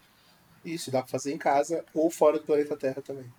Isso, 0.63 0.89
dá 0.89 1.01
pra 1.01 1.11
fazer 1.11 1.33
em 1.33 1.37
casa 1.37 1.83
ou 1.93 2.09
fora 2.09 2.37
do 2.37 2.45
planeta 2.45 2.77
Terra 2.77 3.01
também. 3.01 3.31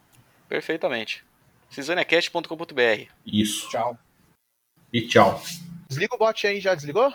Perfeitamente. 0.49 1.25
cisaniacast.com.br 1.71 3.11
Isso. 3.27 3.69
Tchau. 3.71 3.99
E 4.93 5.03
tchau. 5.07 5.43
Desliga 5.89 6.15
o 6.15 6.19
bot 6.19 6.47
aí, 6.47 6.61
já 6.61 6.75
desligou? 6.75 7.13